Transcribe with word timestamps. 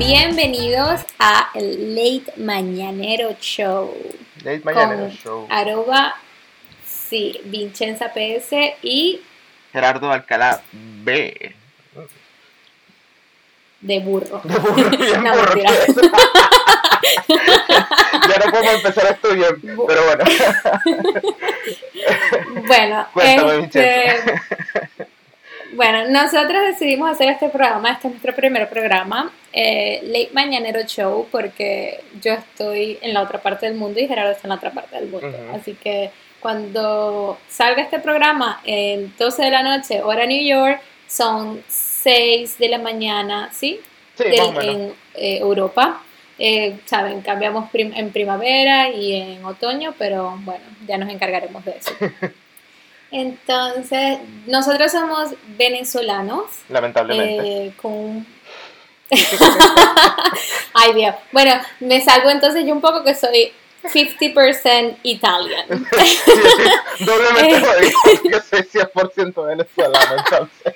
Bienvenidos 0.00 1.02
a 1.18 1.50
el 1.54 1.94
Late 1.94 2.32
Mañanero 2.38 3.36
Show. 3.38 3.94
Late 4.42 4.62
Mañanero 4.64 5.00
con 5.02 5.10
Show. 5.10 5.46
Arroba, 5.50 6.14
sí, 6.86 7.38
Vincenza 7.44 8.10
PS 8.10 8.76
y 8.82 9.20
Gerardo 9.74 10.10
Alcalá 10.10 10.62
B. 10.72 11.54
de 13.82 13.98
burro. 14.00 14.40
De 14.42 14.58
burro, 14.58 14.90
bien 14.96 15.22
No, 15.22 15.34
burro. 15.34 15.54
mentira. 15.54 15.72
ya 18.26 18.38
no 18.46 18.50
podemos 18.52 18.74
empezar 18.76 19.06
bien, 19.34 19.76
Bu- 19.76 19.84
pero 19.86 20.02
bueno. 20.06 20.24
Bueno, 22.66 23.06
Cuéntame, 23.12 23.64
este, 23.64 24.22
bueno, 25.74 26.08
nosotros 26.08 26.62
decidimos 26.66 27.10
hacer 27.10 27.28
este 27.28 27.48
programa, 27.48 27.92
este 27.92 28.08
es 28.08 28.14
nuestro 28.14 28.34
primer 28.34 28.68
programa, 28.68 29.30
eh, 29.52 30.00
Late 30.04 30.30
Mañanero 30.32 30.82
Show, 30.86 31.28
porque 31.30 32.00
yo 32.20 32.32
estoy 32.34 32.98
en 33.02 33.14
la 33.14 33.22
otra 33.22 33.40
parte 33.40 33.66
del 33.66 33.76
mundo 33.76 34.00
y 34.00 34.06
Gerardo 34.08 34.32
está 34.32 34.46
en 34.46 34.50
la 34.50 34.54
otra 34.56 34.70
parte 34.72 34.96
del 34.96 35.08
mundo. 35.08 35.32
Así 35.54 35.74
que 35.74 36.10
cuando 36.40 37.38
salga 37.48 37.82
este 37.82 37.98
programa 38.00 38.60
en 38.64 39.12
12 39.18 39.42
de 39.44 39.50
la 39.50 39.62
noche, 39.62 40.02
hora 40.02 40.26
New 40.26 40.42
York, 40.44 40.80
son 41.06 41.62
6 41.68 42.58
de 42.58 42.68
la 42.68 42.78
mañana, 42.78 43.50
¿sí? 43.52 43.80
Sí, 44.16 44.24
en 44.70 44.92
eh, 45.14 45.38
Europa. 45.38 46.02
Eh, 46.38 46.78
Saben, 46.86 47.20
cambiamos 47.20 47.68
prim- 47.70 47.92
en 47.94 48.10
primavera 48.10 48.88
y 48.88 49.14
en 49.14 49.44
otoño, 49.44 49.94
pero 49.98 50.38
bueno, 50.40 50.64
ya 50.86 50.96
nos 50.96 51.10
encargaremos 51.10 51.64
de 51.64 51.72
eso. 51.72 51.92
Entonces, 53.10 54.18
nosotros 54.46 54.92
somos 54.92 55.30
venezolanos. 55.58 56.44
Lamentablemente. 56.68 57.66
eh, 57.66 57.72
con 57.80 58.26
Ay, 60.74 60.94
Dios. 60.94 61.14
Bueno, 61.32 61.60
me 61.80 62.00
salgo 62.00 62.30
entonces 62.30 62.64
yo 62.64 62.72
un 62.72 62.80
poco 62.80 63.02
que 63.02 63.14
soy 63.14 63.52
50% 63.82 64.96
Italian. 65.02 65.66
Sí, 65.98 66.18
sí, 66.24 67.04
doblemente 67.04 67.60
jodido. 67.60 68.30
Yo 68.30 68.40
soy 68.50 68.60
100% 68.60 69.46
venezolano, 69.46 70.16
entonces. 70.18 70.74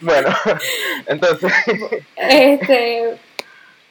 bueno, 0.00 0.28
entonces. 1.06 1.52
Este, 2.16 3.16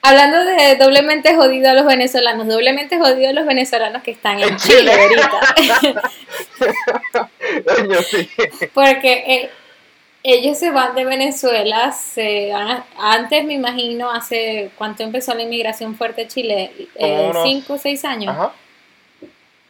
hablando 0.08 0.44
de 0.46 0.76
doblemente 0.78 1.36
jodido 1.36 1.70
a 1.70 1.74
los 1.74 1.86
venezolanos, 1.86 2.48
doblemente 2.48 2.98
jodido 2.98 3.30
a 3.30 3.34
los 3.34 3.46
venezolanos 3.46 4.04
que 4.04 4.12
están 4.12 4.38
en 4.40 4.50
En 4.50 4.58
Chile 4.58 4.78
Chile. 4.80 4.92
ahorita. 4.94 6.12
Sí. 8.10 8.30
Porque 8.74 9.24
eh, 9.28 9.50
ellos 10.24 10.58
se 10.58 10.72
van 10.72 10.96
de 10.96 11.06
Venezuela, 11.06 11.92
se 11.92 12.52
van 12.52 12.68
a- 12.70 12.86
antes 12.98 13.44
me 13.46 13.54
imagino, 13.54 14.10
hace 14.12 14.72
cuánto 14.78 15.04
empezó 15.04 15.34
la 15.36 15.44
inmigración 15.44 15.96
fuerte 15.96 16.24
a 16.24 16.28
Chile, 16.28 16.72
eh, 16.96 17.28
unos- 17.30 17.44
cinco 17.44 17.74
o 17.74 17.78
seis 17.78 18.04
años. 18.06 18.34
Ajá. 18.36 18.52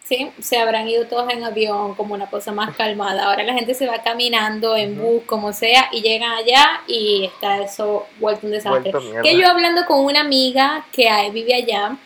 Sí, 0.08 0.32
se 0.40 0.58
habrán 0.58 0.88
ido 0.88 1.08
todos 1.08 1.34
en 1.34 1.44
avión, 1.44 1.96
como 1.96 2.14
una 2.14 2.30
cosa 2.30 2.52
más 2.52 2.76
calmada. 2.76 3.26
Ahora 3.26 3.44
la 3.44 3.56
gente 3.56 3.74
se 3.74 3.88
va 3.88 4.04
caminando 4.04 4.78
en 4.78 4.96
bus, 5.00 5.24
como 5.26 5.52
sea, 5.52 5.90
y 5.92 6.02
llegan 6.02 6.32
allá 6.32 6.82
y 6.88 7.26
está 7.26 7.64
eso 7.64 8.06
vuelto 8.20 8.46
un 8.46 8.52
desastre. 8.52 8.92
Vuelto. 8.92 9.22
Que 9.24 9.36
yo 9.36 9.48
hablando 9.48 9.84
con 9.88 10.06
una 10.06 10.20
amiga 10.22 10.86
que 10.92 11.10
vive 11.34 11.56
allá, 11.56 11.98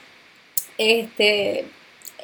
este, 0.78 1.66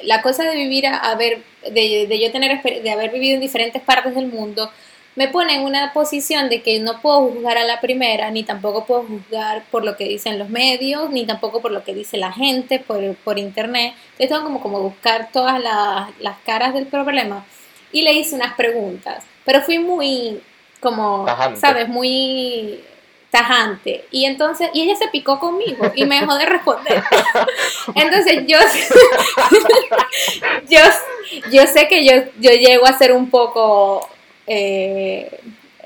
la 0.02 0.22
cosa 0.22 0.44
de 0.44 0.56
vivir 0.56 0.86
a, 0.86 1.14
ver, 1.14 1.42
de, 1.70 2.06
de 2.08 2.20
yo 2.20 2.32
tener 2.32 2.62
de 2.62 2.90
haber 2.90 3.10
vivido 3.10 3.34
en 3.34 3.40
diferentes 3.40 3.82
partes 3.82 4.14
del 4.14 4.28
mundo, 4.28 4.70
me 5.16 5.28
pone 5.28 5.54
en 5.54 5.62
una 5.62 5.94
posición 5.94 6.50
de 6.50 6.62
que 6.62 6.78
no 6.78 7.00
puedo 7.00 7.30
juzgar 7.30 7.56
a 7.56 7.64
la 7.64 7.80
primera, 7.80 8.30
ni 8.30 8.44
tampoco 8.44 8.84
puedo 8.84 9.04
juzgar 9.04 9.64
por 9.70 9.82
lo 9.82 9.96
que 9.96 10.04
dicen 10.04 10.38
los 10.38 10.50
medios, 10.50 11.10
ni 11.10 11.24
tampoco 11.24 11.62
por 11.62 11.72
lo 11.72 11.82
que 11.82 11.94
dice 11.94 12.18
la 12.18 12.32
gente 12.32 12.78
por, 12.78 13.16
por 13.16 13.38
internet. 13.38 13.94
Entonces 14.18 14.28
tengo 14.28 14.44
como, 14.44 14.60
como 14.60 14.80
buscar 14.80 15.30
todas 15.32 15.60
las, 15.60 16.10
las 16.20 16.36
caras 16.44 16.74
del 16.74 16.86
problema. 16.86 17.44
Y 17.92 18.02
le 18.02 18.12
hice 18.12 18.34
unas 18.34 18.54
preguntas, 18.54 19.24
pero 19.44 19.62
fui 19.62 19.78
muy, 19.78 20.42
como, 20.80 21.24
Tajante. 21.24 21.60
¿sabes? 21.60 21.88
Muy 21.88 22.80
tajante. 23.30 24.04
Y 24.10 24.26
entonces, 24.26 24.68
y 24.74 24.82
ella 24.82 24.96
se 24.96 25.08
picó 25.08 25.38
conmigo 25.38 25.90
y 25.94 26.04
me 26.04 26.20
dejó 26.20 26.36
de 26.36 26.46
responder. 26.46 27.02
Entonces 27.94 28.44
yo, 28.46 28.58
yo, 30.68 30.80
yo 31.50 31.66
sé 31.66 31.88
que 31.88 32.04
yo, 32.04 32.12
yo 32.38 32.52
llego 32.52 32.86
a 32.86 32.96
ser 32.96 33.12
un 33.12 33.28
poco 33.28 34.08
eh, 34.46 35.30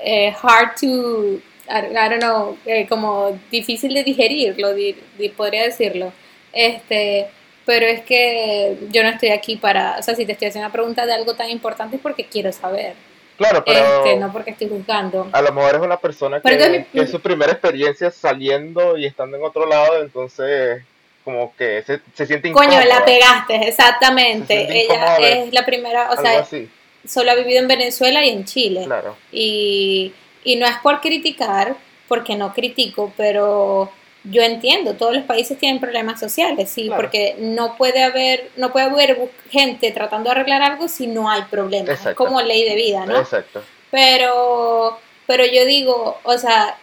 eh, 0.03 0.33
hard 0.41 0.75
to, 0.79 1.39
I, 1.69 1.85
I 1.91 2.09
don't 2.09 2.19
know, 2.21 2.57
eh, 2.65 2.87
como 2.87 3.37
difícil 3.49 3.93
de 3.93 4.03
digerirlo, 4.03 4.73
di- 4.73 4.95
di- 5.17 5.29
podría 5.29 5.63
decirlo. 5.63 6.11
Este, 6.53 7.27
pero 7.65 7.85
es 7.85 8.01
que 8.01 8.77
yo 8.89 9.03
no 9.03 9.09
estoy 9.09 9.29
aquí 9.29 9.55
para, 9.55 9.97
o 9.99 10.03
sea, 10.03 10.15
si 10.15 10.25
te 10.25 10.33
estoy 10.33 10.47
haciendo 10.49 10.65
una 10.67 10.73
pregunta 10.73 11.05
de 11.05 11.13
algo 11.13 11.35
tan 11.35 11.49
importante 11.49 11.95
es 11.95 12.01
porque 12.01 12.25
quiero 12.25 12.51
saber, 12.51 12.93
Claro, 13.37 13.63
pero. 13.65 13.79
este, 14.05 14.17
no 14.19 14.31
porque 14.33 14.51
estoy 14.51 14.67
juzgando. 14.69 15.29
A 15.31 15.41
lo 15.41 15.51
mejor 15.53 15.75
es 15.75 15.81
una 15.81 15.97
persona 15.97 16.41
que, 16.41 16.85
mi- 16.93 17.01
es 17.01 17.09
su 17.11 17.19
primera 17.21 17.51
experiencia 17.53 18.11
saliendo 18.11 18.97
y 18.97 19.05
estando 19.05 19.37
en 19.37 19.43
otro 19.43 19.65
lado, 19.65 20.01
entonces 20.01 20.83
como 21.23 21.55
que 21.55 21.83
se, 21.83 22.01
se 22.15 22.25
siente 22.25 22.47
incómoda. 22.49 22.79
Coño, 22.79 22.87
la 22.89 23.05
pegaste, 23.05 23.67
exactamente. 23.67 24.81
Ella 24.83 25.17
es 25.19 25.53
la 25.53 25.63
primera, 25.65 26.09
o 26.11 26.19
sea, 26.19 26.39
así, 26.39 26.67
solo 27.07 27.31
ha 27.31 27.35
vivido 27.35 27.59
en 27.59 27.67
Venezuela 27.67 28.25
y 28.25 28.29
en 28.29 28.45
Chile. 28.45 28.83
claro. 28.85 29.15
Y, 29.31 30.13
y 30.43 30.55
no 30.55 30.65
es 30.65 30.77
por 30.77 31.01
criticar, 31.01 31.75
porque 32.07 32.35
no 32.35 32.53
critico, 32.53 33.13
pero 33.17 33.91
yo 34.23 34.43
entiendo, 34.43 34.93
todos 34.93 35.15
los 35.15 35.23
países 35.23 35.57
tienen 35.57 35.79
problemas 35.79 36.19
sociales, 36.19 36.69
sí, 36.69 36.85
Claro. 36.87 37.01
porque 37.01 37.35
no 37.39 37.75
puede 37.77 38.03
haber, 38.03 38.49
no 38.55 38.71
puede 38.71 38.85
haber 38.85 39.17
gente 39.49 39.91
tratando 39.91 40.29
de 40.29 40.35
arreglar 40.35 40.61
algo 40.61 40.87
si 40.87 41.07
no 41.07 41.29
hay 41.29 41.41
problemas. 41.43 42.05
Es 42.05 42.15
como 42.15 42.41
ley 42.41 42.63
de 42.67 42.75
vida, 42.75 43.05
¿no? 43.05 43.17
Exacto. 43.19 43.63
Pero, 43.89 44.99
pero 45.25 45.45
yo 45.45 45.65
digo, 45.65 46.19
o 46.23 46.37
sea, 46.37 46.77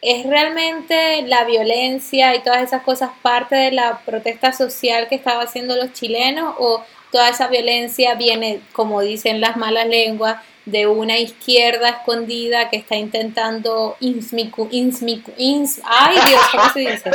¿es 0.00 0.24
realmente 0.26 1.22
la 1.22 1.44
violencia 1.44 2.34
y 2.34 2.40
todas 2.40 2.62
esas 2.62 2.82
cosas 2.82 3.10
parte 3.22 3.56
de 3.56 3.72
la 3.72 3.98
protesta 4.06 4.52
social 4.52 5.08
que 5.08 5.16
estaban 5.16 5.46
haciendo 5.46 5.76
los 5.76 5.92
chilenos 5.92 6.54
o 6.58 6.82
toda 7.10 7.28
esa 7.30 7.48
violencia 7.48 8.14
viene, 8.14 8.60
como 8.72 9.00
dicen 9.00 9.40
las 9.40 9.56
malas 9.56 9.86
lenguas, 9.88 10.36
de 10.66 10.86
una 10.86 11.16
izquierda 11.16 11.88
escondida 11.88 12.68
que 12.68 12.76
está 12.76 12.94
intentando 12.96 13.96
insmicu, 14.00 14.68
insmicu, 14.70 15.32
ins, 15.38 15.80
ay 15.82 16.16
Dios, 16.26 16.40
¿cómo 16.52 16.72
se 16.74 16.80
dice? 16.80 17.10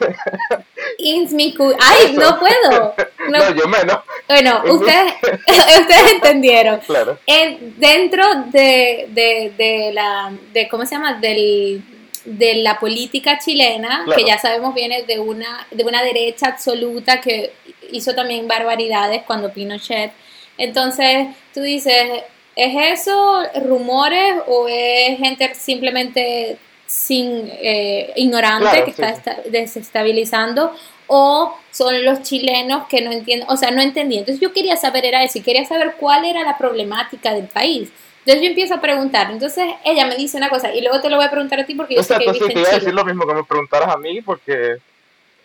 Insmicu, 0.98 1.74
ay, 1.80 2.14
no 2.14 2.38
puedo. 2.38 2.94
No, 3.28 3.38
No, 3.38 3.54
yo 3.54 3.68
menos, 3.68 3.98
bueno, 4.28 4.62
ustedes, 4.70 5.14
ustedes 5.80 6.12
entendieron 6.12 6.80
claro. 6.80 7.18
en- 7.26 7.78
dentro 7.78 8.24
de, 8.46 9.06
de, 9.10 9.52
de 9.56 9.90
la 9.92 10.32
de 10.52 10.68
cómo 10.68 10.84
se 10.86 10.94
llama 10.94 11.14
del 11.14 11.82
de 12.24 12.54
la 12.56 12.78
política 12.78 13.38
chilena 13.38 14.02
Claro. 14.04 14.16
que 14.18 14.24
ya 14.26 14.38
sabemos 14.38 14.74
viene 14.74 15.02
de 15.02 15.18
una 15.18 15.66
de 15.72 15.82
una 15.84 16.02
derecha 16.04 16.46
absoluta 16.46 17.20
que 17.20 17.52
hizo 17.92 18.14
también 18.14 18.48
barbaridades 18.48 19.22
cuando 19.26 19.52
Pinochet 19.52 20.12
entonces 20.58 21.28
tú 21.54 21.60
dices 21.60 22.24
es 22.56 23.00
eso 23.00 23.42
rumores 23.64 24.34
o 24.46 24.66
es 24.68 25.18
gente 25.18 25.54
simplemente 25.54 26.58
sin 26.86 27.48
eh, 27.62 28.12
ignorante 28.16 28.68
Claro, 28.68 28.84
que 28.84 28.90
está 28.90 29.08
sí. 29.14 29.14
esta- 29.18 29.40
desestabilizando 29.48 30.74
o 31.06 31.56
son 31.70 32.04
los 32.04 32.22
chilenos 32.22 32.86
que 32.88 33.00
no 33.02 33.12
entienden, 33.12 33.48
o 33.50 33.56
sea, 33.56 33.70
no 33.70 33.82
entendí. 33.82 34.18
Entonces 34.18 34.40
yo 34.40 34.52
quería 34.52 34.76
saber, 34.76 35.04
era 35.04 35.22
eso, 35.24 35.38
y 35.38 35.42
quería 35.42 35.64
saber 35.64 35.94
cuál 35.98 36.24
era 36.24 36.42
la 36.42 36.56
problemática 36.58 37.34
del 37.34 37.46
país. 37.48 37.90
Entonces 38.20 38.42
yo 38.42 38.48
empiezo 38.48 38.74
a 38.74 38.80
preguntar, 38.80 39.30
entonces 39.30 39.64
ella 39.84 40.06
me 40.06 40.16
disé 40.16 40.36
una 40.36 40.48
cosa, 40.48 40.72
y 40.74 40.80
luego 40.80 41.00
te 41.00 41.10
lo 41.10 41.16
voy 41.16 41.26
a 41.26 41.30
preguntar 41.30 41.60
a 41.60 41.66
ti 41.66 41.74
porque 41.74 41.96
yo 41.96 42.02
sé 42.02 42.08
que 42.18 42.24
Exacto, 42.24 42.32
sí, 42.34 42.38
viviste 42.40 42.52
te 42.52 42.52
en 42.52 42.58
iba 42.60 42.68
a 42.70 42.74
decir 42.74 42.94
lo 42.94 43.04
mismo 43.04 43.26
que 43.26 43.34
me 43.34 43.44
preguntaras 43.44 43.88
a 43.88 43.98
mí 43.98 44.22
porque 44.22 44.76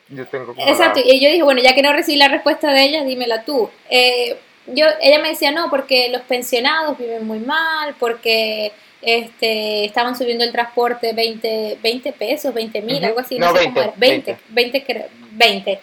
yo 0.09 0.25
tengo 0.27 0.53
como 0.53 0.67
Exacto, 0.67 0.99
la- 0.99 1.13
y 1.13 1.19
yo 1.19 1.29
dije, 1.29 1.43
bueno, 1.43 1.61
ya 1.61 1.73
que 1.75 1.81
no 1.81 1.93
recibí 1.93 2.17
la 2.17 2.27
respuesta 2.27 2.71
de 2.71 2.83
ella, 2.83 3.03
dímela 3.03 3.43
tú. 3.43 3.69
Eh, 3.89 4.37
yo, 4.67 4.85
ella 5.01 5.19
me 5.19 5.29
decía, 5.29 5.51
no, 5.51 5.69
porque 5.69 6.09
los 6.09 6.21
pensionados 6.23 6.97
viven 6.97 7.25
muy 7.25 7.39
mal, 7.39 7.95
porque 7.99 8.71
este, 9.01 9.85
estaban 9.85 10.17
subiendo 10.17 10.43
el 10.43 10.51
transporte 10.51 11.13
20, 11.13 11.77
20 11.81 12.11
pesos, 12.13 12.53
20 12.53 12.81
mil, 12.81 13.03
algo 13.05 13.19
así, 13.19 13.37
no, 13.39 13.51
No, 13.51 13.57
sé 13.57 13.65
cómo 13.65 13.75
20, 13.75 13.81
era, 13.81 13.93
20, 13.97 14.37
20, 14.49 14.83
creo, 14.83 15.05
20. 15.31 15.79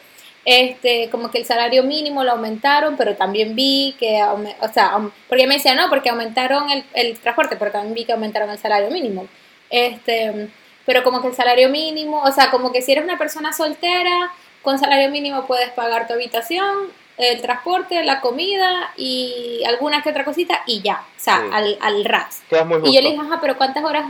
Este, 0.47 1.09
como 1.11 1.31
que 1.31 1.39
el 1.39 1.47
salario 1.47 1.83
mínimo 1.85 2.23
lo 2.23 2.33
aumentaron, 2.33 2.97
pero 2.99 3.15
también 3.17 3.55
vi 3.57 3.95
que, 3.99 4.23
o 4.23 4.69
sea, 4.75 4.99
porque 5.29 5.47
me 5.47 5.55
decía, 5.55 5.75
no, 5.75 5.89
porque 5.89 6.11
aumentaron 6.11 6.69
el, 6.71 6.85
el 6.93 7.19
transporte, 7.19 7.57
pero 7.57 7.71
también 7.71 7.95
vi 7.95 8.05
que 8.05 8.13
aumentaron 8.13 8.51
el 8.51 8.59
salario 8.59 8.91
mínimo. 8.91 9.27
Este, 9.71 10.49
pero 10.87 11.03
como 11.03 11.21
que 11.23 11.29
el 11.29 11.35
salario 11.35 11.69
mínimo, 11.69 12.23
o 12.23 12.33
sea, 12.33 12.51
como 12.51 12.73
que 12.73 12.83
si 12.83 12.93
eres 12.93 13.05
una 13.05 13.19
persona 13.19 13.53
soltera, 13.53 14.31
con 14.63 14.79
salario 14.79 15.11
mínimo 15.11 15.47
puedes 15.47 15.71
pagar 15.71 16.07
tu 16.07 16.15
habitación, 16.15 16.89
el 17.17 17.41
transporte, 17.43 18.03
la 18.05 18.21
comida 18.21 18.91
y 18.97 19.63
alguna 19.67 20.03
que 20.03 20.11
otra 20.11 20.25
cosita 20.25 20.63
y 20.67 20.81
ya, 20.83 21.05
o 21.17 21.21
sea, 21.21 21.39
Sí. 21.39 21.49
al, 21.53 21.79
al 21.81 22.05
ras. 22.05 22.43
Y 22.51 22.95
yo 22.95 23.01
le 23.03 23.11
dije, 23.11 23.21
ajá, 23.21 23.39
pero 23.41 23.57
¿cuántas 23.57 23.85
horas? 23.85 24.07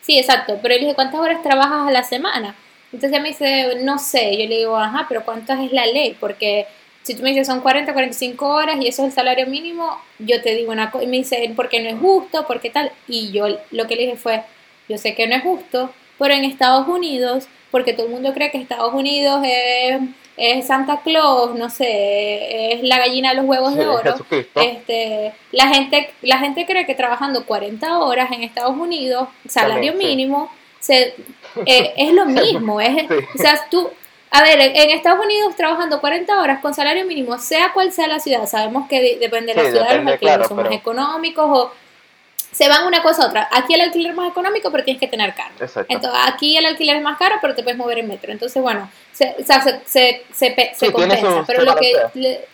Sí, 0.00 0.18
exacto. 0.18 0.58
Pero 0.62 0.74
yo 0.74 0.78
le 0.80 0.84
dije, 0.86 0.94
¿cuántas 0.94 1.20
horas 1.20 1.42
trabajas 1.42 1.88
a 1.88 1.90
la 1.90 2.02
semana? 2.04 2.54
Entonces 2.92 3.10
ella 3.12 3.20
me 3.20 3.28
dice, 3.30 3.78
no 3.82 3.98
sé. 3.98 4.36
Yo 4.38 4.48
le 4.48 4.58
digo, 4.58 4.76
ajá, 4.76 5.06
pero 5.08 5.24
¿cuántas 5.24 5.58
es 5.60 5.72
la 5.72 5.84
ley? 5.86 6.16
Porque 6.18 6.66
si 7.02 7.14
tú 7.16 7.22
me 7.22 7.30
dices 7.30 7.46
son 7.48 7.60
40, 7.60 7.92
45 7.92 8.46
horas 8.48 8.76
y 8.80 8.86
eso 8.88 9.02
es 9.02 9.08
el 9.08 9.14
salario 9.14 9.46
mínimo, 9.48 10.00
yo 10.20 10.40
te 10.42 10.54
digo 10.54 10.70
una 10.72 10.90
cosa. 10.92 11.04
Y 11.04 11.08
me 11.08 11.16
dice, 11.18 11.52
porque 11.56 11.80
no 11.80 11.90
es 11.90 11.98
justo, 11.98 12.46
porque 12.46 12.70
tal. 12.70 12.90
Y 13.08 13.32
yo 13.32 13.46
lo 13.72 13.86
que 13.88 13.96
le 13.96 14.02
dije 14.02 14.16
fue, 14.16 14.44
yo 14.88 14.96
sé 14.96 15.14
que 15.16 15.26
no 15.26 15.34
es 15.34 15.42
justo, 15.42 15.92
pero 16.18 16.34
en 16.34 16.44
Estados 16.44 16.88
Unidos, 16.88 17.48
porque 17.70 17.92
todo 17.92 18.06
el 18.06 18.12
mundo 18.12 18.32
cree 18.32 18.50
que 18.50 18.58
Estados 18.58 18.94
Unidos 18.94 19.42
es 19.44 20.00
es 20.36 20.66
Santa 20.66 21.00
Claus, 21.02 21.54
no 21.54 21.70
sé, 21.70 22.72
es 22.74 22.82
la 22.82 22.98
gallina 22.98 23.30
de 23.30 23.36
los 23.36 23.46
huevos 23.46 23.74
de 23.74 23.86
oro. 23.86 24.14
Este, 24.54 25.32
la 25.52 25.68
gente, 25.68 26.10
la 26.22 26.38
gente 26.38 26.66
cree 26.66 26.84
que 26.84 26.94
trabajando 26.94 27.46
40 27.46 27.98
horas 28.00 28.30
en 28.32 28.42
Estados 28.42 28.76
Unidos, 28.76 29.28
salario 29.48 29.94
mínimo, 29.94 30.50
se, 30.78 31.14
eh, 31.64 31.94
es 31.96 32.12
lo 32.12 32.26
mismo. 32.26 32.80
Es, 32.80 33.10
O 33.34 33.38
sea, 33.38 33.66
tú, 33.70 33.88
a 34.30 34.42
ver, 34.42 34.60
en 34.60 34.90
Estados 34.90 35.24
Unidos 35.24 35.56
trabajando 35.56 36.00
40 36.00 36.38
horas 36.38 36.60
con 36.60 36.74
salario 36.74 37.06
mínimo, 37.06 37.38
sea 37.38 37.72
cual 37.72 37.90
sea 37.92 38.06
la 38.06 38.20
ciudad, 38.20 38.46
sabemos 38.46 38.88
que 38.88 39.16
depende 39.18 39.54
de 39.54 39.62
la 39.62 39.70
ciudad, 39.70 40.02
los 40.02 40.12
alquileres 40.12 40.48
son 40.48 40.58
más 40.58 40.72
económicos 40.72 41.46
o 41.48 41.72
se 42.56 42.70
van 42.70 42.86
una 42.86 43.02
cosa 43.02 43.24
a 43.24 43.26
otra. 43.26 43.48
Aquí 43.52 43.74
el 43.74 43.82
alquiler 43.82 44.12
es 44.12 44.16
más 44.16 44.30
económico, 44.30 44.70
pero 44.70 44.82
tienes 44.82 44.98
que 44.98 45.08
tener 45.08 45.34
carro. 45.34 45.52
Entonces, 45.58 46.20
aquí 46.24 46.56
el 46.56 46.64
alquiler 46.64 46.96
es 46.96 47.02
más 47.02 47.18
caro, 47.18 47.36
pero 47.42 47.54
te 47.54 47.62
puedes 47.62 47.76
mover 47.76 47.98
en 47.98 48.08
metro. 48.08 48.32
Entonces, 48.32 48.62
bueno, 48.62 48.90
se, 49.12 49.36
o 49.38 49.44
sea, 49.44 49.60
se, 49.60 49.82
se, 49.84 50.24
se, 50.72 50.90
compensa. 50.90 51.44
pero, 51.46 51.64
lo 51.64 51.76
que, 51.76 52.46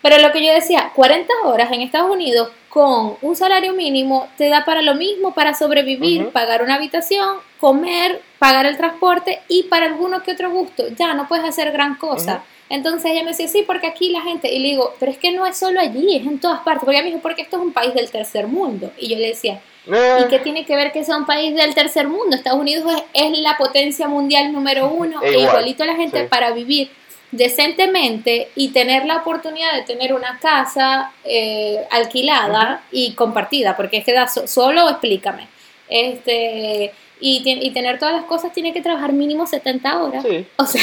pero 0.00 0.16
lo 0.16 0.32
que 0.32 0.46
yo 0.46 0.50
decía, 0.50 0.92
40 0.94 1.30
horas 1.44 1.70
en 1.72 1.82
Estados 1.82 2.10
Unidos 2.10 2.48
con 2.70 3.18
un 3.20 3.36
salario 3.36 3.74
mínimo 3.74 4.28
te 4.38 4.48
da 4.48 4.64
para 4.64 4.80
lo 4.80 4.94
mismo, 4.94 5.34
para 5.34 5.52
sobrevivir, 5.52 6.30
pagar 6.30 6.62
una 6.62 6.76
habitación, 6.76 7.36
comer, 7.60 8.22
pagar 8.38 8.64
el 8.64 8.78
transporte 8.78 9.42
y 9.48 9.64
para 9.64 9.84
alguno 9.84 10.22
que 10.22 10.32
otro 10.32 10.50
gusto. 10.50 10.84
Ya 10.96 11.12
no 11.12 11.28
puedes 11.28 11.44
hacer 11.44 11.70
gran 11.70 11.96
cosa. 11.96 12.44
Entonces 12.68 13.12
ella 13.12 13.22
me 13.22 13.30
decía, 13.30 13.48
sí, 13.48 13.64
porque 13.66 13.86
aquí 13.86 14.10
la 14.10 14.22
gente, 14.22 14.52
y 14.52 14.58
le 14.58 14.68
digo, 14.68 14.94
pero 14.98 15.12
es 15.12 15.18
que 15.18 15.30
no 15.30 15.46
es 15.46 15.56
solo 15.56 15.80
allí, 15.80 16.16
es 16.16 16.26
en 16.26 16.40
todas 16.40 16.60
partes, 16.60 16.80
porque 16.84 16.96
ella 16.96 17.04
me 17.04 17.10
dijo, 17.10 17.22
porque 17.22 17.42
esto 17.42 17.56
es 17.56 17.62
un 17.62 17.72
país 17.72 17.94
del 17.94 18.10
tercer 18.10 18.48
mundo. 18.48 18.90
Y 18.98 19.08
yo 19.08 19.16
le 19.16 19.28
decía, 19.28 19.60
¿y 19.86 19.92
eh. 19.92 20.26
qué 20.28 20.40
tiene 20.40 20.64
que 20.64 20.74
ver 20.74 20.92
que 20.92 21.04
sea 21.04 21.16
un 21.16 21.26
país 21.26 21.54
del 21.54 21.74
tercer 21.74 22.08
mundo? 22.08 22.34
Estados 22.34 22.60
Unidos 22.60 22.84
es, 23.12 23.38
la 23.38 23.56
potencia 23.56 24.08
mundial 24.08 24.52
número 24.52 24.88
uno, 24.88 25.22
e, 25.22 25.38
igualito 25.38 25.84
a 25.84 25.86
la 25.86 25.94
gente 25.94 26.24
para 26.24 26.50
vivir 26.50 26.90
decentemente 27.30 28.48
y 28.54 28.68
tener 28.68 29.04
la 29.04 29.18
oportunidad 29.18 29.74
de 29.74 29.82
tener 29.82 30.14
una 30.14 30.38
casa 30.40 31.12
eh, 31.24 31.84
alquilada 31.90 32.82
y 32.90 33.12
compartida, 33.12 33.76
porque 33.76 33.98
es 33.98 34.04
que 34.04 34.12
da 34.12 34.26
solo, 34.26 34.88
explícame. 34.88 35.48
Este, 35.88 36.92
y, 37.20 37.42
y, 37.44 37.70
tener 37.70 37.98
todas 37.98 38.14
las 38.14 38.24
cosas 38.24 38.52
tiene 38.52 38.72
que 38.72 38.82
trabajar 38.82 39.12
mínimo 39.12 39.46
70 39.46 40.02
horas. 40.02 40.24
Sí. 40.28 40.46
O 40.56 40.66
sea, 40.66 40.82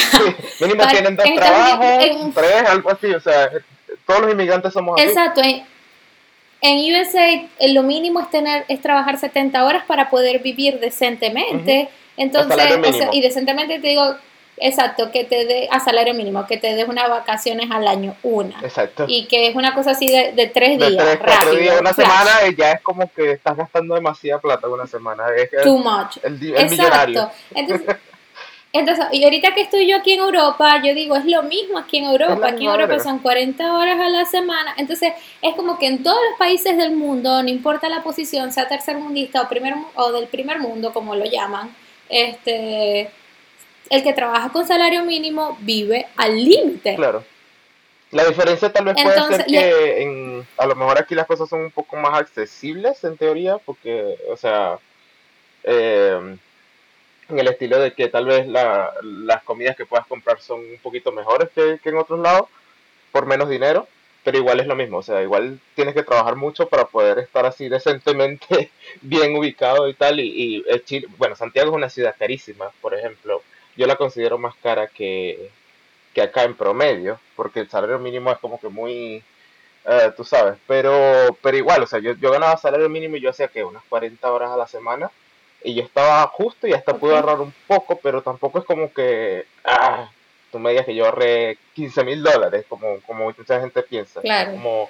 mínimo 0.62 0.84
tienen 0.88 1.16
dos 1.16 1.26
trabajos, 1.36 2.34
tres, 2.34 2.64
algo 2.68 2.92
así. 2.92 3.08
O 3.08 3.20
sea, 3.20 3.50
todos 4.08 4.22
los 4.22 4.32
inmigrantes 4.32 4.74
somos 4.74 5.00
así. 5.00 5.10
Exacto. 5.10 5.42
En, 5.42 5.64
en 6.62 6.96
USA 6.96 7.30
eh, 7.30 7.74
lo 7.74 7.84
mínimo 7.84 8.22
es 8.22 8.30
tener 8.30 8.66
es 8.70 8.82
trabajar 8.82 9.20
70 9.20 9.66
horas 9.66 9.84
para 9.86 10.10
poder 10.10 10.40
vivir 10.42 10.80
decentemente. 10.80 11.90
Entonces, 12.16 12.54
o 12.54 12.94
sea, 12.94 13.10
y 13.12 13.22
decentemente 13.22 13.80
te 13.80 13.88
digo, 13.90 14.16
Exacto, 14.64 15.12
que 15.12 15.26
te 15.26 15.46
dé 15.46 15.68
a 15.70 15.82
salario 15.82 16.14
mínimo, 16.14 16.48
que 16.48 16.56
te 16.56 16.74
des 16.74 16.88
unas 16.88 17.10
vacaciones 17.10 17.70
al 17.70 17.86
año, 17.86 18.16
una. 18.24 18.62
Exacto. 18.62 19.04
Y 19.10 19.26
que 19.26 19.48
es 19.48 19.56
una 19.56 19.76
cosa 19.76 19.92
así 19.92 20.08
de, 20.08 20.32
de 20.32 20.48
tres 20.48 20.78
días. 20.78 21.06
De 21.06 21.18
tres, 21.18 21.20
rápido, 21.20 21.56
días, 21.58 21.82
una 21.82 21.92
semana 21.92 22.32
ya 22.58 22.72
es 22.72 22.82
como 22.82 23.12
que 23.12 23.34
estás 23.34 23.58
gastando 23.58 23.96
demasiada 23.96 24.40
plata 24.40 24.70
una 24.70 24.88
semana. 24.88 25.26
Es 25.36 25.50
Too 25.64 25.78
much. 25.78 26.18
El, 26.24 26.56
Exacto. 26.56 27.30
Entonces, 27.54 27.98
entonces, 28.72 29.06
y 29.12 29.26
ahorita 29.26 29.54
que 29.54 29.64
estoy 29.64 29.86
yo 29.86 29.98
aquí 29.98 30.14
en 30.14 30.22
Europa, 30.22 30.82
yo 30.82 30.94
digo, 30.94 31.18
es 31.18 31.26
lo 31.26 31.44
mismo 31.44 31.78
aquí 31.78 31.98
en 31.98 32.06
Europa. 32.06 32.48
Aquí 32.48 32.64
en 32.64 32.72
Europa 32.72 33.00
son 33.00 33.20
40 33.20 33.74
horas 33.74 34.00
a 34.00 34.08
la 34.08 34.24
semana. 34.24 34.76
Entonces, 34.78 35.12
es 35.42 35.56
como 35.56 35.78
que 35.78 35.88
en 35.88 36.04
todos 36.04 36.20
los 36.30 36.40
países 36.40 36.78
del 36.78 36.96
mundo, 36.96 37.44
no 37.44 37.50
importa 37.50 37.90
la 37.90 38.02
posición, 38.02 38.54
sea 38.54 38.70
tercermundista 38.70 39.42
o, 39.42 39.50
primer, 39.50 39.74
o 39.96 40.14
del 40.14 40.28
primer 40.28 40.60
mundo, 40.60 40.94
como 40.94 41.16
lo 41.16 41.26
llaman, 41.26 41.76
este 42.08 43.12
el 43.90 44.04
que 44.04 44.14
trabaja 44.14 44.50
con 44.50 44.66
salario 44.66 45.04
mínimo 45.04 45.58
vive 45.62 46.08
al 46.16 46.36
límite. 46.36 46.96
Claro. 46.96 47.24
La 48.14 48.26
diferencia 48.26 48.72
tal 48.72 48.86
vez 48.86 48.96
puede 49.02 49.38
ser 49.38 49.46
que 49.46 50.04
en, 50.04 50.48
a 50.58 50.68
lo 50.68 50.76
mejor 50.76 51.00
aquí 51.00 51.16
las 51.16 51.26
cosas 51.26 51.50
son 51.50 51.62
un 51.62 51.72
poco 51.72 51.96
más 51.96 52.20
accesibles 52.20 53.04
en 53.04 53.18
teoría, 53.18 53.58
porque, 53.58 54.16
o 54.30 54.38
sea, 54.38 54.78
eh, 55.64 56.38
en 57.30 57.40
el 57.40 57.48
estilo 57.48 57.80
de 57.80 57.94
que 57.94 58.10
tal 58.10 58.26
vez 58.26 58.48
las 58.48 59.44
comidas 59.44 59.76
que 59.76 59.88
puedas 59.88 60.06
comprar 60.06 60.40
son 60.42 60.60
un 60.60 60.78
poquito 60.84 61.12
mejores 61.12 61.50
que, 61.56 61.80
en 61.84 61.98
otros 61.98 62.20
lados, 62.20 62.50
por 63.12 63.26
menos 63.26 63.50
dinero, 63.50 63.88
pero 64.24 64.38
igual 64.38 64.60
es 64.60 64.68
lo 64.68 64.76
mismo, 64.76 65.00
o 65.00 65.04
sea, 65.04 65.24
igual 65.24 65.60
tienes 65.76 65.96
que 65.96 66.04
trabajar 66.04 66.36
mucho 66.36 66.70
para 66.70 66.86
poder 66.86 67.18
estar 67.18 67.48
así 67.48 67.68
decentemente 67.68 68.70
bien 69.02 69.36
ubicado 69.36 69.90
y 69.90 69.96
tal, 69.96 70.20
y, 70.20 70.64
y 70.68 70.80
Chile, 70.82 71.08
bueno, 71.18 71.36
Santiago 71.36 71.72
es 71.72 71.76
una 71.76 71.90
ciudad 71.90 72.16
carísima, 72.18 72.70
por 72.80 72.94
ejemplo, 72.94 73.42
yo 73.76 73.88
la 73.88 73.96
considero 73.96 74.38
más 74.38 74.56
cara 74.62 74.88
que, 74.88 75.50
acá 76.22 76.44
en 76.44 76.56
promedio, 76.56 77.20
porque 77.36 77.62
el 77.62 77.70
salario 77.70 78.00
mínimo 78.00 78.32
es 78.32 78.38
como 78.38 78.60
que 78.60 78.70
muy, 78.70 79.24
eh, 79.86 80.12
tú 80.16 80.24
sabes, 80.24 80.58
pero, 80.68 81.36
pero 81.42 81.58
igual, 81.58 81.84
o 81.84 81.88
sea, 81.88 82.00
yo, 82.00 82.14
yo 82.14 82.32
ganaba 82.32 82.58
salario 82.58 82.90
mínimo 82.90 83.18
y 83.18 83.22
yo 83.22 83.30
hacía 83.30 83.48
que 83.48 83.64
unas 83.64 83.84
40 83.90 84.32
horas 84.32 84.52
a 84.52 84.58
la 84.58 84.68
semana 84.68 85.12
y 85.64 85.74
yo 85.76 85.84
estaba 85.84 86.26
justo 86.28 86.68
y 86.68 86.74
hasta 86.74 86.96
pude 86.96 87.16
ahorrar 87.16 87.40
un 87.42 87.54
poco, 87.68 87.98
pero 88.02 88.22
tampoco 88.22 88.60
es 88.60 88.66
como 88.66 88.94
que, 88.94 89.46
ah, 89.64 90.10
tú 90.52 90.60
me 90.60 90.72
digas 90.72 90.86
que 90.86 90.96
yo 90.96 91.06
ahorré 91.06 91.58
15 91.74 92.04
mil 92.04 92.22
dólares, 92.22 92.66
como, 92.70 93.00
como 93.08 93.26
mucha 93.26 93.60
gente 93.60 93.82
piensa. 93.82 94.22
Claro. 94.22 94.52
Como, 94.52 94.90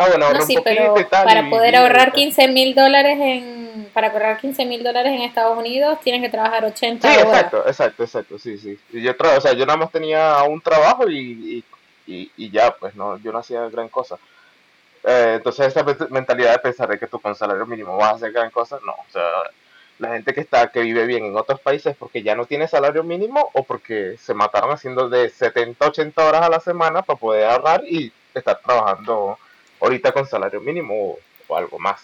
Ah, 0.00 0.06
bueno, 0.10 0.32
no, 0.32 0.40
sí, 0.42 0.56
pero 0.62 0.94
para 1.10 1.50
poder 1.50 1.74
ahorrar 1.74 2.12
15 2.12 2.46
mil 2.46 2.72
dólares 2.72 3.18
en 3.20 3.90
para 3.92 4.12
ahorrar 4.12 4.38
15 4.38 4.64
mil 4.64 4.84
dólares 4.84 5.12
en 5.12 5.22
Estados 5.22 5.58
Unidos 5.58 5.98
tienes 6.04 6.22
que 6.22 6.28
trabajar 6.28 6.64
80 6.64 7.08
sí, 7.12 7.18
exacto, 7.18 7.66
exacto, 7.66 8.04
exacto, 8.04 8.38
sí, 8.38 8.58
sí. 8.58 8.78
Y 8.92 9.02
yo, 9.02 9.10
o 9.18 9.40
sea, 9.40 9.54
yo 9.54 9.66
nada 9.66 9.76
más 9.76 9.90
tenía 9.90 10.40
un 10.44 10.60
trabajo 10.60 11.10
y, 11.10 11.64
y, 12.06 12.30
y, 12.36 12.50
ya, 12.50 12.70
pues 12.76 12.94
no, 12.94 13.18
yo 13.18 13.32
no 13.32 13.38
hacía 13.38 13.68
gran 13.70 13.88
cosa. 13.88 14.16
Eh, 15.02 15.34
entonces 15.38 15.66
esa 15.66 15.84
mentalidad 16.10 16.52
de 16.52 16.58
pensar 16.60 16.88
de 16.88 16.96
que 16.96 17.08
tú 17.08 17.18
con 17.18 17.34
salario 17.34 17.66
mínimo 17.66 17.96
vas 17.96 18.12
a 18.12 18.16
hacer 18.16 18.30
gran 18.30 18.50
cosa, 18.50 18.78
no, 18.86 18.92
o 18.92 19.10
sea, 19.10 19.28
la 19.98 20.10
gente 20.10 20.32
que 20.32 20.42
está 20.42 20.68
que 20.68 20.80
vive 20.80 21.06
bien 21.06 21.24
en 21.24 21.36
otros 21.36 21.58
países 21.58 21.96
porque 21.98 22.22
ya 22.22 22.36
no 22.36 22.46
tiene 22.46 22.68
salario 22.68 23.02
mínimo 23.02 23.50
o 23.52 23.64
porque 23.64 24.16
se 24.16 24.32
mataron 24.32 24.70
haciendo 24.70 25.08
de 25.08 25.28
70, 25.28 25.88
80 25.88 26.24
horas 26.24 26.42
a 26.42 26.48
la 26.48 26.60
semana 26.60 27.02
para 27.02 27.18
poder 27.18 27.46
ahorrar 27.46 27.82
y 27.84 28.12
estar 28.32 28.60
trabajando 28.60 29.36
ahorita 29.80 30.12
con 30.12 30.26
salario 30.26 30.60
mínimo 30.60 31.16
o, 31.48 31.56
algo 31.56 31.78
más. 31.78 32.00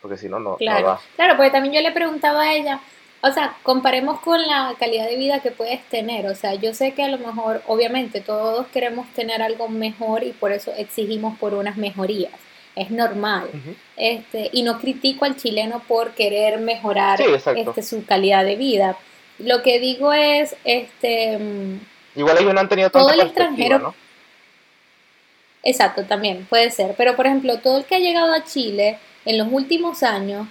Porque 0.00 0.16
si 0.16 0.28
no, 0.28 0.38
no, 0.38 0.56
claro. 0.56 1.00
Claro, 1.16 1.36
porque 1.36 1.50
también 1.50 1.74
yo 1.74 1.80
le 1.80 1.92
preguntaba 1.92 2.42
a 2.42 2.54
ella, 2.54 2.80
o 3.22 3.32
sea, 3.32 3.56
comparemos 3.62 4.20
con 4.20 4.40
la 4.46 4.74
calidad 4.78 5.06
de 5.08 5.16
vida 5.16 5.40
que 5.40 5.50
puedes 5.50 5.82
tener. 5.88 6.26
O 6.26 6.34
sea, 6.34 6.54
yo 6.54 6.74
sé 6.74 6.92
que 6.92 7.02
a 7.02 7.08
lo 7.08 7.18
mejor, 7.18 7.62
obviamente, 7.66 8.20
todos 8.20 8.66
queremos 8.68 9.06
tener 9.14 9.42
algo 9.42 9.68
mejor 9.68 10.22
y 10.22 10.32
por 10.32 10.52
eso 10.52 10.72
exigimos 10.76 11.36
por 11.38 11.54
unas 11.54 11.76
mejorías. 11.76 12.32
Es 12.76 12.90
normal. 12.90 13.48
este, 13.96 14.50
y 14.52 14.62
no 14.62 14.78
critico 14.78 15.24
al 15.24 15.36
chileno 15.36 15.82
por 15.88 16.12
querer 16.12 16.60
mejorar 16.60 17.20
este, 17.20 17.82
su 17.82 18.04
calidad 18.04 18.44
de 18.44 18.56
vida. 18.56 18.96
Lo 19.38 19.62
que 19.62 19.80
digo 19.80 20.12
es, 20.12 20.54
este... 20.64 21.38
Mm, 21.38 21.80
Igual 22.16 22.38
ellos 22.38 22.54
no 22.54 22.60
han 22.60 22.68
tenido 22.68 22.90
todo 22.90 23.10
el 23.10 23.20
extranjero. 23.20 23.78
¿no? 23.78 23.94
Exacto, 25.66 26.04
también 26.04 26.46
puede 26.48 26.70
ser. 26.70 26.94
Pero, 26.96 27.16
por 27.16 27.26
ejemplo, 27.26 27.58
todo 27.58 27.78
el 27.78 27.84
que 27.84 27.96
ha 27.96 27.98
llegado 27.98 28.32
a 28.32 28.44
Chile 28.44 29.00
en 29.24 29.36
los 29.36 29.48
últimos 29.50 30.04
años, 30.04 30.46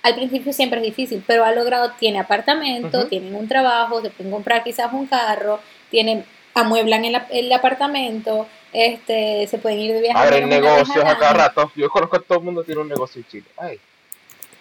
al 0.00 0.14
principio 0.14 0.52
siempre 0.52 0.78
es 0.78 0.86
difícil, 0.86 1.24
pero 1.26 1.44
ha 1.44 1.50
logrado, 1.50 1.90
tiene 1.98 2.20
apartamento, 2.20 3.08
tienen 3.08 3.34
un 3.34 3.48
trabajo, 3.48 4.00
se 4.00 4.10
pueden 4.10 4.30
comprar 4.30 4.62
quizás 4.62 4.92
un 4.92 5.08
carro, 5.08 5.58
tienen, 5.90 6.24
amueblan 6.54 7.04
el, 7.04 7.20
el 7.30 7.52
apartamento, 7.52 8.46
este, 8.72 9.48
se 9.48 9.58
pueden 9.58 9.80
ir 9.80 9.92
de 9.92 10.02
viaje. 10.02 10.16
Abren 10.16 10.48
negocios 10.48 11.04
a 11.04 11.18
cada 11.18 11.32
rato. 11.32 11.72
Yo 11.74 11.90
conozco 11.90 12.18
a 12.18 12.20
todo 12.20 12.38
el 12.38 12.44
mundo 12.44 12.62
tiene 12.62 12.80
un 12.80 12.88
negocio 12.88 13.20
en 13.20 13.26
Chile. 13.26 13.46
Ay. 13.56 13.80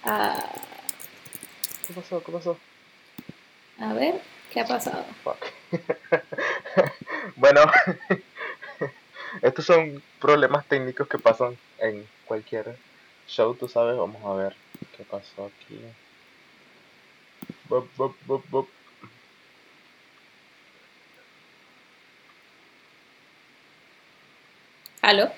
Ah. 0.03 0.49
¿Qué 1.85 1.93
pasó? 1.93 2.23
¿Qué 2.23 2.31
pasó? 2.31 2.57
A 3.79 3.93
ver, 3.93 4.19
¿qué 4.51 4.59
ha 4.59 4.65
pasado? 4.65 5.05
bueno, 7.35 7.61
estos 9.41 9.65
son 9.65 10.01
problemas 10.19 10.65
técnicos 10.65 11.07
que 11.07 11.17
pasan 11.17 11.57
en 11.79 12.05
cualquier 12.25 12.75
show, 13.27 13.53
tú 13.55 13.67
sabes. 13.67 13.97
Vamos 13.97 14.23
a 14.23 14.33
ver 14.33 14.55
qué 14.97 15.03
pasó 15.03 15.45
aquí. 15.45 15.79
¿Aló? 25.01 25.31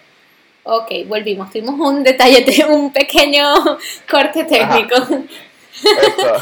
Ok, 0.64 0.92
volvimos. 1.08 1.50
Tuvimos 1.52 1.80
un 1.80 2.04
detalle, 2.04 2.66
un 2.70 2.92
pequeño 2.92 3.54
corte 4.10 4.44
técnico. 4.46 4.96
Eso. 5.74 6.34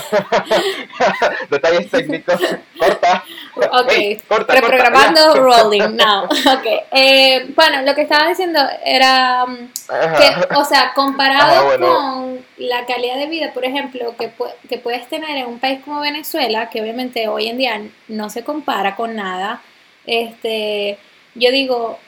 Detalles 1.49 1.89
técnicos. 1.89 2.39
Corta. 2.77 3.23
Ok. 3.55 3.91
corta, 4.27 4.53
Reprogramando 4.53 5.35
rolling 5.35 5.95
now. 5.95 6.23
Ok. 6.29 6.65
Eh, 6.91 7.51
bueno, 7.55 7.81
lo 7.83 7.93
que 7.93 8.01
estaba 8.01 8.27
diciendo 8.29 8.59
era 8.83 9.45
um, 9.45 9.55
que, 9.57 10.55
o 10.55 10.65
sea, 10.65 10.93
comparado 10.93 11.77
con 11.79 12.45
la 12.57 12.85
calidad 12.85 13.17
de 13.17 13.27
vida, 13.27 13.53
por 13.53 13.65
ejemplo, 13.65 14.15
que, 14.17 14.31
que 14.67 14.77
puedes 14.77 15.07
tener 15.07 15.37
en 15.37 15.45
un 15.45 15.59
país 15.59 15.79
como 15.83 16.01
Venezuela, 16.01 16.69
que 16.69 16.81
obviamente 16.81 17.27
hoy 17.27 17.47
en 17.47 17.57
día 17.57 17.81
no 18.07 18.29
se 18.29 18.43
compara 18.43 18.95
con 18.95 19.15
nada, 19.15 19.61
este, 20.05 20.97
yo 21.35 21.51
digo, 21.51 21.99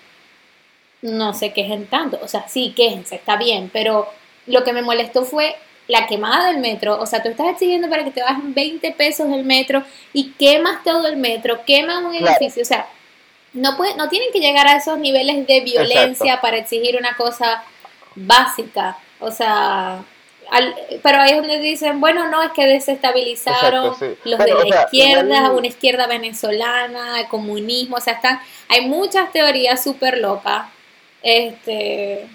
no 1.02 1.34
se 1.34 1.54
quejen 1.54 1.86
tanto. 1.88 2.20
O 2.22 2.28
sea, 2.28 2.48
sí, 2.48 2.74
quéjense, 2.76 3.16
está 3.16 3.38
bien, 3.38 3.70
pero 3.72 4.08
lo 4.48 4.64
que 4.64 4.74
me 4.74 4.82
molestó 4.82 5.24
fue 5.24 5.56
la 5.92 6.08
quemada 6.08 6.48
del 6.48 6.60
metro. 6.60 7.00
O 7.02 7.06
sea, 7.06 7.22
tú 7.22 7.30
estás 7.30 7.50
exigiendo 7.50 7.90
para 7.90 8.06
que 8.06 8.12
te 8.12 8.22
bajen 8.22 8.54
20 8.54 8.92
pesos 8.94 9.28
el 9.30 9.44
metro 9.44 9.84
y 10.14 10.32
quemas 10.32 10.84
todo 10.86 11.06
el 11.08 11.18
metro, 11.18 11.66
quemas 11.66 12.02
un 12.04 12.16
edificio. 12.16 12.62
O 12.62 12.66
sea, 12.66 12.88
no, 13.52 13.76
puede, 13.76 13.96
no 13.96 14.08
tienen 14.08 14.30
que 14.32 14.40
llegar 14.40 14.68
a 14.68 14.78
esos 14.78 14.98
niveles 14.98 15.46
de 15.46 15.60
violencia 15.60 16.40
para 16.40 16.58
exigir 16.58 16.96
una 16.98 17.16
cosa 17.18 17.64
básica. 18.16 18.98
O 19.20 19.32
sea, 19.32 20.02
pero 21.04 21.20
ahí 21.20 21.32
es 21.32 21.38
donde 21.38 21.60
dicen, 21.60 22.00
bueno, 22.00 22.30
no, 22.30 22.42
es 22.42 22.52
que 22.52 22.66
desestabilizaron 22.66 23.94
los 24.24 24.40
de 24.40 24.54
la 24.54 24.84
izquierda, 24.84 25.52
una 25.52 25.68
izquierda 25.68 26.08
venezolana, 26.08 27.20
el 27.20 27.28
comunismo, 27.28 27.98
o 27.98 28.02
sea, 28.02 28.14
están, 28.14 28.40
hay 28.70 28.88
muchas 28.88 29.30
teorías 29.34 29.84
súper 29.84 30.20
locas. 30.20 30.68
Este, 31.22 32.28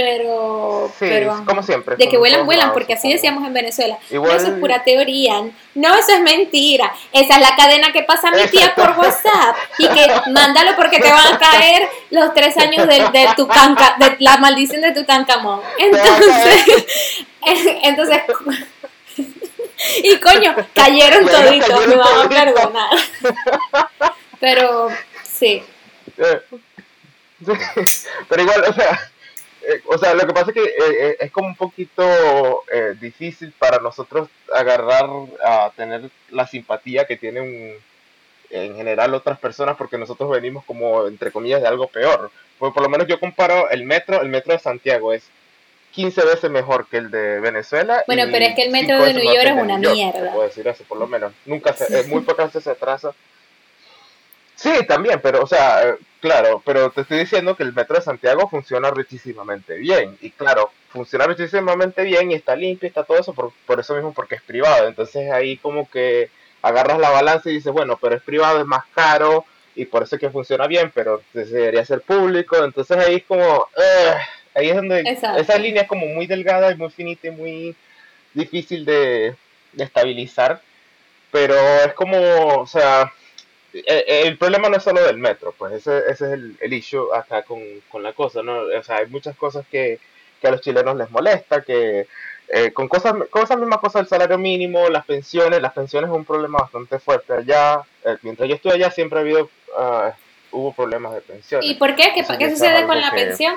pero, 0.00 0.92
pero 0.98 1.44
como 1.44 1.62
siempre. 1.62 1.96
De 1.96 2.08
que 2.08 2.16
vuelan, 2.16 2.46
vuelan, 2.46 2.72
porque 2.72 2.94
así 2.94 3.12
decíamos 3.12 3.46
en 3.46 3.52
Venezuela. 3.52 3.98
Igual, 4.10 4.36
eso 4.36 4.48
es 4.48 4.58
pura 4.58 4.82
teoría. 4.82 5.42
No, 5.74 5.94
eso 5.94 6.12
es 6.12 6.20
mentira. 6.20 6.92
Esa 7.12 7.34
es 7.34 7.40
la 7.40 7.54
cadena 7.56 7.92
que 7.92 8.02
pasa 8.02 8.30
mi 8.30 8.46
tía 8.48 8.74
por 8.74 8.90
WhatsApp 8.98 9.56
y 9.78 9.88
que 9.88 10.06
mándalo 10.30 10.74
porque 10.76 10.98
te 10.98 11.10
van 11.10 11.34
a 11.34 11.38
caer 11.38 11.88
los 12.10 12.32
tres 12.34 12.56
años 12.56 12.86
de, 12.86 12.94
de 12.94 13.28
tu 13.36 13.46
canca, 13.46 13.96
de 13.98 14.16
la 14.20 14.38
maldición 14.38 14.80
de 14.80 14.92
tu 14.92 15.04
cancamón. 15.04 15.60
Entonces, 15.78 16.86
entonces, 17.82 18.22
y 20.02 20.16
coño, 20.16 20.56
cayeron 20.74 21.26
toditos, 21.26 21.86
me 21.86 21.96
van 21.96 22.20
a 22.20 22.28
perdonar. 22.28 22.90
Pero, 24.40 24.88
sí. 25.22 25.62
Pero 28.28 28.42
igual, 28.42 28.64
o 28.66 28.72
sea 28.72 29.10
eh, 29.62 29.82
o 29.86 29.98
sea, 29.98 30.14
lo 30.14 30.26
que 30.26 30.32
pasa 30.32 30.50
es 30.50 30.54
que 30.54 30.64
eh, 30.64 30.74
eh, 30.78 31.16
es 31.20 31.30
como 31.30 31.48
un 31.48 31.56
poquito 31.56 32.04
difícil 33.00 33.52
para 33.58 33.78
nosotros 33.78 34.28
agarrar 34.52 35.08
a 35.44 35.70
tener 35.76 36.10
la 36.30 36.46
simpatía 36.46 37.04
que 37.06 37.16
tienen 37.16 37.76
en 38.50 38.74
general 38.74 39.14
otras 39.14 39.38
personas 39.38 39.76
porque 39.76 39.98
nosotros 39.98 40.30
venimos 40.30 40.64
como, 40.64 41.06
entre 41.06 41.30
comillas, 41.30 41.60
de 41.62 41.68
algo 41.68 41.88
peor. 41.88 42.30
Pues 42.58 42.72
por 42.72 42.82
lo 42.82 42.88
menos 42.88 43.06
yo 43.06 43.20
comparo 43.20 43.70
el 43.70 43.84
metro, 43.84 44.20
el 44.20 44.28
metro 44.28 44.52
de 44.52 44.58
Santiago 44.58 45.12
es 45.12 45.24
15 45.92 46.24
veces 46.24 46.50
mejor 46.50 46.86
que 46.86 46.98
el 46.98 47.10
de 47.10 47.40
Venezuela. 47.40 48.04
Bueno, 48.06 48.24
pero 48.30 48.44
es 48.44 48.54
que 48.54 48.62
el 48.62 48.70
metro 48.70 49.02
de 49.02 49.14
New 49.14 49.24
York 49.24 49.46
es 49.46 49.62
una 49.62 49.78
mierda. 49.78 50.32
Puedo 50.32 50.46
decir 50.46 50.66
eso, 50.66 50.84
por 50.84 50.98
lo 50.98 51.06
menos. 51.06 51.32
Nunca 51.46 51.72
se, 51.72 52.04
muy 52.04 52.22
pocas 52.22 52.46
veces 52.46 52.64
se 52.64 52.70
atrasa. 52.70 53.12
Sí, 54.54 54.70
también, 54.86 55.20
pero, 55.22 55.42
o 55.42 55.46
sea, 55.46 55.96
Claro, 56.20 56.62
pero 56.66 56.90
te 56.90 57.00
estoy 57.00 57.20
diciendo 57.20 57.56
que 57.56 57.62
el 57.62 57.72
metro 57.72 57.96
de 57.96 58.02
Santiago 58.02 58.48
funciona 58.48 58.90
richísimamente 58.90 59.76
bien. 59.76 60.18
Y 60.20 60.30
claro, 60.30 60.70
funciona 60.90 61.26
richísimamente 61.26 62.02
bien 62.02 62.30
y 62.30 62.34
está 62.34 62.54
limpio 62.54 62.88
está 62.88 63.04
todo 63.04 63.18
eso 63.18 63.32
por, 63.32 63.52
por 63.66 63.80
eso 63.80 63.94
mismo, 63.94 64.12
porque 64.12 64.34
es 64.34 64.42
privado. 64.42 64.86
Entonces 64.86 65.30
ahí 65.30 65.56
como 65.56 65.88
que 65.88 66.30
agarras 66.60 66.98
la 66.98 67.08
balanza 67.08 67.48
y 67.48 67.54
dices, 67.54 67.72
bueno, 67.72 67.98
pero 68.00 68.16
es 68.16 68.22
privado, 68.22 68.60
es 68.60 68.66
más 68.66 68.84
caro 68.94 69.46
y 69.74 69.86
por 69.86 70.02
eso 70.02 70.16
es 70.16 70.20
que 70.20 70.28
funciona 70.28 70.66
bien, 70.66 70.92
pero 70.94 71.22
debería 71.32 71.84
ser 71.86 72.02
público. 72.02 72.62
Entonces 72.62 72.98
ahí 72.98 73.16
es 73.16 73.24
como, 73.24 73.66
ahí 74.54 74.68
es 74.68 74.76
donde 74.76 75.00
esa 75.38 75.58
línea 75.58 75.82
es 75.82 75.88
como 75.88 76.04
muy 76.06 76.26
delgada 76.26 76.70
y 76.70 76.76
muy 76.76 76.90
finita 76.90 77.28
y 77.28 77.30
muy 77.30 77.76
difícil 78.34 78.84
de, 78.84 79.34
de 79.72 79.84
estabilizar. 79.84 80.60
Pero 81.30 81.54
es 81.54 81.94
como, 81.94 82.18
o 82.56 82.66
sea, 82.66 83.10
el 83.72 84.36
problema 84.36 84.68
no 84.68 84.76
es 84.76 84.82
solo 84.82 85.02
del 85.02 85.18
metro, 85.18 85.54
pues 85.56 85.72
ese, 85.74 85.98
ese 85.98 86.10
es 86.10 86.32
el, 86.32 86.56
el 86.60 86.72
issue 86.72 87.12
acá 87.14 87.42
con, 87.42 87.60
con, 87.88 88.02
la 88.02 88.12
cosa, 88.12 88.42
¿no? 88.42 88.62
O 88.62 88.82
sea, 88.82 88.96
hay 88.96 89.06
muchas 89.06 89.36
cosas 89.36 89.64
que, 89.70 89.98
que 90.40 90.48
a 90.48 90.50
los 90.50 90.60
chilenos 90.60 90.96
les 90.96 91.10
molesta, 91.10 91.62
que 91.62 92.06
eh, 92.48 92.72
con 92.72 92.88
cosas, 92.88 93.14
con 93.30 93.42
esas 93.42 93.58
mismas 93.58 93.78
cosas 93.78 94.02
del 94.02 94.08
salario 94.08 94.38
mínimo, 94.38 94.88
las 94.88 95.06
pensiones, 95.06 95.62
las 95.62 95.72
pensiones 95.72 96.10
es 96.10 96.16
un 96.16 96.24
problema 96.24 96.58
bastante 96.58 96.98
fuerte 96.98 97.32
allá. 97.32 97.82
mientras 98.22 98.48
yo 98.48 98.56
estuve 98.56 98.74
allá 98.74 98.90
siempre 98.90 99.18
ha 99.18 99.22
habido, 99.22 99.48
uh, 99.78 100.10
hubo 100.50 100.72
problemas 100.72 101.14
de 101.14 101.20
pensiones. 101.20 101.70
¿Y 101.70 101.74
por 101.74 101.94
qué? 101.94 102.12
¿Qué, 102.12 102.24
¿qué 102.38 102.50
sucede 102.50 102.86
con 102.86 103.00
la 103.00 103.12
pensión? 103.12 103.54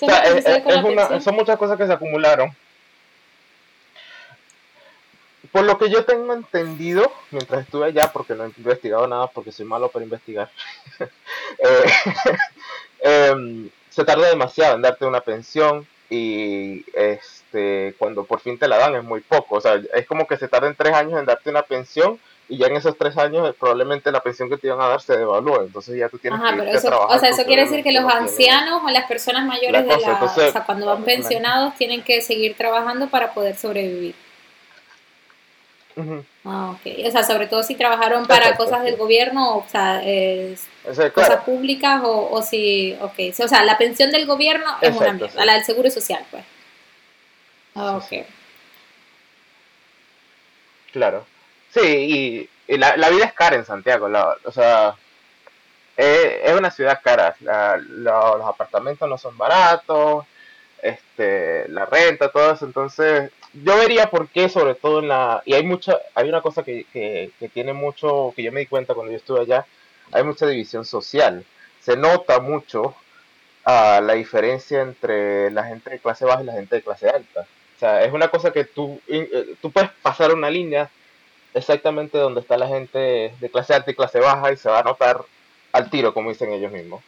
O 0.00 0.06
sea, 0.06 0.24
es, 0.24 0.44
es 0.44 0.84
una, 0.84 1.20
son 1.20 1.34
muchas 1.36 1.56
cosas 1.56 1.78
que 1.78 1.86
se 1.86 1.92
acumularon 1.92 2.54
por 5.54 5.64
lo 5.64 5.78
que 5.78 5.88
yo 5.88 6.04
tengo 6.04 6.32
entendido, 6.34 7.12
mientras 7.30 7.62
estuve 7.62 7.86
allá, 7.86 8.10
porque 8.12 8.34
no 8.34 8.44
he 8.44 8.50
investigado 8.58 9.06
nada, 9.06 9.28
porque 9.28 9.52
soy 9.52 9.64
malo 9.64 9.88
para 9.88 10.04
investigar, 10.04 10.50
eh, 10.98 11.84
em, 13.00 13.70
se 13.88 14.04
tarda 14.04 14.28
demasiado 14.30 14.74
en 14.74 14.82
darte 14.82 15.06
una 15.06 15.20
pensión 15.20 15.86
y 16.10 16.84
este 16.92 17.94
cuando 17.98 18.24
por 18.24 18.40
fin 18.40 18.58
te 18.58 18.66
la 18.66 18.78
dan 18.78 18.96
es 18.96 19.04
muy 19.04 19.20
poco. 19.20 19.54
O 19.54 19.60
sea, 19.60 19.80
es 19.94 20.04
como 20.08 20.26
que 20.26 20.36
se 20.36 20.48
tarden 20.48 20.74
tres 20.74 20.92
años 20.92 21.20
en 21.20 21.24
darte 21.24 21.50
una 21.50 21.62
pensión 21.62 22.18
y 22.48 22.58
ya 22.58 22.66
en 22.66 22.74
esos 22.74 22.98
tres 22.98 23.16
años 23.16 23.48
eh, 23.48 23.54
probablemente 23.56 24.10
la 24.10 24.24
pensión 24.24 24.50
que 24.50 24.56
te 24.56 24.66
iban 24.66 24.80
a 24.80 24.88
dar 24.88 25.02
se 25.02 25.16
devalúe. 25.16 25.66
Entonces 25.66 25.96
ya 25.96 26.08
tú 26.08 26.18
tienes 26.18 26.40
Ajá, 26.40 26.50
que 26.50 26.62
pero 26.62 26.76
eso, 26.76 27.06
O 27.06 27.18
sea, 27.20 27.28
eso 27.28 27.44
quiere 27.44 27.62
decir 27.62 27.84
que 27.84 27.92
los 27.92 28.12
ancianos 28.12 28.82
o 28.84 28.90
las 28.90 29.04
personas 29.04 29.46
mayores 29.46 29.82
de 29.82 30.00
la... 30.00 30.20
o 30.20 30.28
sea, 30.28 30.64
cuando 30.66 30.86
van 30.86 31.04
pensionados 31.04 31.76
tienen 31.76 32.02
que 32.02 32.22
seguir 32.22 32.56
trabajando 32.56 33.06
para 33.06 33.32
poder 33.32 33.54
sobrevivir. 33.54 34.16
Ah, 36.44 36.72
ok. 36.72 37.06
O 37.06 37.10
sea, 37.10 37.22
sobre 37.22 37.46
todo 37.46 37.62
si 37.62 37.74
trabajaron 37.74 38.26
para 38.26 38.56
cosas 38.56 38.82
del 38.82 38.96
gobierno, 38.96 39.58
o 39.58 39.66
sea, 39.68 40.02
cosas 41.12 41.44
públicas 41.44 42.00
o, 42.04 42.30
o, 42.30 42.42
si, 42.42 42.96
ok. 43.00 43.34
O 43.42 43.48
sea, 43.48 43.64
la 43.64 43.78
pensión 43.78 44.10
del 44.10 44.26
gobierno 44.26 44.76
es 44.80 44.94
una 44.96 45.12
mierda, 45.12 45.44
la 45.44 45.54
del 45.54 45.64
seguro 45.64 45.90
social, 45.90 46.24
pues. 46.30 46.44
Ah, 47.74 47.96
ok. 47.96 48.26
Claro. 50.92 51.26
Sí, 51.72 52.48
y, 52.68 52.76
la, 52.76 52.96
la, 52.96 53.10
vida 53.10 53.24
es 53.26 53.32
cara 53.32 53.56
en 53.56 53.64
Santiago, 53.64 54.08
o 54.44 54.52
sea, 54.52 54.94
es, 55.96 56.52
una 56.56 56.70
ciudad 56.70 57.00
cara. 57.02 57.34
los 57.40 58.46
apartamentos 58.46 59.08
no 59.08 59.18
son 59.18 59.36
baratos, 59.36 60.24
este, 60.82 61.68
la 61.68 61.86
renta, 61.86 62.30
todo 62.30 62.52
eso, 62.52 62.64
entonces 62.64 63.30
yo 63.62 63.76
vería 63.76 64.10
por 64.10 64.28
qué, 64.28 64.48
sobre 64.48 64.74
todo 64.74 65.00
en 65.00 65.08
la... 65.08 65.42
Y 65.44 65.54
hay 65.54 65.64
mucha, 65.64 65.98
hay 66.14 66.28
una 66.28 66.40
cosa 66.40 66.64
que, 66.64 66.86
que, 66.92 67.48
tiene 67.52 67.72
mucho, 67.72 68.32
que 68.34 68.42
yo 68.42 68.50
me 68.50 68.60
di 68.60 68.66
cuenta 68.66 68.94
cuando 68.94 69.12
yo 69.12 69.18
estuve 69.18 69.40
allá, 69.40 69.66
hay 70.12 70.24
mucha 70.24 70.46
división 70.46 70.84
social. 70.84 71.44
Se 71.80 71.96
nota 71.96 72.40
mucho 72.40 72.96
uh, 73.66 74.02
la 74.02 74.14
diferencia 74.14 74.82
entre 74.82 75.50
la 75.50 75.64
gente 75.64 75.90
de 75.90 75.98
clase 76.00 76.24
baja 76.24 76.42
y 76.42 76.46
la 76.46 76.54
gente 76.54 76.76
de 76.76 76.82
clase 76.82 77.08
alta. 77.08 77.42
O 77.76 77.78
sea, 77.78 78.02
es 78.04 78.12
una 78.12 78.28
cosa 78.28 78.52
que 78.52 78.64
tú, 78.64 79.00
eh, 79.06 79.54
tú 79.60 79.70
puedes 79.70 79.90
pasar 80.02 80.32
una 80.32 80.50
línea 80.50 80.90
exactamente 81.52 82.18
donde 82.18 82.40
está 82.40 82.56
la 82.56 82.66
gente 82.66 83.34
de 83.38 83.50
clase 83.50 83.74
alta 83.74 83.90
y 83.90 83.94
clase 83.94 84.18
baja 84.18 84.52
y 84.52 84.56
se 84.56 84.68
va 84.68 84.80
a 84.80 84.84
notar 84.84 85.22
al 85.72 85.90
tiro, 85.90 86.12
como 86.12 86.30
dicen 86.30 86.52
ellos 86.52 86.72
mismos. 86.72 87.02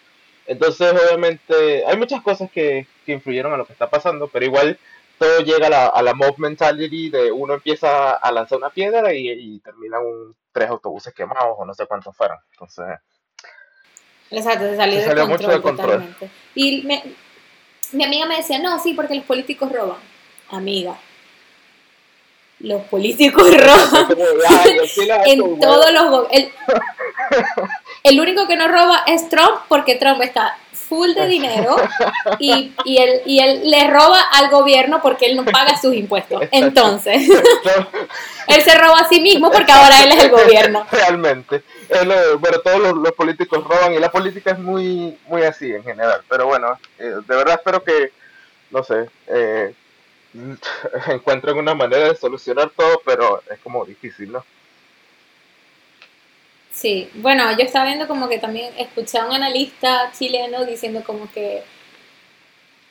Entonces, 0.46 0.92
obviamente, 0.92 1.84
hay 1.86 1.96
muchas 1.96 2.22
cosas 2.22 2.50
que, 2.52 2.86
que 3.04 3.12
influyeron 3.12 3.52
a 3.52 3.56
lo 3.56 3.66
que 3.66 3.72
está 3.72 3.90
pasando, 3.90 4.28
pero 4.28 4.44
igual 4.44 4.78
todo 5.18 5.40
llega 5.40 5.66
a 5.66 5.70
la, 5.70 5.86
a 5.86 6.02
la 6.02 6.14
mob 6.14 6.38
mentality 6.38 7.10
de 7.10 7.32
uno 7.32 7.54
empieza 7.54 8.12
a 8.12 8.32
lanzar 8.32 8.58
una 8.58 8.70
piedra 8.70 9.14
y, 9.14 9.28
y 9.28 9.60
terminan 9.60 10.04
un, 10.04 10.36
tres 10.56 10.70
autobuses 10.70 11.12
quemados 11.12 11.54
o 11.58 11.64
no 11.66 11.74
sé 11.74 11.86
cuántos 11.86 12.16
fueron. 12.16 12.38
Entonces. 12.52 12.86
Exacto, 14.30 14.70
se 14.70 14.76
salió, 14.76 15.00
de 15.00 15.06
control, 15.06 15.28
mucho 15.28 15.48
de 15.48 15.60
control. 15.60 16.16
Y 16.54 16.88
mi 17.92 18.04
amiga 18.04 18.26
me 18.26 18.38
decía, 18.38 18.58
no, 18.58 18.78
sí, 18.78 18.94
porque 18.94 19.14
los 19.14 19.24
políticos 19.24 19.70
roban. 19.70 19.98
Amiga. 20.48 20.96
Los 22.60 22.82
políticos 22.84 23.46
roban. 23.56 24.08
en 25.26 25.60
todos 25.60 25.92
los. 25.92 26.26
El, 26.32 26.50
el 28.02 28.20
único 28.20 28.46
que 28.46 28.56
no 28.56 28.66
roba 28.68 29.04
es 29.06 29.28
Trump 29.28 29.60
porque 29.68 29.96
Trump 29.96 30.22
está 30.22 30.56
full 30.88 31.14
de 31.14 31.26
dinero 31.26 31.76
y, 32.38 32.72
y, 32.84 32.98
él, 32.98 33.22
y 33.24 33.40
él 33.40 33.70
le 33.70 33.90
roba 33.90 34.20
al 34.32 34.50
gobierno 34.50 35.00
porque 35.02 35.26
él 35.26 35.36
no 35.36 35.44
paga 35.44 35.78
sus 35.78 35.94
impuestos. 36.02 36.42
Entonces, 36.50 37.28
él 38.48 38.62
se 38.62 38.78
roba 38.78 39.00
a 39.00 39.08
sí 39.08 39.20
mismo 39.20 39.50
porque 39.50 39.72
ahora 39.72 40.04
él 40.04 40.12
es 40.12 40.24
el 40.24 40.30
gobierno. 40.30 40.86
Realmente. 40.90 41.62
bueno, 42.38 42.60
todos 42.60 42.96
los, 42.96 43.12
políticos 43.12 43.64
roban 43.64 43.94
y 43.94 43.98
la 43.98 44.10
política 44.10 44.52
es 44.52 44.58
muy, 44.58 45.16
muy 45.26 45.42
así 45.42 45.72
en 45.72 45.82
general. 45.82 46.22
Pero 46.28 46.46
bueno, 46.46 46.78
eh, 46.98 47.14
de 47.26 47.36
verdad 47.36 47.54
espero 47.54 47.82
que, 47.82 48.12
no 48.70 48.82
sé, 48.84 49.08
eh, 49.28 49.74
encuentran 51.08 51.56
una 51.56 51.74
manera 51.74 52.08
de 52.08 52.16
solucionar 52.16 52.70
todo, 52.76 53.00
pero 53.04 53.42
es 53.50 53.58
como 53.60 53.84
difícil, 53.84 54.32
¿no? 54.32 54.44
Sí, 56.76 57.08
bueno, 57.14 57.50
yo 57.52 57.64
estaba 57.64 57.86
viendo 57.86 58.06
como 58.06 58.28
que 58.28 58.38
también 58.38 58.70
escuché 58.76 59.16
a 59.16 59.24
un 59.24 59.32
analista 59.32 60.12
chileno 60.12 60.66
diciendo 60.66 61.02
como 61.06 61.32
que 61.32 61.62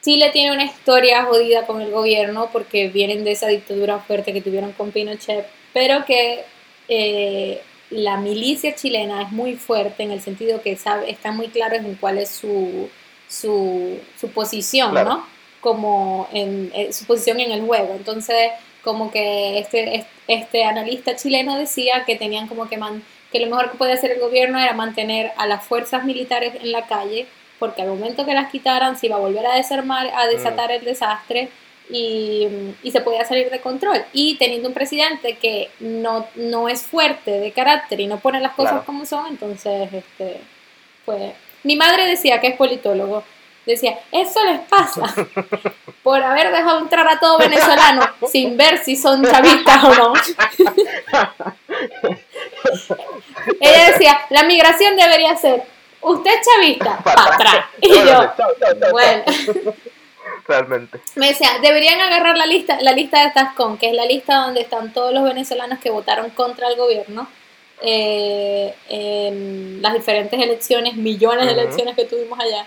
Chile 0.01 0.31
tiene 0.33 0.53
una 0.53 0.65
historia 0.65 1.23
jodida 1.25 1.67
con 1.67 1.83
el 1.83 1.91
gobierno 1.91 2.49
porque 2.51 2.87
vienen 2.87 3.23
de 3.23 3.33
esa 3.33 3.47
dictadura 3.47 3.99
fuerte 3.99 4.33
que 4.33 4.41
tuvieron 4.41 4.71
con 4.71 4.91
Pinochet, 4.91 5.45
pero 5.71 6.03
que 6.03 6.45
eh, 6.87 7.61
la 7.91 8.17
milicia 8.17 8.73
chilena 8.73 9.21
es 9.21 9.31
muy 9.31 9.53
fuerte 9.53 10.01
en 10.01 10.09
el 10.09 10.21
sentido 10.21 10.63
que 10.63 10.75
sabe, 10.77 11.11
está 11.11 11.31
muy 11.31 11.49
claro 11.49 11.75
en 11.75 11.93
cuál 11.93 12.17
es 12.17 12.31
su, 12.31 12.89
su, 13.29 13.99
posición, 14.33 14.95
¿no? 14.95 15.27
Como 15.61 16.27
en, 16.33 16.71
eh, 16.73 16.91
su 16.91 17.05
posición 17.05 17.39
en 17.39 17.51
el 17.51 17.61
juego. 17.61 17.93
Entonces, 17.95 18.49
como 18.83 19.11
que 19.11 19.59
este, 19.59 20.07
este 20.27 20.63
analista 20.63 21.15
chileno 21.15 21.55
decía 21.59 22.03
que 22.05 22.15
tenían 22.15 22.47
como 22.47 22.67
que, 22.67 22.77
man, 22.77 23.03
que 23.35 23.45
lo 23.45 23.53
mejor 23.53 23.69
que 23.69 23.77
podía 23.77 23.95
hacer 23.95 24.11
el 24.11 24.21
gobierno 24.21 24.57
era 24.57 24.71
mantener 24.71 25.33
a 25.35 25.45
las 25.45 25.65
fuerzas 25.65 26.05
militares 26.05 26.53
en 26.55 26.71
la 26.71 26.87
calle 26.87 27.27
porque 27.59 27.81
al 27.81 27.89
momento 27.89 28.25
que 28.25 28.33
las 28.33 28.49
quitaran 28.49 28.97
se 28.97 29.07
iba 29.07 29.17
a 29.17 29.19
volver 29.19 29.45
a 29.45 29.55
desarmar, 29.55 30.09
a 30.15 30.25
desatar 30.27 30.71
el 30.71 30.85
desastre 30.85 31.49
y, 31.89 32.47
se 32.89 33.01
podía 33.01 33.25
salir 33.25 33.49
de 33.49 33.59
control. 33.59 34.05
Y 34.13 34.35
teniendo 34.35 34.69
un 34.69 34.73
presidente 34.73 35.35
que 35.35 35.69
no, 35.81 36.25
no 36.35 36.69
es 36.69 36.83
fuerte 36.83 37.31
de 37.31 37.51
carácter 37.51 37.99
y 37.99 38.07
no 38.07 38.19
pone 38.19 38.39
las 38.39 38.53
cosas 38.53 38.85
como 38.85 39.05
son, 39.05 39.27
entonces, 39.27 39.91
este, 39.91 40.37
pues, 41.03 41.33
mi 41.63 41.75
madre 41.75 42.05
decía 42.05 42.39
que 42.39 42.47
es 42.47 42.55
politólogo. 42.55 43.25
Decía, 43.65 43.99
eso 44.11 44.43
les 44.43 44.59
pasa 44.61 45.13
por 46.03 46.21
haber 46.21 46.51
dejado 46.51 46.79
entrar 46.79 47.07
a 47.07 47.19
todo 47.19 47.39
venezolano 47.39 48.07
sin 48.31 48.57
ver 48.57 48.77
si 48.83 48.95
son 48.95 49.23
chavistas 49.23 49.83
o 49.83 49.95
no. 49.95 50.13
Ella 53.59 53.91
decía, 53.91 54.21
la 54.29 54.43
migración 54.43 54.95
debería 54.95 55.35
ser 55.35 55.63
usted 56.05 56.31
es 56.31 56.47
chavista, 56.47 56.97
para 57.03 57.33
atrás. 57.33 57.65
Y 57.81 57.89
yo, 57.89 58.33
bueno. 58.91 59.23
Realmente. 60.47 60.99
Me 61.15 61.29
decía, 61.29 61.49
deberían 61.61 61.99
agarrar 61.99 62.37
la 62.37 62.45
lista, 62.45 62.77
la 62.81 62.91
lista 62.91 63.23
de 63.23 63.31
TASCON, 63.31 63.77
que 63.77 63.89
es 63.89 63.95
la 63.95 64.05
lista 64.05 64.35
donde 64.35 64.61
están 64.61 64.93
todos 64.93 65.11
los 65.11 65.23
venezolanos 65.23 65.79
que 65.79 65.89
votaron 65.89 66.29
contra 66.29 66.67
el 66.67 66.75
gobierno 66.75 67.27
eh, 67.81 68.75
en 68.87 69.81
las 69.81 69.93
diferentes 69.93 70.39
elecciones, 70.39 70.95
millones 70.95 71.47
de 71.47 71.53
elecciones 71.53 71.95
que 71.95 72.05
tuvimos 72.05 72.39
allá. 72.39 72.65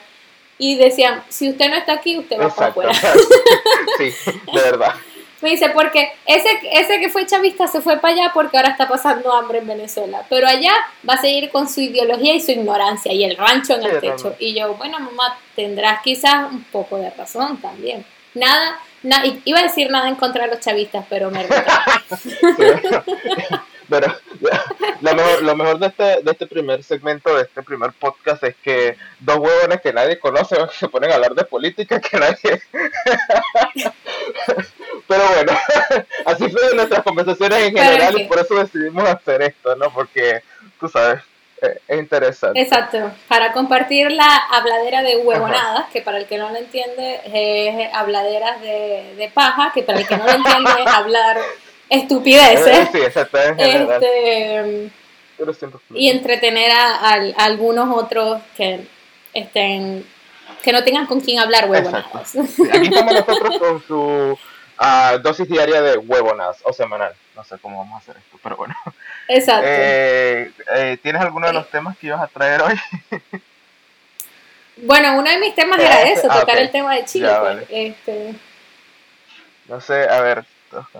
Y 0.58 0.76
decían, 0.76 1.22
si 1.28 1.50
usted 1.50 1.68
no 1.70 1.76
está 1.76 1.94
aquí, 1.94 2.18
usted 2.18 2.38
va 2.38 2.48
para 2.48 2.70
afuera. 2.70 2.92
sí, 3.98 4.12
de 4.52 4.60
verdad. 4.60 4.94
Me 5.40 5.50
dice, 5.50 5.70
porque 5.70 6.12
ese, 6.26 6.48
ese 6.72 6.98
que 6.98 7.08
fue 7.10 7.24
chavista 7.24 7.68
se 7.68 7.80
fue 7.80 7.98
para 7.98 8.12
allá 8.12 8.30
porque 8.34 8.56
ahora 8.56 8.70
está 8.70 8.88
pasando 8.88 9.32
hambre 9.32 9.58
en 9.58 9.68
Venezuela. 9.68 10.24
Pero 10.28 10.48
allá 10.48 10.72
va 11.08 11.14
a 11.14 11.20
seguir 11.20 11.50
con 11.50 11.68
su 11.68 11.80
ideología 11.80 12.34
y 12.34 12.40
su 12.40 12.50
ignorancia 12.50 13.12
y 13.12 13.22
el 13.22 13.36
rancho 13.36 13.74
en 13.74 13.84
el 13.84 14.00
techo. 14.00 14.34
Y 14.40 14.54
yo, 14.58 14.74
bueno, 14.74 14.98
mamá, 14.98 15.38
tendrás 15.54 16.02
quizás 16.02 16.50
un 16.50 16.64
poco 16.64 16.96
de 16.96 17.10
razón 17.10 17.56
también. 17.58 18.04
Nada, 18.34 18.80
iba 19.44 19.60
a 19.60 19.62
decir 19.62 19.90
nada 19.90 20.08
en 20.08 20.16
contra 20.16 20.44
de 20.44 20.50
los 20.50 20.60
chavistas, 20.60 21.04
pero 21.08 21.30
me 21.30 21.46
Pero 23.88 24.14
lo 25.00 25.14
mejor, 25.14 25.42
lo 25.42 25.57
mejor 25.57 25.78
de, 25.78 25.87
este, 25.87 26.23
de 26.23 26.30
este 26.30 26.47
primer 26.47 26.83
segmento, 26.83 27.35
de 27.35 27.42
este 27.42 27.62
primer 27.62 27.92
podcast, 27.92 28.45
es 28.45 28.57
que 28.57 28.97
dos 29.21 29.38
huevones 29.38 29.80
que 29.80 29.92
nadie 29.92 30.18
conoce 30.18 30.57
se 30.78 30.88
ponen 30.88 31.11
a 31.11 31.14
hablar 31.14 31.35
de 31.35 31.45
política 31.45 32.00
que 32.00 32.18
nadie... 32.18 32.62
Pero 35.07 35.27
bueno, 35.27 35.53
así 36.27 36.51
fue 36.51 36.74
nuestras 36.74 37.03
conversaciones 37.03 37.59
en 37.61 37.74
general 37.74 38.20
y 38.20 38.24
por 38.24 38.38
eso 38.38 38.57
decidimos 38.57 39.09
hacer 39.09 39.40
esto, 39.40 39.74
¿no? 39.74 39.90
Porque, 39.90 40.42
tú 40.79 40.87
sabes, 40.87 41.22
eh, 41.62 41.81
es 41.88 41.98
interesante. 41.98 42.61
Exacto, 42.61 43.11
para 43.27 43.53
compartir 43.53 44.12
la 44.12 44.37
habladera 44.51 45.03
de 45.03 45.16
huevonadas, 45.16 45.88
que 45.94 46.03
para 46.03 46.18
el 46.18 46.27
que 46.27 46.37
no 46.37 46.51
lo 46.51 46.57
entiende 46.57 47.22
es 47.24 47.94
habladeras 47.94 48.61
de, 48.61 49.14
de 49.16 49.31
paja, 49.31 49.72
que 49.72 49.83
para 49.83 49.98
el 49.98 50.07
que 50.07 50.18
no 50.18 50.27
lo 50.27 50.33
entiende 50.33 50.70
es 50.79 50.87
hablar 50.87 51.38
estupideces. 51.88 52.88
Sí, 52.92 52.98
exacto, 52.98 53.38
este, 53.38 54.90
y 55.94 56.11
entretener 56.11 56.70
a, 56.72 57.12
algunos 57.37 57.96
otros 57.96 58.40
que 58.57 58.87
estén 59.33 60.05
que 60.62 60.72
no 60.72 60.83
tengan 60.83 61.07
con 61.07 61.20
quién 61.20 61.38
hablar 61.38 61.70
huevonadas. 61.70 62.35
aquí 62.72 62.88
estamos 62.88 63.14
nosotros 63.14 63.59
con 63.59 63.83
su 63.83 64.38
uh, 64.81 65.18
dosis 65.22 65.48
diaria 65.48 65.81
de 65.81 65.98
huevonadas 65.98 66.59
o 66.64 66.72
semanal. 66.72 67.14
No 67.37 67.44
sé 67.44 67.57
cómo 67.59 67.79
vamos 67.79 67.94
a 67.94 67.98
hacer 67.98 68.16
esto, 68.16 68.38
pero 68.42 68.57
bueno. 68.57 68.74
Exacto. 69.29 69.68
Eh, 69.68 70.51
eh, 70.74 70.98
¿Tienes 71.03 71.22
alguno 71.22 71.46
de 71.46 71.53
los 71.53 71.70
temas 71.70 71.96
que 71.96 72.09
ibas 72.09 72.20
a 72.20 72.27
traer 72.27 72.62
hoy? 72.62 72.74
bueno, 74.79 75.16
uno 75.16 75.31
de 75.31 75.38
mis 75.38 75.55
temas 75.55 75.79
era 75.79 76.03
eso, 76.03 76.27
ah, 76.29 76.40
tocar 76.40 76.59
el 76.59 76.70
tema 76.70 76.96
de 76.96 77.05
Chile. 77.05 77.31
Pues, 77.40 77.66
este... 77.70 78.35
No 79.66 79.81
sé, 79.81 80.09
a 80.09 80.20
ver, 80.20 80.44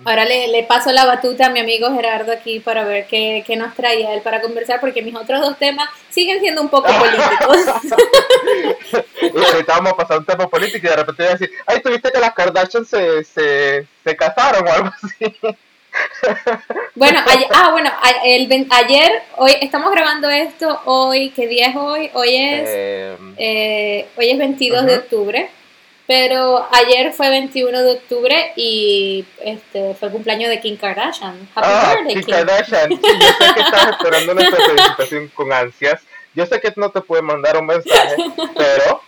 Ahora 0.04 0.24
le, 0.24 0.48
le, 0.48 0.62
paso 0.64 0.92
la 0.92 1.04
batuta 1.04 1.46
a 1.46 1.50
mi 1.50 1.61
amigo 1.61 1.92
Gerardo 1.92 2.33
aquí 2.33 2.61
para 2.61 2.85
ver 2.85 3.07
qué, 3.07 3.44
qué, 3.46 3.57
nos 3.57 3.74
traía 3.74 4.14
él 4.14 4.22
para 4.22 4.40
conversar, 4.40 4.81
porque 4.81 5.02
mis 5.02 5.14
otros 5.14 5.40
dos 5.40 5.59
temas 5.59 5.88
siguen 6.11 6.40
siendo 6.40 6.62
un 6.62 6.68
poco 6.68 6.88
políticos. 6.98 7.59
a 9.68 9.96
pasar 9.96 10.18
un 10.18 10.24
tema 10.24 10.48
político 10.48 10.87
y 10.87 10.90
de 10.90 10.96
repente 10.96 11.22
voy 11.22 11.31
a 11.31 11.37
decir, 11.37 11.50
ay, 11.66 11.81
tuviste 11.81 12.11
que 12.11 12.18
las 12.18 12.35
Kardashian 12.35 12.85
se, 12.85 13.24
se, 13.24 13.87
se 14.04 14.16
casaron 14.16 14.66
o 14.66 14.72
algo 14.72 14.90
así. 15.02 15.37
bueno, 16.94 17.20
ayer, 17.26 17.48
ah, 17.54 17.70
bueno, 17.70 17.90
el, 18.24 18.66
ayer, 18.70 19.22
hoy 19.37 19.52
estamos 19.61 19.90
grabando 19.90 20.28
esto, 20.31 20.81
hoy, 20.85 21.31
¿qué 21.31 21.46
día 21.46 21.68
es 21.68 21.76
hoy? 21.76 22.11
Hoy 22.14 22.37
es, 22.37 22.68
em, 22.68 23.35
eh, 23.37 24.07
hoy 24.16 24.31
es 24.31 24.38
22 24.38 24.87
de 24.87 24.96
octubre. 24.98 25.50
Pero 26.09 26.66
ayer 26.73 27.12
fue 27.12 27.29
21 27.29 27.83
de 27.83 27.92
octubre 27.92 28.53
y 28.57 29.27
este 29.44 29.94
fue 29.94 30.09
el 30.09 30.14
cumpleaños 30.14 30.49
de 30.49 30.59
Kim 30.59 30.79
Kardashian. 30.79 31.35
Happy 31.55 31.68
ah, 31.71 31.97
birthday, 31.97 32.25
Kim, 32.25 32.35
Kardashian. 32.35 32.88
Sí, 32.88 32.99
yo 33.03 33.27
sé 33.29 33.55
que 33.55 33.61
estás 33.61 33.90
esperando 33.90 34.35
nuestra 34.35 34.64
felicitación 34.64 35.29
con 35.29 35.53
ansias. 35.53 36.01
Yo 36.35 36.47
sé 36.47 36.62
que 36.62 36.73
no 36.77 36.90
te 36.90 37.03
puede 37.03 37.21
mandar 37.21 37.59
un 37.59 37.66
mensaje, 37.66 38.16
pero 38.57 39.03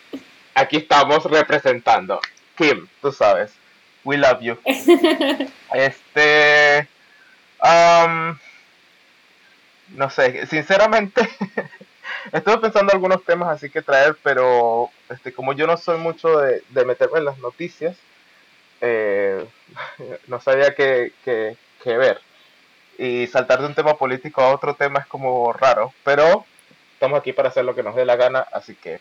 aquí 0.55 0.77
estamos 0.77 1.25
representando. 1.25 2.21
Kim, 2.55 2.87
tú 3.01 3.11
sabes. 3.11 3.51
We 4.05 4.19
love 4.19 4.43
you. 4.43 4.59
Este. 5.73 6.87
Um, 7.63 8.37
no 9.97 10.11
sé, 10.11 10.47
sinceramente. 10.49 11.27
Estuve 12.33 12.59
pensando 12.59 12.93
algunos 12.93 13.25
temas 13.25 13.49
así 13.49 13.71
que 13.71 13.83
traer, 13.83 14.17
pero 14.23 14.91
este, 15.09 15.33
como 15.33 15.53
yo 15.53 15.67
no 15.67 15.77
soy 15.77 15.99
mucho 15.99 16.39
de, 16.39 16.63
meterme 16.85 17.19
en 17.19 17.25
las 17.25 17.39
noticias, 17.39 17.97
eh, 18.81 19.45
no 20.27 20.41
sabía 20.41 20.75
qué, 20.75 21.13
ver. 21.85 22.21
Y 22.99 23.27
saltar 23.27 23.61
de 23.61 23.67
un 23.67 23.75
tema 23.75 23.95
político 23.97 24.43
a 24.43 24.55
otro 24.55 24.75
tema 24.75 25.01
es 25.01 25.07
como 25.07 25.53
raro, 25.53 25.93
pero 26.05 26.45
estamos 26.93 27.19
aquí 27.19 27.33
para 27.33 27.49
hacer 27.49 27.65
lo 27.65 27.75
que 27.75 27.83
nos 27.83 27.97
dé 27.97 28.05
la 28.05 28.17
gana, 28.17 28.47
así 28.53 28.75
que... 28.75 29.01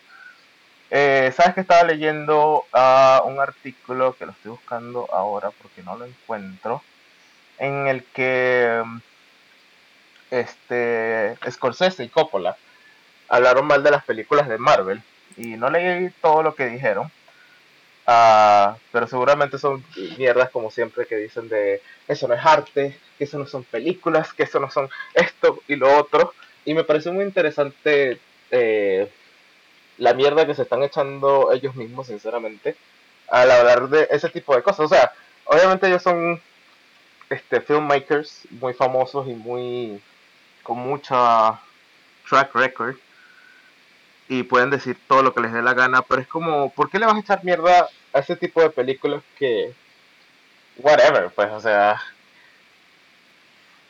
Eh, 0.92 1.32
Sabes 1.36 1.54
que 1.54 1.60
estaba 1.60 1.84
leyendo 1.84 2.64
uh, 2.74 3.28
un 3.28 3.38
artículo 3.38 4.16
que 4.16 4.26
lo 4.26 4.32
estoy 4.32 4.50
buscando 4.50 5.08
ahora 5.12 5.50
porque 5.62 5.84
no 5.84 5.96
lo 5.96 6.04
encuentro, 6.04 6.82
en 7.58 7.86
el 7.86 8.02
que 8.04 8.82
este 10.32 11.36
Scorsese 11.48 12.02
y 12.02 12.08
Coppola 12.08 12.56
hablaron 13.30 13.66
mal 13.66 13.82
de 13.82 13.92
las 13.92 14.04
películas 14.04 14.48
de 14.48 14.58
Marvel 14.58 15.02
y 15.36 15.56
no 15.56 15.70
leí 15.70 16.10
todo 16.20 16.42
lo 16.42 16.54
que 16.54 16.66
dijeron. 16.66 17.10
Uh, 18.06 18.74
pero 18.90 19.06
seguramente 19.06 19.56
son 19.56 19.84
mierdas 20.18 20.50
como 20.50 20.70
siempre 20.70 21.06
que 21.06 21.16
dicen 21.16 21.48
de 21.48 21.80
eso 22.08 22.26
no 22.26 22.34
es 22.34 22.44
arte, 22.44 22.98
que 23.16 23.24
eso 23.24 23.38
no 23.38 23.46
son 23.46 23.62
películas, 23.62 24.32
que 24.32 24.42
eso 24.42 24.58
no 24.58 24.70
son 24.70 24.90
esto 25.14 25.60
y 25.68 25.76
lo 25.76 25.96
otro. 25.96 26.34
Y 26.64 26.74
me 26.74 26.84
parece 26.84 27.10
muy 27.10 27.24
interesante 27.24 28.18
eh, 28.50 29.10
la 29.98 30.12
mierda 30.14 30.44
que 30.44 30.54
se 30.54 30.62
están 30.62 30.82
echando 30.82 31.52
ellos 31.52 31.76
mismos, 31.76 32.08
sinceramente, 32.08 32.76
al 33.28 33.50
hablar 33.50 33.88
de 33.88 34.08
ese 34.10 34.28
tipo 34.28 34.56
de 34.56 34.62
cosas. 34.62 34.86
O 34.86 34.88
sea, 34.88 35.12
obviamente 35.44 35.86
ellos 35.86 36.02
son 36.02 36.40
este, 37.28 37.60
filmmakers 37.60 38.48
muy 38.50 38.74
famosos 38.74 39.28
y 39.28 39.34
muy 39.34 40.02
con 40.64 40.78
mucha 40.78 41.60
track 42.28 42.54
record 42.54 42.96
y 44.30 44.44
pueden 44.44 44.70
decir 44.70 44.96
todo 45.08 45.24
lo 45.24 45.34
que 45.34 45.40
les 45.40 45.52
dé 45.52 45.60
la 45.60 45.74
gana, 45.74 46.02
pero 46.02 46.22
es 46.22 46.28
como, 46.28 46.70
¿por 46.70 46.88
qué 46.88 47.00
le 47.00 47.06
vas 47.06 47.16
a 47.16 47.18
echar 47.18 47.44
mierda 47.44 47.88
a 48.12 48.18
ese 48.20 48.36
tipo 48.36 48.62
de 48.62 48.70
películas 48.70 49.24
que, 49.36 49.72
whatever, 50.76 51.30
pues, 51.34 51.50
o 51.50 51.60
sea... 51.60 52.00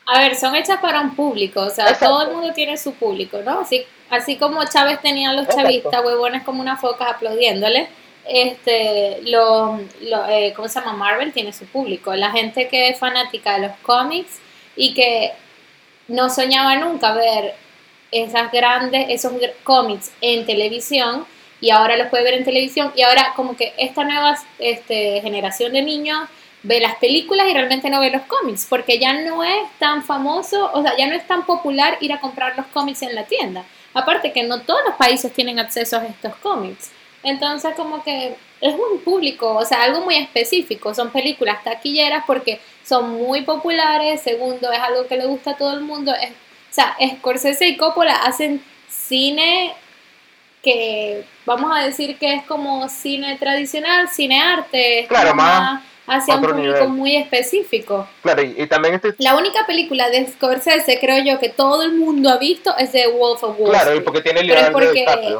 A 0.07 0.19
ver, 0.19 0.35
son 0.35 0.55
hechas 0.55 0.79
para 0.81 0.99
un 0.99 1.15
público, 1.15 1.61
o 1.61 1.69
sea, 1.69 1.93
todo 1.93 2.23
el 2.23 2.31
mundo 2.31 2.53
tiene 2.53 2.75
su 2.75 2.95
público, 2.95 3.37
¿no? 3.45 3.59
Así, 3.59 3.85
así 4.09 4.37
como 4.37 4.65
Chávez 4.65 4.99
tenía 4.99 5.29
a 5.29 5.33
los 5.33 5.47
chavistas, 5.47 6.03
huevones 6.03 6.41
como 6.41 6.59
una 6.59 6.75
foca 6.75 7.11
aplaudiéndole, 7.11 7.87
este, 8.27 9.19
lo, 9.25 9.79
eh, 10.27 10.53
¿cómo 10.55 10.67
se 10.67 10.79
llama? 10.79 10.93
Marvel 10.93 11.33
tiene 11.33 11.53
su 11.53 11.67
público, 11.67 12.15
la 12.15 12.31
gente 12.31 12.67
que 12.67 12.89
es 12.89 12.97
fanática 12.97 13.59
de 13.59 13.67
los 13.67 13.77
cómics 13.83 14.39
y 14.75 14.95
que 14.95 15.33
no 16.07 16.31
soñaba 16.31 16.77
nunca 16.77 17.13
ver 17.13 17.53
esas 18.11 18.51
grandes, 18.51 19.05
esos 19.09 19.33
cómics 19.63 20.11
en 20.21 20.45
televisión 20.45 21.25
y 21.59 21.69
ahora 21.69 21.95
los 21.95 22.07
puede 22.07 22.23
ver 22.23 22.33
en 22.33 22.43
televisión 22.43 22.91
y 22.95 23.03
ahora 23.03 23.33
como 23.35 23.55
que 23.55 23.73
esta 23.77 24.03
nueva 24.03 24.37
este, 24.59 25.21
generación 25.21 25.71
de 25.73 25.81
niños 25.81 26.27
ve 26.63 26.79
las 26.79 26.95
películas 26.95 27.47
y 27.49 27.53
realmente 27.53 27.89
no 27.89 27.99
ve 27.99 28.11
los 28.11 28.23
cómics 28.23 28.67
porque 28.69 28.99
ya 28.99 29.13
no 29.13 29.43
es 29.43 29.63
tan 29.79 30.03
famoso, 30.03 30.69
o 30.73 30.81
sea, 30.81 30.95
ya 30.97 31.07
no 31.07 31.15
es 31.15 31.25
tan 31.25 31.45
popular 31.45 31.97
ir 32.01 32.13
a 32.13 32.19
comprar 32.19 32.55
los 32.57 32.65
cómics 32.67 33.01
en 33.01 33.15
la 33.15 33.23
tienda. 33.25 33.63
Aparte 33.93 34.31
que 34.31 34.43
no 34.43 34.61
todos 34.61 34.81
los 34.85 34.95
países 34.95 35.33
tienen 35.33 35.59
acceso 35.59 35.97
a 35.97 36.05
estos 36.05 36.35
cómics. 36.37 36.91
Entonces 37.23 37.73
como 37.75 38.03
que 38.03 38.35
es 38.61 38.75
un 38.75 38.99
público, 38.99 39.55
o 39.55 39.65
sea, 39.65 39.83
algo 39.83 40.01
muy 40.01 40.15
específico. 40.15 40.93
Son 40.93 41.11
películas 41.11 41.63
taquilleras 41.63 42.23
porque 42.25 42.59
son 42.83 43.11
muy 43.11 43.41
populares. 43.41 44.21
Segundo, 44.21 44.71
es 44.71 44.79
algo 44.79 45.07
que 45.07 45.17
le 45.17 45.25
gusta 45.25 45.51
a 45.51 45.57
todo 45.57 45.73
el 45.73 45.81
mundo. 45.81 46.13
Es, 46.13 46.31
o 46.71 46.73
sea, 46.73 46.95
Scorsese 47.17 47.67
y 47.67 47.77
Coppola 47.77 48.15
hacen 48.15 48.63
cine 48.87 49.73
que 50.63 51.25
vamos 51.45 51.71
a 51.75 51.83
decir 51.83 52.17
que 52.17 52.35
es 52.35 52.43
como 52.45 52.87
cine 52.87 53.37
tradicional, 53.37 54.07
cine 54.09 54.41
arte. 54.41 55.05
Claro, 55.09 55.35
más 55.35 55.83
hacia 56.07 56.35
un 56.35 56.41
público 56.41 56.87
muy 56.87 57.15
específico. 57.15 58.07
Claro, 58.21 58.41
y, 58.41 58.67
también 58.67 58.95
este... 58.95 59.13
La 59.19 59.35
única 59.35 59.65
película 59.65 60.09
de 60.09 60.27
Scorsese, 60.27 60.99
creo 60.99 61.23
yo, 61.23 61.39
que 61.39 61.49
todo 61.49 61.83
el 61.83 61.93
mundo 61.93 62.29
ha 62.29 62.37
visto 62.37 62.75
es 62.77 62.91
The 62.91 63.07
Wolf 63.07 63.43
of 63.43 63.59
Wall 63.59 63.71
Claro, 63.71 63.95
y 63.95 64.01
porque 64.01 64.21
tiene 64.21 64.41
el 64.41 64.47
de 64.47 65.37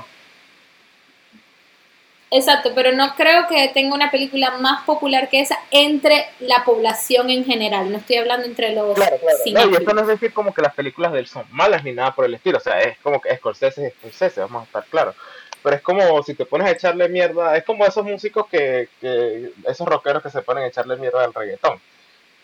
Exacto, 2.34 2.72
pero 2.74 2.94
no 2.94 3.14
creo 3.16 3.46
que 3.48 3.68
tenga 3.74 3.94
una 3.94 4.10
película 4.10 4.52
más 4.52 4.86
popular 4.86 5.28
que 5.28 5.42
esa 5.42 5.60
entre 5.70 6.28
la 6.40 6.64
población 6.64 7.30
en 7.30 7.44
general. 7.44 7.92
No 7.92 7.98
estoy 7.98 8.16
hablando 8.16 8.46
entre 8.46 8.74
los. 8.74 8.96
Claro, 8.96 9.18
claro. 9.18 9.38
No, 9.48 9.70
y 9.70 9.76
esto 9.76 9.94
no 9.94 10.02
es 10.02 10.08
decir 10.08 10.32
como 10.34 10.54
que 10.54 10.62
las 10.62 10.74
películas 10.74 11.12
de 11.12 11.20
él 11.20 11.28
son 11.28 11.44
malas 11.52 11.84
ni 11.84 11.92
nada 11.92 12.16
por 12.16 12.24
el 12.24 12.34
estilo. 12.34 12.58
O 12.58 12.62
sea, 12.62 12.80
es 12.80 12.98
como 13.00 13.20
que 13.20 13.36
Scorsese 13.36 13.88
es 13.88 13.94
Scorsese, 13.96 14.40
vamos 14.40 14.62
a 14.62 14.66
estar 14.66 14.86
claros. 14.86 15.16
Pero 15.62 15.76
es 15.76 15.82
como 15.82 16.24
si 16.24 16.34
te 16.34 16.46
pones 16.46 16.68
a 16.68 16.72
echarle 16.72 17.10
mierda. 17.10 17.58
Es 17.58 17.66
como 17.66 17.86
esos 17.86 18.06
músicos 18.06 18.48
que, 18.48 18.88
que. 19.02 19.52
Esos 19.68 19.86
rockeros 19.86 20.24
que 20.24 20.30
se 20.30 20.42
ponen 20.42 20.64
a 20.64 20.68
echarle 20.68 20.96
mierda 20.96 21.26
al 21.26 21.34
reggaetón. 21.34 21.82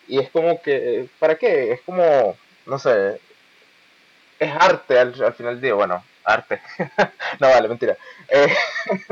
Y 0.06 0.18
es 0.18 0.28
como 0.28 0.60
que. 0.60 1.08
¿Para 1.18 1.36
qué? 1.36 1.72
Es 1.72 1.80
como. 1.80 2.36
No 2.66 2.78
sé. 2.78 3.22
Es 4.38 4.52
arte 4.54 4.98
al, 4.98 5.14
al 5.24 5.32
final 5.32 5.54
del 5.54 5.62
día. 5.62 5.74
Bueno, 5.74 6.04
arte. 6.28 6.60
no, 7.40 7.48
vale, 7.48 7.68
mentira. 7.68 7.96
Eh, 8.28 8.54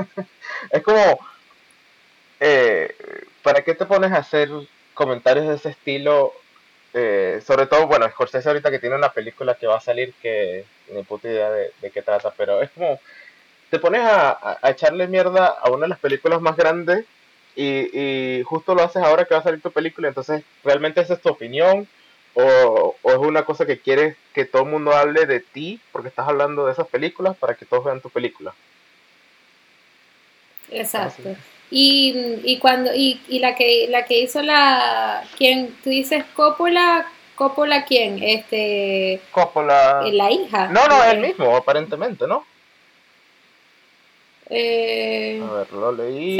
es 0.70 0.82
como, 0.82 1.18
eh, 2.40 2.94
¿para 3.42 3.62
qué 3.62 3.74
te 3.74 3.86
pones 3.86 4.12
a 4.12 4.18
hacer 4.18 4.50
comentarios 4.94 5.48
de 5.48 5.54
ese 5.54 5.70
estilo? 5.70 6.32
Eh, 6.94 7.42
sobre 7.46 7.66
todo, 7.66 7.86
bueno, 7.86 8.08
Scorsese 8.08 8.48
ahorita 8.48 8.70
que 8.70 8.78
tiene 8.78 8.96
una 8.96 9.12
película 9.12 9.54
que 9.54 9.66
va 9.66 9.76
a 9.76 9.80
salir 9.80 10.14
que 10.22 10.64
ni 10.92 11.02
puta 11.02 11.28
idea 11.28 11.50
de, 11.50 11.90
qué 11.90 12.02
trata, 12.02 12.32
pero 12.36 12.62
es 12.62 12.70
como, 12.70 13.00
te 13.70 13.78
pones 13.78 14.02
a, 14.02 14.58
echarle 14.64 15.06
mierda 15.06 15.46
a 15.46 15.70
una 15.70 15.82
de 15.82 15.88
las 15.88 15.98
películas 15.98 16.40
más 16.40 16.56
grandes 16.56 17.04
y, 17.54 17.90
y 18.38 18.42
justo 18.44 18.74
lo 18.74 18.82
haces 18.82 19.02
ahora 19.02 19.24
que 19.24 19.34
va 19.34 19.40
a 19.40 19.42
salir 19.44 19.60
tu 19.60 19.70
película, 19.70 20.08
entonces 20.08 20.42
realmente 20.64 21.00
esa 21.00 21.14
es 21.14 21.20
tu 21.20 21.28
opinión 21.28 21.88
o, 22.36 22.94
es 23.02 23.16
una 23.16 23.44
cosa 23.44 23.64
que 23.64 23.78
quieres 23.80 24.16
que 24.34 24.44
todo 24.44 24.62
el 24.62 24.68
mundo 24.68 24.92
hable 24.92 25.24
de 25.24 25.40
ti 25.40 25.80
porque 25.90 26.08
estás 26.08 26.28
hablando 26.28 26.66
de 26.66 26.72
esas 26.72 26.86
películas 26.86 27.34
para 27.36 27.54
que 27.54 27.64
todos 27.64 27.84
vean 27.84 28.02
tu 28.02 28.10
película. 28.10 28.54
Exacto. 30.70 31.34
Y, 31.70 32.40
y 32.44 32.58
cuando 32.58 32.94
y, 32.94 33.20
y, 33.28 33.38
la 33.38 33.54
que 33.54 33.86
la 33.88 34.04
que 34.04 34.20
hizo 34.20 34.42
la 34.42 35.24
quién 35.38 35.74
tú 35.82 35.90
dices 35.90 36.24
Coppola 36.34 37.06
Coppola 37.34 37.84
quién 37.84 38.22
este 38.22 39.20
Coppola. 39.32 40.02
eh, 40.06 40.12
la 40.12 40.30
hija. 40.30 40.68
No 40.68 40.86
no 40.86 41.02
es 41.02 41.14
el 41.14 41.20
mismo 41.20 41.56
aparentemente 41.56 42.26
no 42.26 42.44
eh, 44.48 45.42
a 45.42 45.52
ver 45.54 45.72
lo 45.72 45.90
leí. 45.90 46.38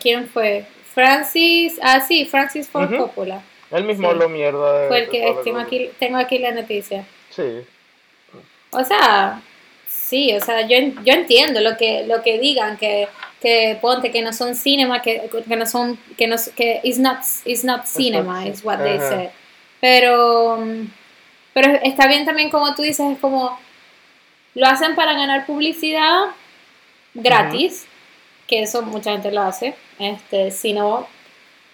quién 0.00 0.28
fue 0.28 0.66
Francis 0.92 1.78
ah 1.82 2.00
sí 2.00 2.26
Francis 2.26 2.68
Ford 2.68 2.94
Coppola 2.94 3.40
él 3.70 3.84
mismo 3.84 4.12
lo 4.12 4.28
mierda. 4.28 4.88
Fue 4.88 5.00
el 5.00 5.08
que 5.08 5.36
tengo 5.44 5.58
aquí, 5.58 5.90
tengo 5.98 6.18
aquí 6.18 6.38
la 6.38 6.52
noticia. 6.52 7.04
Sí. 7.30 7.64
O 8.70 8.84
sea, 8.84 9.42
sí, 9.86 10.34
o 10.34 10.40
sea, 10.40 10.62
yo, 10.66 10.76
yo 11.04 11.12
entiendo 11.12 11.60
lo 11.60 11.76
que, 11.76 12.04
lo 12.06 12.22
que 12.22 12.38
digan, 12.38 12.76
que, 12.76 13.08
que 13.40 13.78
ponte 13.80 14.10
que 14.10 14.22
no 14.22 14.32
son 14.32 14.54
cinema, 14.54 15.02
que, 15.02 15.30
que 15.46 15.56
no 15.56 15.66
son, 15.66 15.98
que 16.16 16.26
no, 16.26 16.36
que 16.56 16.80
it's 16.82 16.98
not, 16.98 17.18
it's 17.44 17.64
not 17.64 17.86
cinema, 17.86 18.46
is 18.46 18.64
what 18.64 18.78
they 18.78 18.98
say. 18.98 19.30
Pero, 19.80 20.58
pero 21.52 21.78
está 21.82 22.08
bien 22.08 22.24
también 22.24 22.50
como 22.50 22.74
tú 22.74 22.82
dices, 22.82 23.12
es 23.12 23.18
como, 23.18 23.58
lo 24.54 24.66
hacen 24.66 24.94
para 24.94 25.12
ganar 25.12 25.46
publicidad 25.46 26.26
gratis, 27.14 27.86
que 28.46 28.62
eso 28.62 28.82
mucha 28.82 29.12
gente 29.12 29.30
lo 29.30 29.42
hace, 29.42 29.74
este, 29.98 30.50
si 30.50 30.72
no, 30.72 31.06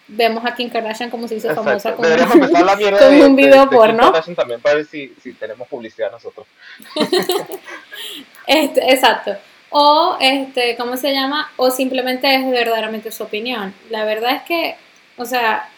vemos 0.09 0.45
a 0.45 0.55
Kim 0.55 0.71
Kardashian 0.71 1.11
como 1.11 1.29
se 1.29 1.37
hizo 1.37 1.55
famosa 1.55 1.95
con, 1.95 2.05
un 2.07 3.37
video 3.37 3.69
porno. 3.71 4.13
también 4.37 4.61
para 4.61 4.77
ver 4.77 4.87
si, 4.87 5.15
si 5.23 5.33
tenemos 5.33 5.67
publicidad 5.69 6.11
nosotros. 6.11 6.47
este, 8.47 8.93
exacto. 8.93 9.37
O, 9.71 10.17
este, 10.21 10.77
¿cómo 10.77 10.97
se 10.97 11.13
llama? 11.13 11.51
O 11.57 11.71
simplemente 11.71 12.33
es 12.35 12.49
verdaderamente 12.49 13.11
su 13.11 13.25
opinión. 13.25 13.75
La 13.91 14.05
verdad 14.05 14.37
es 14.37 14.43
que, 14.43 14.77
o 15.17 15.25
sea, 15.25 15.69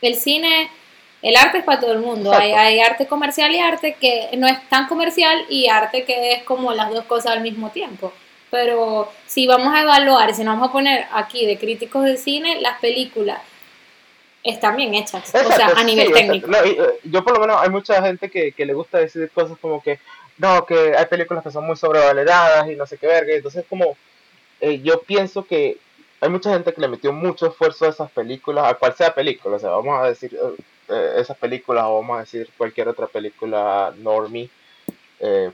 el 0.00 0.16
cine, 0.16 0.70
el 1.22 1.36
arte 1.36 1.58
es 1.58 1.64
para 1.64 1.80
todo 1.80 1.92
el 1.92 2.00
mundo. 2.00 2.32
Hay, 2.32 2.52
hay 2.52 2.80
arte 2.80 3.06
comercial 3.06 3.54
y 3.54 3.60
arte 3.60 3.96
que 4.00 4.30
no 4.36 4.46
es 4.46 4.68
tan 4.68 4.88
comercial 4.88 5.44
y 5.48 5.68
arte 5.68 6.04
que 6.04 6.32
es 6.32 6.42
como 6.42 6.72
las 6.72 6.90
dos 6.90 7.04
cosas 7.04 7.32
al 7.32 7.42
mismo 7.42 7.70
tiempo 7.70 8.12
pero 8.50 9.10
si 9.26 9.48
vamos 9.48 9.74
a 9.74 9.82
evaluar, 9.82 10.32
si 10.32 10.44
nos 10.44 10.54
vamos 10.54 10.68
a 10.68 10.72
poner 10.72 11.06
aquí 11.12 11.44
de 11.44 11.58
críticos 11.58 12.04
de 12.04 12.16
cine, 12.16 12.60
las 12.60 12.78
películas 12.78 13.40
están 14.44 14.76
bien 14.76 14.94
hechas, 14.94 15.34
o 15.34 15.52
sea, 15.52 15.72
a 15.74 15.82
nivel 15.82 16.12
técnico. 16.12 16.50
Eh, 16.52 17.00
yo 17.04 17.24
por 17.24 17.32
lo 17.32 17.40
menos 17.40 17.60
hay 17.60 17.70
mucha 17.70 18.00
gente 18.02 18.30
que, 18.30 18.52
que, 18.52 18.66
le 18.66 18.74
gusta 18.74 18.98
decir 18.98 19.30
cosas 19.30 19.56
como 19.58 19.82
que, 19.82 19.98
no, 20.36 20.66
que 20.66 20.94
hay 20.94 21.06
películas 21.06 21.42
que 21.42 21.50
son 21.50 21.66
muy 21.66 21.76
sobrevaloradas 21.76 22.70
y 22.70 22.76
no 22.76 22.86
sé 22.86 22.98
qué 22.98 23.06
verga, 23.06 23.32
entonces 23.32 23.64
como, 23.68 23.96
eh, 24.60 24.80
yo 24.82 25.00
pienso 25.00 25.46
que 25.46 25.78
hay 26.20 26.28
mucha 26.28 26.52
gente 26.52 26.74
que 26.74 26.80
le 26.80 26.88
metió 26.88 27.12
mucho 27.12 27.46
esfuerzo 27.46 27.86
a 27.86 27.88
esas 27.88 28.10
películas, 28.10 28.66
a 28.66 28.74
cual 28.74 28.94
sea 28.94 29.14
película, 29.14 29.56
o 29.56 29.58
sea, 29.58 29.70
vamos 29.70 29.98
a 29.98 30.08
decir 30.08 30.38
eh, 30.88 31.14
esas 31.16 31.38
películas 31.38 31.84
o 31.86 31.94
vamos 31.94 32.18
a 32.18 32.20
decir 32.20 32.50
cualquier 32.58 32.88
otra 32.88 33.06
película 33.06 33.94
normie, 33.96 34.50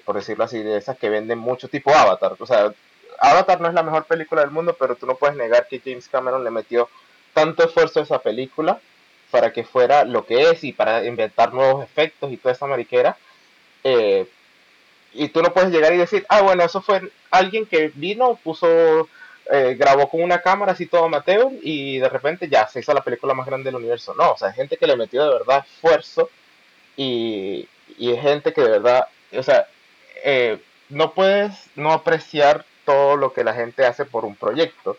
por 0.05 0.16
decirlo 0.16 0.42
así, 0.42 0.61
de 0.61 0.79
esas 0.79 0.98
que 0.98 1.09
venden 1.09 1.38
mucho, 1.38 1.68
tipo 1.68 1.94
Avatar, 1.94 2.35
o 2.40 2.46
sea, 2.46 2.72
Avatar 3.20 3.61
no 3.61 3.68
es 3.68 3.74
la 3.74 3.85
mejor 3.85 4.05
película 4.05 4.40
del 4.40 4.50
mundo, 4.50 4.74
pero 4.76 4.96
tú 4.96 5.07
no 5.07 5.14
puedes 5.14 5.37
negar 5.37 5.68
que 5.68 5.81
James 5.85 6.09
Cameron 6.09 6.42
le 6.42 6.50
metió 6.50 6.88
tanto 7.33 7.64
esfuerzo 7.64 8.01
esa 8.01 8.21
película 8.21 8.81
para 9.31 9.53
que 9.53 9.64
fuera 9.64 10.05
lo 10.05 10.27
que 10.27 10.51
es 10.51 10.64
y 10.64 10.73
para 10.73 11.05
inventar 11.05 11.53
nuevos 11.55 11.85
efectos 11.85 12.33
y 12.33 12.37
toda 12.37 12.55
esa 12.55 12.66
mariquera. 12.66 13.16
Eh, 13.85 14.27
y 15.12 15.29
tú 15.29 15.43
no 15.43 15.53
puedes 15.53 15.71
llegar 15.71 15.93
y 15.93 15.99
decir, 15.99 16.25
ah, 16.29 16.43
bueno, 16.43 16.64
eso 16.64 16.81
fue 16.81 17.11
alguien 17.31 17.66
que 17.66 17.90
vino, 17.95 18.37
puso, 18.43 19.09
eh, 19.51 19.77
grabó 19.79 20.09
con 20.09 20.23
una 20.23 20.40
cámara 20.40 20.73
así 20.73 20.87
todo 20.87 21.05
amateur 21.05 21.49
y 21.62 21.99
de 21.99 22.09
repente 22.09 22.49
ya 22.49 22.66
se 22.69 22.81
hizo 22.81 22.95
la 22.95 23.03
película 23.03 23.35
más 23.35 23.47
grande 23.47 23.66
del 23.66 23.77
universo. 23.77 24.14
No, 24.14 24.33
o 24.33 24.37
sea, 24.37 24.49
hay 24.49 24.55
gente 24.55 24.77
que 24.77 24.87
le 24.87 24.97
metió 24.97 25.25
de 25.25 25.33
verdad 25.33 25.64
esfuerzo 25.66 26.31
y, 26.97 27.69
y 27.99 28.12
es 28.12 28.21
gente 28.21 28.53
que 28.53 28.62
de 28.62 28.71
verdad, 28.71 29.09
o 29.33 29.43
sea, 29.43 29.66
eh, 30.25 30.59
no 30.88 31.12
puedes 31.12 31.53
no 31.77 31.93
apreciar 31.93 32.64
todo 32.85 33.16
lo 33.16 33.33
que 33.33 33.45
la 33.45 33.55
gente 33.55 33.87
hace 33.87 34.05
por 34.05 34.25
un 34.25 34.37
proyecto 34.37 34.97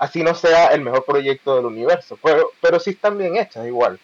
así 0.00 0.22
no 0.22 0.34
sea 0.34 0.68
el 0.68 0.80
mejor 0.80 1.04
proyecto 1.04 1.56
del 1.56 1.66
universo, 1.66 2.18
pero, 2.22 2.50
pero 2.60 2.80
sí 2.80 2.90
están 2.90 3.18
bien 3.18 3.36
hechas 3.36 3.66
igual. 3.66 4.00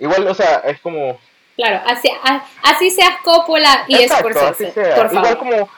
Igual, 0.00 0.26
o 0.26 0.34
sea, 0.34 0.56
es 0.66 0.80
como... 0.80 1.18
Claro, 1.56 1.80
así, 1.86 2.10
así 2.62 2.90
seas 2.90 3.16
Coppola 3.22 3.84
y 3.86 3.94
Exacto, 3.94 4.38
así 4.40 4.66
sea. 4.72 4.96
por 4.96 5.10
favor. 5.10 5.30
Igual 5.30 5.38
como... 5.38 5.70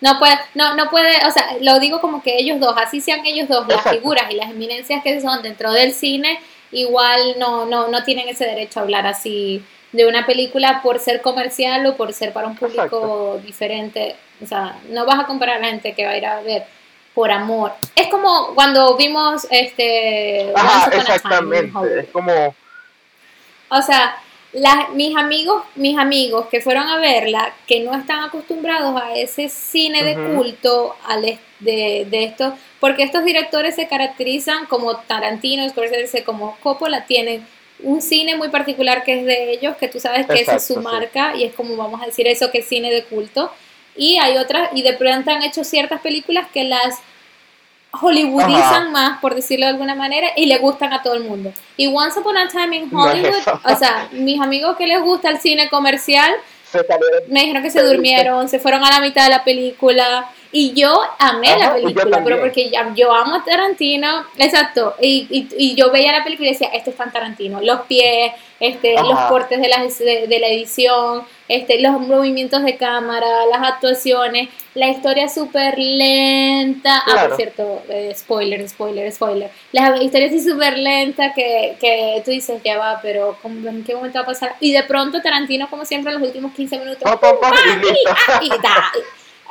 no 0.00 0.18
puede, 0.18 0.38
no, 0.54 0.74
no 0.76 0.88
puede, 0.88 1.26
o 1.26 1.30
sea, 1.32 1.56
lo 1.60 1.80
digo 1.80 2.00
como 2.00 2.22
que 2.22 2.38
ellos 2.38 2.60
dos, 2.60 2.76
así 2.78 3.00
sean 3.00 3.26
ellos 3.26 3.48
dos, 3.48 3.66
las 3.66 3.82
figuras 3.82 4.30
y 4.30 4.36
las 4.36 4.50
eminencias 4.50 5.02
que 5.02 5.20
son 5.20 5.42
dentro 5.42 5.72
del 5.72 5.92
cine, 5.92 6.40
igual 6.70 7.34
no, 7.38 7.66
no, 7.66 7.88
no 7.88 8.04
tienen 8.04 8.28
ese 8.28 8.44
derecho 8.44 8.78
a 8.78 8.82
hablar 8.84 9.06
así 9.06 9.62
de 9.90 10.06
una 10.06 10.26
película 10.26 10.80
por 10.80 11.00
ser 11.00 11.22
comercial 11.22 11.84
o 11.86 11.96
por 11.96 12.12
ser 12.12 12.32
para 12.32 12.46
un 12.46 12.56
público 12.56 13.40
diferente. 13.44 14.14
O 14.42 14.46
sea, 14.46 14.78
no 14.90 15.06
vas 15.06 15.18
a 15.18 15.26
comparar 15.26 15.56
a 15.56 15.60
la 15.60 15.68
gente 15.68 15.92
que 15.94 16.04
va 16.04 16.12
a 16.12 16.16
ir 16.16 16.26
a 16.26 16.40
ver 16.40 16.66
por 17.16 17.32
amor. 17.32 17.72
Es 17.96 18.08
como 18.08 18.54
cuando 18.54 18.94
vimos 18.94 19.46
este... 19.50 20.52
Ajá, 20.54 20.94
exactamente, 20.94 22.00
es 22.00 22.08
como... 22.10 22.54
O 23.70 23.82
sea, 23.82 24.18
mis 24.92 25.16
amigos, 25.16 25.64
mis 25.76 25.98
amigos 25.98 26.46
que 26.48 26.60
fueron 26.60 26.86
a 26.86 26.98
verla, 26.98 27.54
que 27.66 27.80
no 27.80 27.96
están 27.96 28.22
acostumbrados 28.24 29.00
a 29.00 29.16
ese 29.16 29.48
cine 29.48 30.04
de 30.04 30.34
culto, 30.34 30.94
al, 31.06 31.22
de, 31.22 32.06
de 32.10 32.24
esto, 32.24 32.54
porque 32.80 33.04
estos 33.04 33.24
directores 33.24 33.76
se 33.76 33.88
caracterizan 33.88 34.66
como 34.66 34.98
Tarantino, 34.98 35.66
Scorsese, 35.70 36.22
como 36.22 36.58
Coppola, 36.62 37.06
tienen 37.06 37.46
un 37.82 38.02
cine 38.02 38.36
muy 38.36 38.50
particular 38.50 39.04
que 39.04 39.20
es 39.20 39.24
de 39.24 39.52
ellos, 39.52 39.74
que 39.78 39.88
tú 39.88 40.00
sabes 40.00 40.26
que 40.26 40.40
esa 40.40 40.56
es 40.56 40.66
su 40.66 40.82
marca 40.82 41.34
y 41.34 41.44
es 41.44 41.54
como 41.54 41.76
vamos 41.76 42.02
a 42.02 42.06
decir 42.06 42.26
eso 42.26 42.50
que 42.50 42.58
es 42.58 42.68
cine 42.68 42.90
de 42.90 43.04
culto. 43.04 43.50
Y 43.96 44.18
hay 44.18 44.36
otras, 44.36 44.70
y 44.74 44.82
de 44.82 44.92
pronto 44.94 45.30
han 45.30 45.42
hecho 45.42 45.64
ciertas 45.64 46.00
películas 46.00 46.46
que 46.52 46.64
las 46.64 47.00
hollywoodizan 47.92 48.92
más, 48.92 49.20
por 49.20 49.34
decirlo 49.34 49.66
de 49.66 49.72
alguna 49.72 49.94
manera, 49.94 50.28
y 50.36 50.46
le 50.46 50.58
gustan 50.58 50.92
a 50.92 51.02
todo 51.02 51.14
el 51.14 51.24
mundo. 51.24 51.52
Y 51.76 51.86
Once 51.86 52.18
Upon 52.18 52.36
a 52.36 52.48
Time 52.48 52.76
in 52.76 52.94
Hollywood, 52.94 53.42
o 53.64 53.76
sea, 53.76 54.08
mis 54.12 54.40
amigos 54.40 54.76
que 54.76 54.86
les 54.86 55.00
gusta 55.00 55.30
el 55.30 55.38
cine 55.38 55.68
comercial, 55.70 56.34
me 57.28 57.40
dijeron 57.40 57.62
que 57.62 57.70
se 57.70 57.82
durmieron, 57.82 58.48
se 58.48 58.58
fueron 58.58 58.84
a 58.84 58.90
la 58.90 59.00
mitad 59.00 59.24
de 59.24 59.30
la 59.30 59.44
película. 59.44 60.30
Y 60.52 60.72
yo 60.74 60.98
amé 61.18 61.56
la 61.58 61.74
película, 61.74 62.22
pero 62.24 62.40
porque 62.40 62.70
ya, 62.70 62.92
yo 62.94 63.12
amo 63.12 63.42
Tarantino, 63.44 64.24
exacto, 64.38 64.94
y, 65.00 65.26
y, 65.28 65.48
y, 65.56 65.74
yo 65.74 65.90
veía 65.90 66.12
la 66.12 66.24
película 66.24 66.48
y 66.48 66.52
decía, 66.52 66.68
esto 66.68 66.90
es 66.90 66.96
tan 66.96 67.12
Tarantino, 67.12 67.60
los 67.60 67.82
pies, 67.82 68.32
este, 68.58 68.94
los 68.94 69.18
cortes 69.28 69.60
de 69.60 69.68
la, 69.68 69.82
de, 69.82 70.38
la 70.40 70.46
edición, 70.46 71.24
este, 71.48 71.80
los 71.80 72.00
movimientos 72.00 72.62
de 72.62 72.76
cámara, 72.76 73.46
las 73.46 73.62
actuaciones, 73.62 74.48
la 74.74 74.88
historia 74.88 75.28
súper 75.28 75.78
lenta, 75.78 77.02
ah, 77.06 77.26
por 77.28 77.36
cierto, 77.36 77.82
eh, 77.88 78.12
spoiler, 78.16 78.68
spoiler, 78.68 79.10
spoiler, 79.12 79.50
la 79.72 80.02
historia 80.02 80.26
así 80.28 80.42
súper 80.42 80.78
lenta 80.78 81.32
que, 81.34 81.76
que 81.80 82.22
tú 82.24 82.30
dices, 82.30 82.60
ya 82.64 82.78
va, 82.78 83.00
pero 83.00 83.36
¿en 83.44 83.84
qué 83.84 83.94
momento 83.94 84.18
va 84.18 84.22
a 84.22 84.26
pasar? 84.26 84.56
Y 84.60 84.72
de 84.72 84.82
pronto 84.82 85.22
Tarantino, 85.22 85.68
como 85.70 85.84
siempre, 85.84 86.12
en 86.12 86.20
los 86.20 86.28
últimos 86.28 86.52
15 86.52 86.78
minutos, 86.78 87.02
y, 88.42 88.50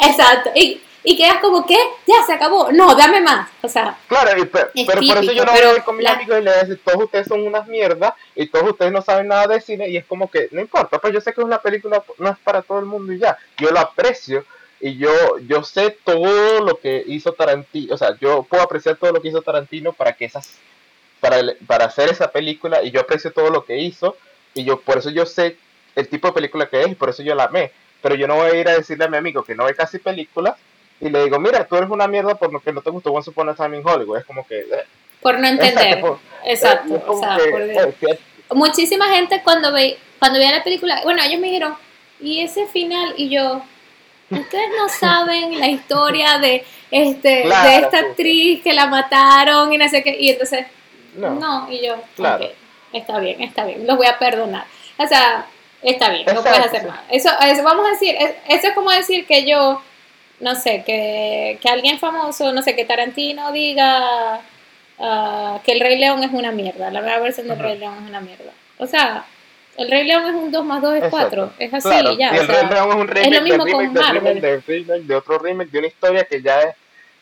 Exacto. 0.08 0.50
Y, 0.56 0.82
y 1.08 1.16
quedas 1.16 1.38
como, 1.38 1.68
¿qué? 1.68 1.78
Ya 2.08 2.24
se 2.26 2.34
acabó. 2.34 2.72
No, 2.72 2.96
dame 2.96 3.22
más. 3.22 3.48
O 3.62 3.70
sea. 3.70 3.96
Claro, 4.08 4.32
pero, 4.52 4.72
por 4.74 5.18
eso 5.24 5.32
yo 5.32 5.46
no 5.46 5.52
voy 5.52 5.62
a 5.62 5.76
ir 5.76 5.84
con 5.84 5.96
mis 5.96 6.08
amigos 6.08 6.40
y 6.40 6.44
le 6.44 6.52
decir, 6.52 6.82
todos 6.84 7.04
ustedes 7.04 7.28
son 7.28 7.46
unas 7.46 7.68
mierdas 7.68 8.16
y 8.36 8.48
todos 8.48 8.72
ustedes 8.72 8.92
no 8.92 9.04
saben 9.04 9.28
nada 9.28 9.46
de 9.46 9.62
cine. 9.62 9.88
Y 9.88 9.98
es 9.98 10.06
como 10.06 10.32
que, 10.32 10.50
no 10.52 10.60
importa, 10.60 10.98
pues 11.00 11.14
yo 11.14 11.22
sé 11.22 11.32
que 11.32 11.42
es 11.42 11.46
una 11.46 11.62
película, 11.62 12.04
no 12.18 12.30
es 12.30 12.38
para 12.40 12.64
todo 12.64 12.80
el 12.80 12.86
mundo 12.86 13.14
y 13.14 13.20
ya. 13.20 13.38
Yo 13.58 13.70
lo 13.70 13.80
aprecio 13.80 14.46
y 14.80 14.98
yo, 14.98 15.12
yo 15.48 15.64
sé 15.64 15.96
todo 16.04 16.62
lo 16.62 16.80
que 16.80 17.04
hizo 17.06 17.34
Tarantino. 17.34 17.94
O 17.94 17.98
sea, 18.00 18.18
yo 18.20 18.42
puedo 18.42 18.64
apreciar 18.64 18.96
todo 18.96 19.12
lo 19.12 19.22
que 19.22 19.28
hizo 19.28 19.44
Tarantino 19.44 19.94
para 19.94 20.14
que 20.14 20.26
esas. 20.26 20.58
Para, 21.20 21.38
para 21.66 21.86
hacer 21.86 22.10
esa 22.10 22.32
película 22.32 22.84
y 22.84 22.92
yo 22.92 23.02
aprecio 23.02 23.32
todo 23.32 23.50
lo 23.50 23.64
que 23.64 23.78
hizo 23.78 24.18
y 24.54 24.64
yo 24.64 24.82
por 24.82 24.98
eso 24.98 25.10
yo 25.10 25.26
sé 25.26 25.58
el 25.96 26.08
tipo 26.08 26.28
de 26.28 26.34
película 26.34 26.68
que 26.68 26.82
es 26.82 26.90
y 26.90 26.96
por 26.96 27.10
eso 27.10 27.24
yo 27.24 27.34
la 27.34 27.46
amé 27.46 27.72
pero 28.06 28.14
yo 28.14 28.28
no 28.28 28.36
voy 28.36 28.52
a 28.52 28.56
ir 28.56 28.68
a 28.68 28.76
decirle 28.76 29.06
a 29.06 29.08
mi 29.08 29.18
amigo 29.18 29.44
que 29.44 29.56
no 29.56 29.66
ve 29.66 29.74
casi 29.74 29.98
películas 29.98 30.56
y 31.00 31.10
le 31.10 31.24
digo, 31.24 31.40
mira, 31.40 31.66
tú 31.66 31.76
eres 31.76 31.90
una 31.90 32.08
mierda 32.08 32.36
por 32.36 32.52
lo 32.52 32.60
que 32.60 32.72
no 32.72 32.82
te 32.82 32.90
gustó 32.90 33.12
Once 33.12 33.30
Upon 33.30 33.50
a 33.50 33.56
Time 33.56 33.78
in 33.78 33.88
Hollywood. 33.88 34.18
Es 34.18 34.26
como 34.26 34.46
que... 34.48 34.60
Eh, 34.60 34.86
por 35.22 35.40
no 35.40 35.48
entender. 35.48 36.04
Exacto. 36.46 37.04
o 37.08 37.20
sea, 37.20 37.38
eh, 37.38 38.20
Muchísima 38.52 39.10
gente 39.10 39.42
cuando, 39.44 39.74
ve, 39.74 39.98
cuando 40.20 40.40
veía 40.40 40.58
la 40.58 40.64
película, 40.64 41.02
bueno, 41.04 41.22
ellos 41.24 41.40
me 41.40 41.48
dijeron, 41.48 41.76
¿y 42.20 42.42
ese 42.42 42.68
final? 42.68 43.14
Y 43.18 43.30
yo, 43.30 43.62
ustedes 44.30 44.70
no 44.78 44.88
saben 45.00 45.60
la 45.60 45.68
historia 45.68 46.38
de 46.38 46.64
este 46.92 47.48
de 47.48 47.76
esta 47.78 47.98
actriz 47.98 48.62
que 48.62 48.72
la 48.72 48.86
mataron 48.86 49.74
y 49.74 49.78
no 49.78 49.90
sé 49.90 50.04
qué 50.04 50.16
y 50.18 50.30
entonces 50.30 50.68
no, 51.16 51.68
y 51.70 51.86
yo 51.86 51.96
claro. 52.16 52.48
está 52.94 53.20
bien 53.20 53.42
está 53.42 53.66
bien 53.66 53.88
los 53.88 53.98
voy 53.98 54.06
a 54.06 54.20
perdonar 54.20 54.66
o 54.98 55.08
sea 55.08 55.48
está 55.92 56.10
bien, 56.10 56.26
no 56.26 56.42
puedes 56.42 56.60
hacer 56.60 56.84
nada. 56.84 57.04
Eso, 57.10 57.30
eso, 57.42 57.64
vamos 57.64 57.88
a 57.88 57.92
decir, 57.92 58.16
eso 58.48 58.68
es 58.68 58.74
como 58.74 58.92
decir 58.92 59.26
que 59.26 59.46
yo, 59.46 59.82
no 60.40 60.56
sé, 60.56 60.84
que, 60.86 61.58
que 61.62 61.70
alguien 61.70 62.00
famoso, 62.00 62.52
no 62.52 62.62
sé, 62.62 62.76
que 62.76 62.86
Tarantino 62.86 63.52
diga 63.52 64.42
uh, 64.98 65.60
que 65.64 65.72
el 65.72 65.80
Rey 65.80 65.98
León 65.98 66.24
es 66.24 66.32
una 66.32 66.52
mierda, 66.52 66.92
la 66.92 67.02
nueva 67.02 67.20
versión 67.20 67.48
del 67.48 67.60
Rey 67.60 67.78
León 67.78 67.96
es 68.04 68.10
una 68.10 68.22
mierda. 68.22 68.52
O 68.78 68.88
sea, 68.88 69.26
el 69.78 69.90
Rey 69.90 70.06
León 70.06 70.28
es 70.28 70.36
un 70.36 70.52
2 70.52 70.66
más 70.66 70.82
2 70.82 70.96
es 70.96 71.04
4, 71.10 71.54
es 71.60 71.74
así, 71.74 72.18
ya. 72.18 72.36
Y 72.36 72.38
el 72.40 72.48
Rey 72.48 72.66
León 72.70 72.90
es 72.90 72.96
un 72.96 73.08
remake, 73.08 73.28
es 73.28 73.38
lo 73.38 73.42
mismo 73.44 73.66
con 73.66 73.94
Marvel. 73.94 74.42
De, 74.42 74.62
remake, 74.62 75.04
de 75.04 75.16
otro 75.16 75.40
remake, 75.40 75.72
de 75.72 75.80
una 75.80 75.88
historia 75.88 76.24
que 76.26 76.42
ya 76.42 76.62
es 76.62 76.76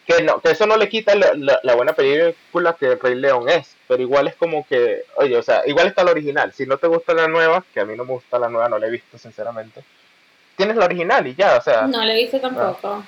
que 0.06 0.22
no, 0.22 0.40
que 0.42 0.52
eso 0.52 0.66
no 0.66 0.76
le 0.78 0.90
quita 0.90 1.16
la, 1.16 1.60
la, 1.64 1.76
buena 1.76 1.94
película 1.94 2.76
que 2.78 2.88
el 2.88 3.00
Rey 3.00 3.16
León 3.16 3.48
es, 3.48 3.76
pero 3.88 4.02
igual 4.02 4.28
es 4.28 4.36
como 4.36 4.66
que, 4.68 5.04
oye, 5.16 5.38
o 5.38 5.44
sea, 5.44 5.62
igual 5.66 5.88
está 5.88 6.04
la 6.04 6.12
original. 6.12 6.52
Si 6.54 6.66
no 6.66 6.78
te 6.78 6.88
gusta 6.88 7.14
la 7.14 7.28
nueva, 7.28 7.64
que 7.74 7.80
a 7.80 7.86
mí 7.86 7.96
no 7.96 8.04
me 8.04 8.14
gusta 8.14 8.38
la 8.38 8.50
nueva, 8.50 8.68
no 8.70 8.80
la 8.80 8.88
he 8.88 8.92
visto 8.92 9.18
sinceramente, 9.18 9.84
tienes 10.56 10.76
la 10.76 10.86
original 10.86 11.26
y 11.28 11.36
ya, 11.36 11.58
o 11.58 11.62
sea. 11.62 11.84
No 11.84 12.04
la 12.04 12.14
he 12.14 12.18
visto 12.18 12.40
tampoco. 12.40 13.04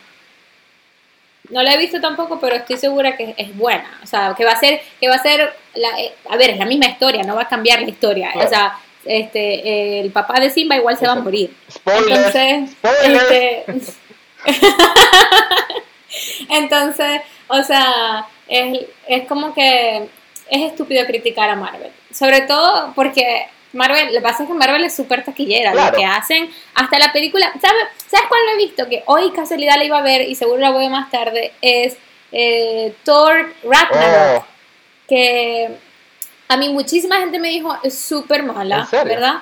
No 1.50 1.62
la 1.62 1.74
he 1.74 1.78
visto 1.78 2.02
tampoco, 2.02 2.40
pero 2.40 2.56
estoy 2.56 2.78
segura 2.78 3.16
que 3.16 3.36
es 3.38 3.56
buena. 3.56 4.00
O 4.04 4.08
sea, 4.08 4.34
que 4.36 4.46
va 4.46 4.52
a 4.52 4.60
ser, 4.60 4.82
que 5.00 5.08
va 5.08 5.16
a 5.16 5.22
ser, 5.22 5.54
la, 5.76 5.90
eh, 6.00 6.14
a 6.30 6.38
ver, 6.38 6.52
es 6.52 6.58
la 6.58 6.66
misma 6.66 6.88
historia, 6.88 7.24
no 7.24 7.36
va 7.36 7.44
a 7.44 7.48
cambiar 7.48 7.82
la 7.82 7.90
historia. 7.90 8.32
O 8.36 8.48
sea, 8.48 8.78
este, 9.06 10.00
el 10.00 10.12
papá 10.12 10.40
de 10.40 10.50
Simba 10.50 10.76
igual 10.76 10.98
se 10.98 11.06
va 11.06 11.14
a 11.14 11.22
morir. 11.22 11.56
Spoiler. 11.72 12.18
Entonces, 12.18 12.76
este, 13.04 13.66
Entonces, 16.50 17.22
o 17.48 17.64
sea, 17.64 18.26
es, 18.48 18.86
es 19.08 19.28
como 19.28 19.54
que 19.54 20.10
es 20.50 20.72
estúpido 20.72 21.06
criticar 21.06 21.50
a 21.50 21.56
Marvel. 21.56 21.92
Sobre 22.12 22.42
todo 22.42 22.94
porque 22.96 23.48
Marvel, 23.76 24.08
lo 24.08 24.14
que 24.14 24.22
pasa 24.22 24.44
es 24.44 24.50
que 24.50 24.56
Marvel 24.56 24.84
es 24.86 24.96
súper 24.96 25.24
taquillera. 25.24 25.74
Lo 25.74 25.96
que 25.96 26.06
hacen, 26.06 26.50
hasta 26.74 26.98
la 26.98 27.12
película. 27.12 27.52
¿Sabes, 27.62 27.84
¿Sabes 28.08 28.28
cuál 28.30 28.42
lo 28.46 28.52
he 28.54 28.58
visto? 28.58 28.88
Que 28.88 29.04
hoy 29.06 29.32
casualidad 29.32 29.78
la 29.78 29.84
iba 29.84 29.98
a 29.98 30.02
ver 30.02 30.22
y 30.22 30.36
seguro 30.36 30.60
la 30.60 30.72
voy 30.72 30.86
a 30.86 30.90
más 30.90 31.12
tarde. 31.12 31.54
Es 31.62 31.98
eh, 32.32 32.96
Thor 33.04 33.54
Ragnarok. 33.64 34.44
Oh. 34.44 34.46
Que 35.08 35.70
a 36.48 36.58
mí 36.58 36.70
muchísima 36.70 37.18
gente 37.20 37.38
me 37.38 37.50
dijo 37.50 37.78
es 37.84 37.98
súper 37.98 38.44
mala, 38.44 38.88
¿verdad? 38.92 39.36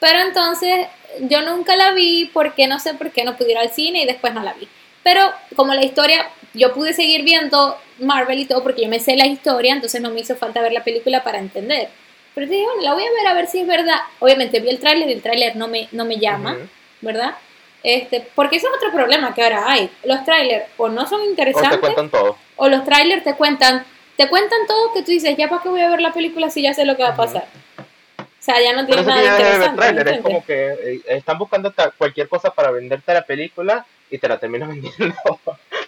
Pero 0.00 0.18
entonces 0.20 0.88
yo 1.20 1.42
nunca 1.42 1.76
la 1.76 1.92
vi 1.92 2.30
porque 2.32 2.66
no 2.66 2.78
sé 2.80 2.94
por 2.94 3.12
qué 3.12 3.24
no 3.24 3.36
pude 3.36 3.52
ir 3.52 3.58
al 3.58 3.70
cine 3.70 4.02
y 4.02 4.06
después 4.06 4.34
no 4.34 4.42
la 4.42 4.52
vi. 4.54 4.68
Pero 5.04 5.32
como 5.54 5.72
la 5.74 5.84
historia, 5.84 6.28
yo 6.54 6.74
pude 6.74 6.92
seguir 6.92 7.22
viendo 7.22 7.78
Marvel 8.00 8.40
y 8.40 8.46
todo 8.46 8.62
porque 8.64 8.82
yo 8.82 8.88
me 8.88 8.98
sé 8.98 9.16
la 9.16 9.26
historia, 9.26 9.72
entonces 9.72 10.00
no 10.00 10.10
me 10.10 10.20
hizo 10.20 10.34
falta 10.34 10.60
ver 10.60 10.72
la 10.72 10.82
película 10.82 11.22
para 11.22 11.38
entender. 11.38 11.88
Pero 12.36 12.48
dije, 12.48 12.64
bueno, 12.66 12.82
la 12.82 12.92
voy 12.92 13.02
a 13.02 13.10
ver 13.12 13.26
a 13.28 13.32
ver 13.32 13.46
si 13.46 13.60
es 13.60 13.66
verdad. 13.66 13.96
Obviamente 14.18 14.60
vi 14.60 14.68
el 14.68 14.78
tráiler 14.78 15.08
y 15.08 15.12
el 15.14 15.22
tráiler 15.22 15.56
no 15.56 15.68
me, 15.68 15.88
no 15.92 16.04
me 16.04 16.18
llama, 16.18 16.54
¿verdad? 17.00 17.34
Este, 17.82 18.28
porque 18.34 18.56
ese 18.56 18.66
es 18.66 18.72
otro 18.76 18.92
problema 18.92 19.34
que 19.34 19.42
ahora 19.42 19.70
hay. 19.70 19.90
Los 20.04 20.22
trailers 20.26 20.66
o 20.76 20.90
no 20.90 21.08
son 21.08 21.24
interesantes. 21.24 21.72
O 21.72 21.74
te 21.76 21.80
cuentan 21.80 22.10
todo. 22.10 22.36
O 22.56 22.68
los 22.68 22.84
trailers 22.84 23.24
te 23.24 23.34
cuentan, 23.36 23.86
te 24.18 24.28
cuentan 24.28 24.58
todo 24.66 24.92
que 24.92 25.00
tú 25.00 25.12
dices, 25.12 25.34
ya 25.34 25.48
para 25.48 25.62
qué 25.62 25.70
voy 25.70 25.80
a 25.80 25.88
ver 25.88 26.02
la 26.02 26.12
película 26.12 26.50
si 26.50 26.60
ya 26.60 26.74
sé 26.74 26.84
lo 26.84 26.94
que 26.94 27.04
va 27.04 27.10
a 27.10 27.16
pasar. 27.16 27.46
O 28.18 28.24
sea, 28.38 28.60
ya 28.60 28.74
no 28.74 28.84
tiene 28.84 29.02
nada 29.02 29.24
interesante. 29.24 30.10
es 30.10 30.20
como 30.20 30.44
que 30.44 30.72
eh, 30.72 31.02
están 31.06 31.38
buscando 31.38 31.72
cualquier 31.96 32.28
cosa 32.28 32.50
para 32.50 32.70
venderte 32.70 33.14
la 33.14 33.24
película 33.24 33.86
y 34.10 34.18
te 34.18 34.28
la 34.28 34.38
terminas 34.38 34.68
vendiendo 34.72 35.14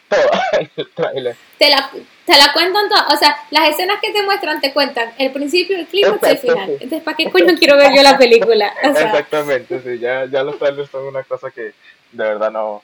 toda 0.08 0.42
el 0.58 0.70
trailer. 0.94 1.36
Te 1.58 1.68
la, 1.68 1.90
te 2.28 2.36
la 2.36 2.52
cuentan 2.52 2.90
toda, 2.90 3.06
o 3.08 3.16
sea, 3.16 3.38
las 3.50 3.70
escenas 3.70 3.98
que 4.02 4.12
te 4.12 4.22
muestran 4.22 4.60
te 4.60 4.74
cuentan 4.74 5.12
el 5.16 5.32
principio, 5.32 5.78
el 5.78 5.86
clímax 5.86 6.22
y 6.22 6.26
el 6.26 6.38
final. 6.38 6.70
Entonces, 6.72 7.02
¿para 7.02 7.16
qué 7.16 7.30
coño 7.30 7.54
quiero 7.58 7.78
ver 7.78 7.90
yo 7.96 8.02
la 8.02 8.18
película? 8.18 8.70
Exactamente, 8.82 9.80
sí, 9.80 9.98
ya, 9.98 10.26
ya 10.26 10.42
los 10.42 10.58
trailers 10.58 10.90
son 10.90 11.04
una 11.04 11.22
cosa 11.22 11.50
que 11.50 11.72
de 12.12 12.24
verdad 12.24 12.50
no, 12.50 12.82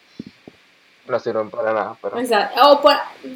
no 1.08 1.20
sirven 1.20 1.50
para 1.50 1.74
nada. 1.74 1.96
Pero... 2.00 2.16
O, 2.16 2.82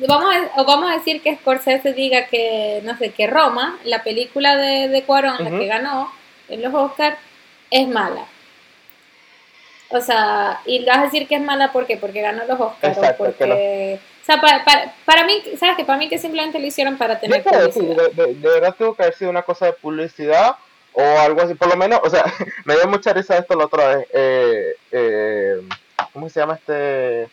vamos 0.09 0.35
a, 0.35 0.61
o 0.61 0.64
vamos 0.64 0.90
a 0.90 0.94
decir 0.94 1.21
que 1.21 1.37
Scorsese 1.37 1.92
diga 1.92 2.27
que, 2.27 2.81
no 2.85 2.97
sé, 2.97 3.11
que 3.11 3.27
Roma, 3.27 3.79
la 3.85 4.03
película 4.03 4.57
de, 4.57 4.88
de 4.88 5.03
Cuarón, 5.03 5.44
la 5.44 5.51
que 5.51 5.66
ganó 5.66 6.11
en 6.49 6.62
los 6.62 6.73
Oscars, 6.73 7.18
es 7.71 7.87
mala. 7.87 8.25
O 9.90 10.01
sea, 10.01 10.62
y 10.64 10.87
vas 10.87 10.99
a 10.99 11.03
decir 11.03 11.29
que 11.29 11.35
es 11.35 11.42
mala 11.42 11.71
¿por 11.71 11.87
qué? 11.87 11.99
porque 11.99 12.23
ganó 12.23 12.47
los 12.47 12.59
Oscars. 12.59 12.99
porque... 13.18 14.01
O 14.17 14.17
sea, 14.29 14.41
para, 14.41 14.64
para, 14.64 14.95
para, 15.05 15.25
mí, 15.25 15.43
¿sabes 15.59 15.77
que 15.77 15.85
Para 15.85 15.99
mí 15.99 16.09
que 16.09 16.19
simplemente 16.19 16.59
lo 16.59 16.67
hicieron 16.67 16.99
para 16.99 17.19
tener 17.19 17.43
publicidad. 17.43 18.11
de, 18.12 18.35
verdad 18.35 18.75
tuvo 18.77 18.95
que 18.95 19.03
haber 19.03 19.14
sido 19.14 19.31
una 19.31 19.43
cosa 19.43 19.67
de 19.67 19.73
publicidad 19.73 20.57
o 20.93 21.03
algo 21.03 21.41
así. 21.43 21.55
Por 21.55 21.69
lo 21.69 21.77
menos, 21.77 22.01
o 22.03 22.11
sea, 22.11 22.25
me 22.64 22.75
dio 22.75 22.87
mucha 22.88 23.12
risa 23.12 23.38
esto 23.38 23.57
la 23.57 23.64
otra 23.64 23.97
vez. 23.97 24.09
Eh, 24.12 24.77
eh, 24.93 25.62
¿Cómo 26.12 26.29
se 26.29 26.41
llama 26.41 26.55
este? 26.55 27.29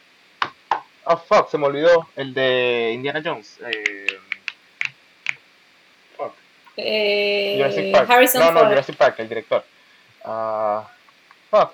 Oh, 1.05 1.17
fuck, 1.17 1.49
se 1.49 1.57
me 1.57 1.67
olvidó. 1.67 2.07
El 2.15 2.33
de 2.33 2.91
Indiana 2.93 3.21
Jones. 3.23 3.59
Eh, 3.67 4.17
fuck. 6.17 6.33
Eh, 6.77 7.55
Jurassic 7.57 7.91
Park. 7.91 8.09
Harrison 8.09 8.41
no, 8.41 8.51
no, 8.51 8.69
Jurassic 8.69 8.95
Park, 8.95 9.15
el 9.19 9.29
director. 9.29 9.63
Uh, 10.23 10.81
fuck 11.51 11.73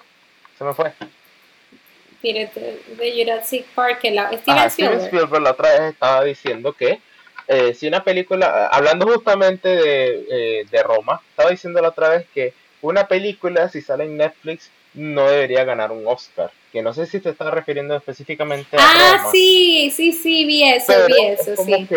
se 0.62 0.66
me 0.66 0.74
fue. 0.76 0.94
De 2.22 3.14
Jurassic 3.18 3.66
Park, 3.76 4.00
la, 4.12 4.32
Steven, 4.38 5.00
Spielberg. 5.02 5.42
la 5.42 5.52
otra 5.52 5.72
vez 5.72 5.94
estaba 5.94 6.24
diciendo 6.24 6.74
que 6.74 7.00
eh, 7.48 7.74
si 7.74 7.88
una 7.88 8.04
película, 8.04 8.68
hablando 8.68 9.08
justamente 9.08 9.68
de, 9.68 10.26
eh, 10.30 10.66
de 10.70 10.84
Roma, 10.84 11.22
estaba 11.30 11.50
diciendo 11.50 11.82
la 11.82 11.90
otra 11.90 12.10
vez 12.10 12.26
que 12.34 12.54
una 12.82 13.08
película 13.08 13.70
si 13.70 13.82
sale 13.82 14.06
en 14.06 14.18
Netflix 14.18 14.70
no 14.94 15.28
debería 15.28 15.64
ganar 15.64 15.92
un 15.92 16.06
Oscar. 16.06 16.52
que 16.72 16.82
no 16.82 16.94
sé 16.94 17.06
si 17.06 17.20
te 17.20 17.30
estaba 17.30 17.52
refiriendo 17.52 17.96
específicamente 17.96 18.78
a 18.78 18.80
Ah, 18.82 19.30
sí, 19.32 19.92
sí, 19.94 20.14
sí, 20.14 20.46
vi 20.46 20.64
eso, 20.64 20.94
vi 21.08 21.26
eso, 21.26 21.56
sí. 21.64 21.88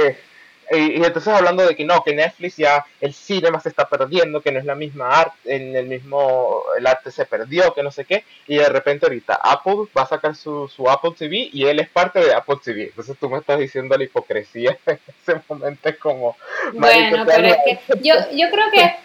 Y, 0.71 1.05
entonces 1.05 1.33
hablando 1.33 1.67
de 1.67 1.75
que 1.75 1.85
no, 1.85 2.03
que 2.03 2.15
Netflix 2.15 2.57
ya 2.57 2.85
el 3.01 3.13
cinema 3.13 3.61
se 3.61 3.69
está 3.69 3.89
perdiendo, 3.89 4.41
que 4.41 4.53
no 4.53 4.59
es 4.59 4.65
la 4.65 4.75
misma 4.75 5.09
arte, 5.09 5.37
en 5.45 5.77
el 5.77 5.87
mismo, 5.87 6.63
el 6.77 6.87
arte 6.87 7.11
se 7.11 7.27
perdió, 7.27 7.75
que 7.75 7.83
no 7.83 7.91
sé 7.91 8.05
qué, 8.05 8.25
y 8.47 8.57
de 8.57 8.69
repente 8.69 9.07
ahorita 9.07 9.39
Apple 9.43 9.87
va 9.97 10.03
a 10.03 10.07
sacar 10.07 10.35
su, 10.35 10.69
su 10.69 10.89
Apple 10.89 11.13
TV 11.17 11.51
y 11.53 11.67
él 11.67 11.81
es 11.81 11.89
parte 11.89 12.21
de 12.21 12.35
Apple 12.35 12.57
TV. 12.63 12.85
Entonces 12.85 13.17
tú 13.19 13.29
me 13.29 13.39
estás 13.39 13.59
diciendo 13.59 13.97
la 13.97 14.05
hipocresía 14.05 14.79
en 14.87 14.99
ese 15.23 15.41
momento 15.49 15.89
es 15.89 15.99
como... 15.99 16.37
Bueno, 16.73 17.25
pero 17.27 17.47
es 17.47 17.57
que 17.65 17.79
yo, 18.01 18.15
yo 18.33 18.51
creo 18.51 18.71
que, 18.71 18.97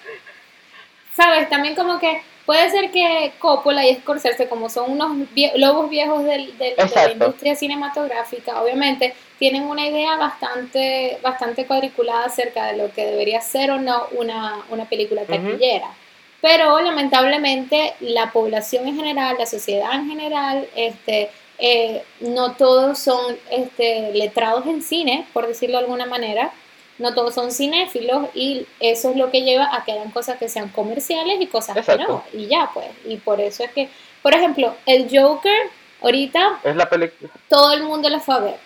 sabes, 1.15 1.49
también 1.49 1.75
como 1.75 1.99
que 1.99 2.21
Puede 2.49 2.71
ser 2.71 2.89
que 2.89 3.33
Coppola 3.37 3.85
y 3.85 3.93
Scorsese, 3.97 4.49
como 4.49 4.69
son 4.69 4.93
unos 4.93 5.27
lobos 5.55 5.87
viejos 5.87 6.23
del, 6.23 6.57
de 6.57 6.73
la 6.75 7.11
industria 7.11 7.55
cinematográfica, 7.55 8.63
obviamente 8.63 9.13
tienen 9.37 9.65
una 9.65 9.87
idea 9.87 10.15
bastante, 10.17 11.19
bastante 11.21 11.67
cuadriculada 11.67 12.25
acerca 12.25 12.65
de 12.71 12.77
lo 12.77 12.91
que 12.91 13.05
debería 13.05 13.39
ser 13.39 13.69
o 13.69 13.79
no 13.79 14.07
una, 14.13 14.63
una 14.71 14.85
película 14.85 15.25
taquillera. 15.25 15.91
Pero 16.41 16.79
lamentablemente 16.79 17.93
la 17.99 18.31
población 18.31 18.87
en 18.87 18.95
general, 18.95 19.35
la 19.37 19.45
sociedad 19.45 19.93
en 19.93 20.09
general, 20.09 20.67
este, 20.75 21.29
eh, 21.59 22.01
no 22.19 22.53
todos 22.53 22.97
son 22.97 23.37
este, 23.51 24.11
letrados 24.13 24.65
en 24.65 24.81
cine, 24.81 25.27
por 25.33 25.45
decirlo 25.45 25.77
de 25.77 25.83
alguna 25.83 26.07
manera 26.07 26.51
no 26.99 27.13
todos 27.13 27.33
son 27.33 27.51
cinéfilos 27.51 28.27
y 28.35 28.67
eso 28.79 29.11
es 29.11 29.15
lo 29.15 29.31
que 29.31 29.41
lleva 29.41 29.73
a 29.73 29.83
que 29.83 29.93
hayan 29.93 30.11
cosas 30.11 30.37
que 30.37 30.49
sean 30.49 30.67
comerciales 30.69 31.41
y 31.41 31.47
cosas 31.47 31.85
que 31.85 31.97
no. 31.97 32.23
Y 32.33 32.47
ya, 32.47 32.69
pues. 32.73 32.87
Y 33.05 33.17
por 33.17 33.39
eso 33.39 33.63
es 33.63 33.71
que, 33.71 33.89
por 34.21 34.33
ejemplo, 34.33 34.75
el 34.85 35.07
Joker, 35.09 35.69
ahorita. 36.01 36.59
Es 36.63 36.75
la 36.75 36.89
película. 36.89 37.31
Todo 37.47 37.73
el 37.73 37.83
mundo 37.83 38.09
la 38.09 38.19
fue 38.19 38.35
a 38.35 38.39
ver. 38.39 38.57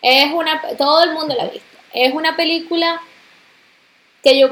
Es 0.00 0.32
una. 0.32 0.62
Todo 0.76 1.04
el 1.04 1.12
mundo 1.12 1.34
la 1.34 1.44
ha 1.44 1.48
visto. 1.48 1.78
Es 1.92 2.12
una 2.14 2.36
película 2.36 3.00
que 4.22 4.38
yo. 4.38 4.50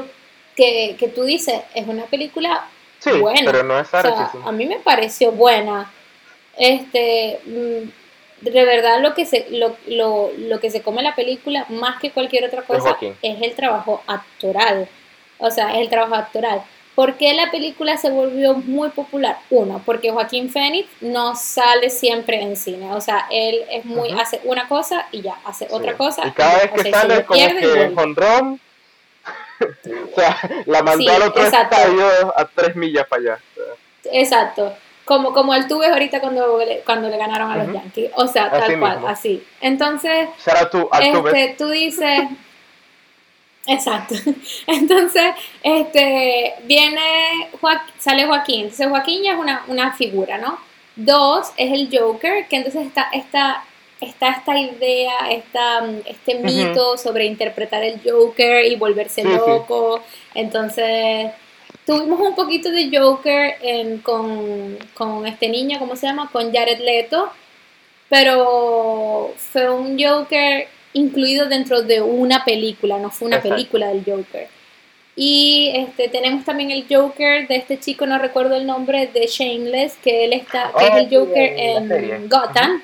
Que, 0.55 0.95
que 0.97 1.07
tú 1.07 1.23
dices, 1.23 1.61
es 1.75 1.87
una 1.87 2.05
película 2.05 2.67
sí, 2.99 3.11
buena. 3.11 3.51
Pero 3.51 3.63
no 3.63 3.79
es 3.79 3.93
a 3.93 4.51
mí 4.51 4.65
me 4.65 4.77
pareció 4.77 5.31
buena. 5.31 5.91
Este. 6.55 7.39
Mm, 7.45 7.89
de 8.41 8.65
verdad 8.65 9.01
lo 9.01 9.13
que 9.13 9.25
se 9.25 9.47
lo, 9.49 9.75
lo, 9.87 10.31
lo, 10.37 10.59
que 10.59 10.69
se 10.69 10.81
come 10.81 11.01
la 11.01 11.15
película 11.15 11.65
más 11.69 11.99
que 11.99 12.11
cualquier 12.11 12.45
otra 12.45 12.61
cosa 12.61 12.97
es 13.01 13.41
el 13.41 13.53
trabajo 13.55 14.03
actoral 14.07 14.87
o 15.39 15.49
sea 15.49 15.73
es 15.73 15.81
el 15.81 15.89
trabajo 15.89 16.15
actoral 16.15 16.61
¿Por 16.97 17.13
qué 17.13 17.35
la 17.35 17.51
película 17.51 17.95
se 17.95 18.09
volvió 18.09 18.55
muy 18.55 18.89
popular? 18.89 19.37
Uno, 19.51 19.83
porque 19.85 20.09
Joaquín 20.09 20.49
Phoenix 20.49 20.89
no 20.99 21.35
sale 21.35 21.91
siempre 21.91 22.41
en 22.41 22.57
cine. 22.57 22.91
O 22.91 22.99
sea, 23.01 23.27
él 23.29 23.63
es 23.69 23.85
muy, 23.85 24.19
hace 24.19 24.41
una 24.45 24.67
cosa 24.67 25.05
y 25.11 25.21
ya, 25.21 25.35
hace 25.45 25.67
otra 25.69 25.95
cosa. 25.95 26.25
Y 26.25 26.31
cada 26.31 26.57
vez 26.57 26.71
que 26.71 26.91
sale 26.91 27.23
como 27.23 27.39
que 27.39 27.93
Ron, 28.15 28.59
o 30.11 30.15
sea, 30.15 30.39
la 30.65 30.81
mandó 30.81 31.11
al 31.11 31.21
otro 31.21 31.43
estadio 31.43 32.33
a 32.35 32.45
tres 32.45 32.75
millas 32.75 33.05
para 33.05 33.21
allá. 33.21 33.39
Exacto 34.05 34.75
como, 35.07 35.33
como 35.33 35.55
el 35.55 35.67
tuve 35.67 35.87
ahorita 35.87 36.19
cuando 36.19 36.59
le, 36.59 36.81
cuando 36.81 37.07
le 37.07 37.17
ganaron 37.17 37.49
a 37.49 37.55
los 37.55 37.73
Yankees. 37.73 38.11
O 38.15 38.27
sea, 38.27 38.51
tal 38.51 38.77
cual, 38.77 38.99
así. 39.07 39.41
Entonces, 39.61 40.27
este, 41.01 41.55
tú 41.57 41.69
dices, 41.69 42.23
exacto. 43.65 44.15
Entonces, 44.67 45.33
este, 45.63 46.55
viene, 46.63 47.49
sale 47.97 48.27
Joaquín. 48.27 48.63
Entonces, 48.63 48.89
Joaquín 48.89 49.23
ya 49.23 49.31
es 49.31 49.39
una, 49.39 49.63
una 49.67 49.93
figura, 49.93 50.37
¿no? 50.37 50.59
Dos, 50.97 51.53
es 51.55 51.71
el 51.71 51.89
Joker, 51.89 52.47
que 52.49 52.57
entonces 52.57 52.87
está, 52.87 53.07
está, 53.13 53.63
está 54.01 54.29
esta 54.29 54.59
idea, 54.59 55.31
esta, 55.31 55.85
este 56.05 56.35
mito 56.35 56.97
sobre 56.97 57.25
interpretar 57.25 57.81
el 57.83 58.01
Joker 58.03 58.65
y 58.65 58.75
volverse 58.75 59.23
loco. 59.23 60.01
Entonces 60.33 61.31
tuvimos 61.87 62.19
un 62.19 62.35
poquito 62.35 62.69
de 62.69 62.89
Joker 62.95 63.55
con, 64.03 65.25
este 65.25 65.47
niño, 65.47 65.79
¿cómo 65.79 65.95
se 65.95 66.05
llama? 66.05 66.29
Con 66.31 66.53
Jared 66.53 66.81
Leto, 66.81 67.31
pero 68.09 69.33
fue 69.37 69.69
un 69.69 69.97
Joker 69.97 70.67
incluido 70.93 71.47
dentro 71.47 71.81
de 71.83 72.01
una 72.01 72.43
película, 72.43 72.99
no 72.99 73.09
fue 73.09 73.29
una 73.29 73.41
película 73.41 73.87
del 73.87 74.03
Joker. 74.05 74.49
Y 75.15 75.71
este, 75.73 76.09
tenemos 76.09 76.43
también 76.43 76.71
el 76.71 76.85
Joker 76.89 77.47
de 77.47 77.55
este 77.55 77.79
chico, 77.79 78.05
no 78.05 78.19
recuerdo 78.19 78.55
el 78.55 78.67
nombre, 78.67 79.07
de 79.07 79.25
Shameless, 79.25 79.95
que 80.03 80.25
él 80.25 80.33
está, 80.33 80.71
que 80.77 80.87
es 80.87 80.93
el 80.93 81.17
oh, 81.17 81.25
Joker 81.25 81.53
en 81.57 82.29
Gotham. 82.29 82.83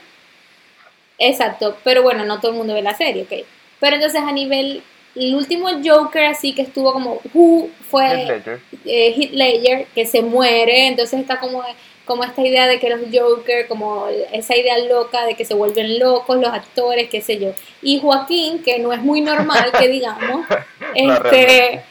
Exacto, 1.19 1.77
pero 1.83 2.03
bueno, 2.03 2.23
no 2.23 2.39
todo 2.39 2.51
el 2.51 2.57
mundo 2.57 2.73
ve 2.73 2.81
la 2.81 2.95
serie, 2.95 3.23
ok. 3.23 3.45
Pero 3.81 3.97
entonces 3.97 4.21
a 4.21 4.31
nivel 4.31 4.81
el 5.15 5.35
último 5.35 5.69
Joker 5.83 6.25
así 6.25 6.53
que 6.53 6.63
estuvo 6.63 6.91
como 6.93 7.21
who 7.33 7.69
fue 7.89 8.25
Ledger. 8.25 8.59
Eh, 8.85 9.87
que 9.93 10.05
se 10.05 10.21
muere. 10.21 10.87
Entonces 10.87 11.19
está 11.19 11.39
como 11.39 11.63
como 12.05 12.25
esta 12.25 12.41
idea 12.41 12.67
de 12.67 12.79
que 12.79 12.89
los 12.89 12.99
Joker 13.13 13.67
como 13.67 14.07
esa 14.33 14.57
idea 14.57 14.77
loca 14.77 15.25
de 15.25 15.35
que 15.35 15.45
se 15.45 15.53
vuelven 15.53 15.99
locos 15.99 16.37
los 16.37 16.51
actores 16.51 17.09
qué 17.09 17.21
sé 17.21 17.39
yo. 17.39 17.53
Y 17.81 17.99
Joaquín 17.99 18.61
que 18.61 18.79
no 18.79 18.91
es 18.91 19.01
muy 19.01 19.21
normal 19.21 19.71
que 19.77 19.87
digamos 19.87 20.45
este 20.95 21.81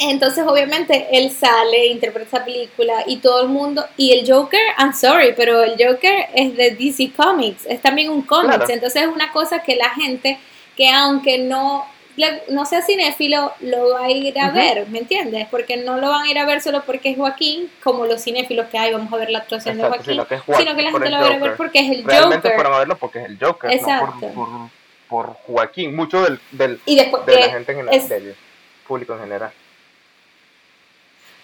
entonces 0.00 0.44
obviamente 0.46 1.08
él 1.12 1.30
sale 1.30 1.86
interpreta 1.88 2.36
esa 2.36 2.44
película 2.44 3.04
y 3.06 3.16
todo 3.16 3.42
el 3.42 3.48
mundo 3.48 3.84
y 3.96 4.12
el 4.12 4.30
Joker 4.30 4.60
I'm 4.78 4.94
sorry 4.94 5.34
pero 5.36 5.62
el 5.62 5.72
Joker 5.72 6.26
es 6.34 6.56
de 6.56 6.72
DC 6.72 7.12
Comics 7.16 7.66
es 7.66 7.80
también 7.80 8.10
un 8.10 8.22
cómics. 8.22 8.68
Entonces 8.68 9.02
es 9.02 9.08
una 9.08 9.30
cosa 9.30 9.62
que 9.62 9.76
la 9.76 9.90
gente 9.90 10.38
que 10.78 10.88
aunque 10.88 11.38
no, 11.38 11.84
no 12.50 12.64
sea 12.64 12.82
cinéfilo, 12.82 13.52
lo 13.58 13.94
va 13.94 14.04
a 14.04 14.10
ir 14.10 14.38
a 14.38 14.52
ver, 14.52 14.86
¿me 14.86 15.00
entiendes? 15.00 15.48
Porque 15.50 15.76
no 15.76 15.96
lo 15.96 16.08
van 16.08 16.22
a 16.22 16.30
ir 16.30 16.38
a 16.38 16.46
ver 16.46 16.60
solo 16.62 16.84
porque 16.86 17.10
es 17.10 17.16
Joaquín, 17.16 17.68
como 17.82 18.06
los 18.06 18.22
cinéfilos 18.22 18.68
que 18.68 18.78
hay, 18.78 18.92
vamos 18.92 19.12
a 19.12 19.16
ver 19.16 19.28
la 19.30 19.40
actuación 19.40 19.76
de 19.76 19.82
Joaquín, 19.82 20.04
sino 20.04 20.26
que, 20.28 20.36
la 20.36 20.92
gente 20.92 21.10
lo 21.10 21.18
va 21.18 21.26
a 21.26 21.38
ver 21.38 21.56
porque 21.56 21.80
es 21.80 21.90
el 21.90 22.04
Realmente 22.04 22.48
Joker. 22.48 22.70
verlo 22.70 22.96
porque 22.96 23.18
es 23.18 23.24
el 23.26 23.38
Joker, 23.40 23.72
Exacto. 23.72 24.30
No 24.32 24.70
por, 25.08 25.26
por, 25.26 25.36
Joaquín, 25.48 25.96
mucho 25.96 26.22
del, 26.22 26.38
del 26.52 26.80
de 26.86 27.40
la 27.40 27.48
gente 27.48 27.72
en 27.72 27.78
general, 27.78 28.08
del 28.08 28.36
público 28.86 29.14
en 29.14 29.20
general. 29.20 29.50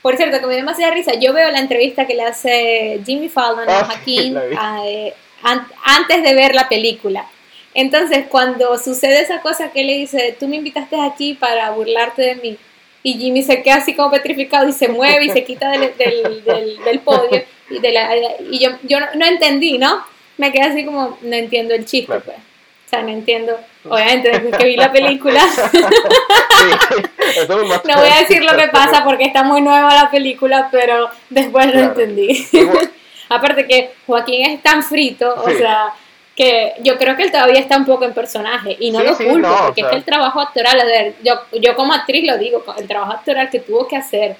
Por 0.01 0.17
cierto, 0.17 0.39
que 0.39 0.47
me 0.47 0.53
dio 0.53 0.61
demasiada 0.61 0.95
risa. 0.95 1.15
Yo 1.15 1.33
veo 1.33 1.51
la 1.51 1.59
entrevista 1.59 2.07
que 2.07 2.15
le 2.15 2.23
hace 2.23 3.01
Jimmy 3.05 3.29
Fallon 3.29 3.69
a 3.69 3.81
ah, 3.81 3.85
Joaquín 3.87 4.37
eh, 4.37 5.13
antes 5.43 6.23
de 6.23 6.35
ver 6.35 6.55
la 6.55 6.69
película. 6.69 7.27
Entonces, 7.75 8.27
cuando 8.29 8.79
sucede 8.79 9.21
esa 9.21 9.41
cosa 9.41 9.73
que 9.73 9.83
le 9.83 9.95
dice, 9.95 10.37
tú 10.39 10.47
me 10.47 10.57
invitaste 10.57 10.97
aquí 11.01 11.35
para 11.35 11.71
burlarte 11.71 12.23
de 12.23 12.37
mí, 12.37 12.57
y 13.03 13.19
Jimmy 13.19 13.43
se 13.43 13.63
queda 13.63 13.77
así 13.77 13.95
como 13.95 14.11
petrificado 14.11 14.67
y 14.67 14.73
se 14.73 14.89
mueve 14.89 15.27
y 15.27 15.31
se 15.31 15.45
quita 15.45 15.69
del, 15.69 15.93
del, 15.97 17.01
podio, 17.01 17.45
y, 17.69 17.79
de 17.79 17.93
la, 17.93 18.09
y 18.51 18.61
yo, 18.61 18.71
yo 18.83 18.99
no, 19.15 19.27
entendí, 19.27 19.77
¿no? 19.77 20.03
Me 20.39 20.53
quedé 20.53 20.63
así 20.63 20.87
como, 20.87 21.19
no 21.21 21.37
entiendo 21.37 21.75
el 21.75 21.85
chiste, 21.85 22.19
pues. 22.21 22.39
O 22.39 22.89
sea, 22.89 23.03
no 23.03 23.11
entiendo. 23.11 23.59
Obviamente, 23.89 24.31
desde 24.31 24.57
que 24.57 24.65
vi 24.65 24.77
la 24.77 24.91
película. 24.91 25.41
no 27.49 27.97
voy 27.97 28.09
a 28.09 28.21
decir 28.21 28.43
lo 28.43 28.57
que 28.57 28.69
pasa 28.69 29.05
porque 29.05 29.25
está 29.25 29.43
muy 29.43 29.61
nueva 29.61 29.95
la 29.95 30.11
película, 30.11 30.69
pero 30.71 31.11
después 31.29 31.75
lo 31.75 31.81
entendí. 31.81 32.47
Aparte 33.29 33.67
que 33.67 33.91
Joaquín 34.07 34.47
es 34.47 34.63
tan 34.63 34.83
frito, 34.83 35.35
o 35.35 35.51
sea 35.51 35.93
que 36.35 36.75
yo 36.81 36.99
creo 36.99 37.17
que 37.17 37.23
él 37.23 37.31
todavía 37.31 37.61
está 37.61 37.77
un 37.77 37.87
poco 37.87 38.05
en 38.05 38.13
personaje 38.13 38.77
y 38.81 38.91
no 38.91 39.03
lo 39.03 39.17
culpo 39.17 39.57
porque 39.67 39.83
es 39.83 39.87
que 39.87 39.97
el 39.97 40.05
trabajo 40.05 40.41
actoral, 40.41 41.15
yo, 41.23 41.35
yo 41.53 41.77
como 41.77 41.93
actriz 41.93 42.27
lo 42.27 42.39
digo, 42.39 42.65
el 42.77 42.89
trabajo 42.89 43.13
actoral 43.13 43.51
que 43.51 43.61
tuvo 43.61 43.87
que 43.87 43.97
hacer 43.97 44.37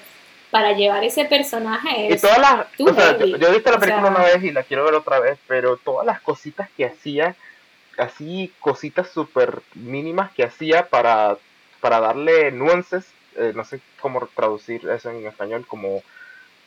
para 0.51 0.73
llevar 0.73 1.03
ese 1.03 1.25
personaje 1.25 2.07
es 2.07 2.17
y 2.17 2.27
todas 2.27 2.39
las, 2.39 2.67
yo, 2.77 3.47
he 3.47 3.51
visto 3.51 3.71
la 3.71 3.79
película 3.79 4.09
una 4.09 4.23
vez 4.23 4.43
y 4.43 4.51
la 4.51 4.63
quiero 4.63 4.83
ver 4.83 4.93
otra 4.93 5.19
vez, 5.19 5.37
pero 5.47 5.77
todas 5.77 6.05
las 6.05 6.19
cositas 6.21 6.69
que 6.75 6.85
hacía, 6.85 7.35
así 7.97 8.51
cositas 8.59 9.09
súper 9.09 9.61
mínimas 9.73 10.31
que 10.31 10.43
hacía 10.43 10.87
para, 10.87 11.37
para 11.79 11.99
darle 12.01 12.51
nuances, 12.51 13.05
eh, 13.37 13.53
no 13.55 13.63
sé 13.63 13.79
cómo 14.01 14.27
traducir 14.35 14.87
eso 14.89 15.09
en 15.09 15.25
español, 15.25 15.65
como... 15.67 16.01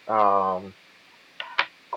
Um, 0.06 0.72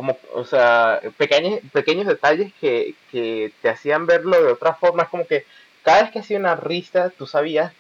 como, 0.01 0.17
o 0.33 0.43
sea, 0.45 0.99
pequeños, 1.15 1.59
pequeños 1.71 2.07
detalles 2.07 2.51
que, 2.59 2.95
que 3.11 3.51
te 3.61 3.69
hacían 3.69 4.07
verlo 4.07 4.41
de 4.41 4.51
otra 4.51 4.73
forma. 4.73 5.03
Es 5.03 5.09
como 5.09 5.27
que 5.27 5.45
cada 5.83 6.01
vez 6.01 6.11
que 6.11 6.19
hacía 6.19 6.39
una 6.39 6.55
risa, 6.55 7.11
tú 7.11 7.27
sabías, 7.27 7.71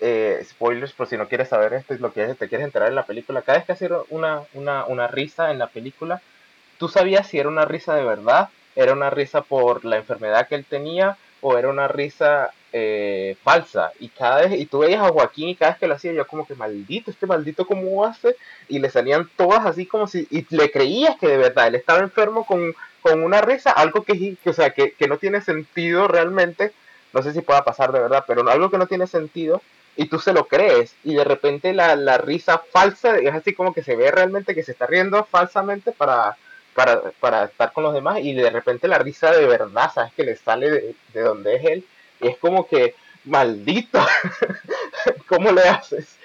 eh, 0.00 0.44
spoilers 0.44 0.92
por 0.92 1.06
si 1.06 1.16
no 1.16 1.26
quieres 1.26 1.48
saber 1.48 1.72
esto, 1.72 1.94
es 1.94 2.00
lo 2.00 2.12
que 2.12 2.26
te 2.34 2.48
quieres 2.48 2.66
enterar 2.66 2.90
en 2.90 2.96
la 2.96 3.06
película, 3.06 3.40
cada 3.40 3.56
vez 3.56 3.66
que 3.66 3.72
hacía 3.72 3.88
una, 4.10 4.42
una, 4.52 4.84
una 4.84 5.06
risa 5.08 5.50
en 5.52 5.58
la 5.58 5.68
película, 5.68 6.20
tú 6.78 6.88
sabías 6.88 7.28
si 7.28 7.38
era 7.38 7.48
una 7.48 7.64
risa 7.64 7.94
de 7.94 8.04
verdad, 8.04 8.50
era 8.76 8.92
una 8.92 9.08
risa 9.08 9.40
por 9.40 9.86
la 9.86 9.96
enfermedad 9.96 10.48
que 10.48 10.56
él 10.56 10.66
tenía, 10.66 11.16
o 11.40 11.56
era 11.56 11.68
una 11.68 11.88
risa 11.88 12.52
eh, 12.76 13.36
falsa. 13.44 13.92
Y 14.00 14.08
cada 14.08 14.40
vez, 14.40 14.60
y 14.60 14.66
tú 14.66 14.80
veías 14.80 15.00
a 15.00 15.08
Joaquín 15.10 15.48
y 15.48 15.54
cada 15.54 15.70
vez 15.70 15.78
que 15.78 15.86
lo 15.86 15.94
hacía, 15.94 16.12
yo 16.12 16.26
como 16.26 16.44
que 16.44 16.56
maldito, 16.56 17.12
este 17.12 17.24
maldito 17.24 17.66
cómo 17.66 18.04
hace, 18.04 18.34
y 18.68 18.80
le 18.80 18.90
salían 18.90 19.30
todas 19.36 19.64
así 19.64 19.86
como 19.86 20.08
si, 20.08 20.26
y 20.28 20.44
le 20.54 20.72
creías 20.72 21.16
que 21.16 21.28
de 21.28 21.36
verdad 21.36 21.68
él 21.68 21.76
estaba 21.76 22.00
enfermo 22.00 22.44
con, 22.44 22.74
con 23.00 23.22
una 23.22 23.40
risa, 23.40 23.70
algo 23.70 24.02
que, 24.02 24.36
o 24.44 24.52
sea, 24.52 24.70
que, 24.70 24.90
que 24.90 25.06
no 25.06 25.18
tiene 25.18 25.40
sentido 25.40 26.08
realmente, 26.08 26.72
no 27.12 27.22
sé 27.22 27.32
si 27.32 27.42
pueda 27.42 27.62
pasar 27.62 27.92
de 27.92 28.00
verdad, 28.00 28.24
pero 28.26 28.48
algo 28.50 28.70
que 28.70 28.78
no 28.78 28.88
tiene 28.88 29.06
sentido, 29.06 29.62
y 29.94 30.06
tú 30.06 30.18
se 30.18 30.32
lo 30.32 30.48
crees, 30.48 30.96
y 31.04 31.14
de 31.14 31.22
repente 31.22 31.72
la, 31.74 31.94
la 31.94 32.18
risa 32.18 32.58
falsa 32.58 33.16
es 33.18 33.32
así 33.32 33.54
como 33.54 33.72
que 33.72 33.84
se 33.84 33.94
ve 33.94 34.10
realmente 34.10 34.52
que 34.52 34.64
se 34.64 34.72
está 34.72 34.86
riendo 34.86 35.24
falsamente 35.30 35.92
para, 35.92 36.36
para, 36.74 37.12
para 37.20 37.44
estar 37.44 37.72
con 37.72 37.84
los 37.84 37.94
demás, 37.94 38.18
y 38.18 38.34
de 38.34 38.50
repente 38.50 38.88
la 38.88 38.98
risa 38.98 39.30
de 39.30 39.46
verdad, 39.46 39.92
sabes 39.94 40.12
que 40.14 40.24
le 40.24 40.34
sale 40.34 40.72
de, 40.72 40.94
de 41.12 41.20
donde 41.20 41.54
es 41.54 41.64
él, 41.66 41.84
es 42.28 42.38
como 42.38 42.66
que, 42.66 42.94
maldito, 43.24 44.04
¿cómo 45.28 45.52
le 45.52 45.62
haces? 45.62 46.16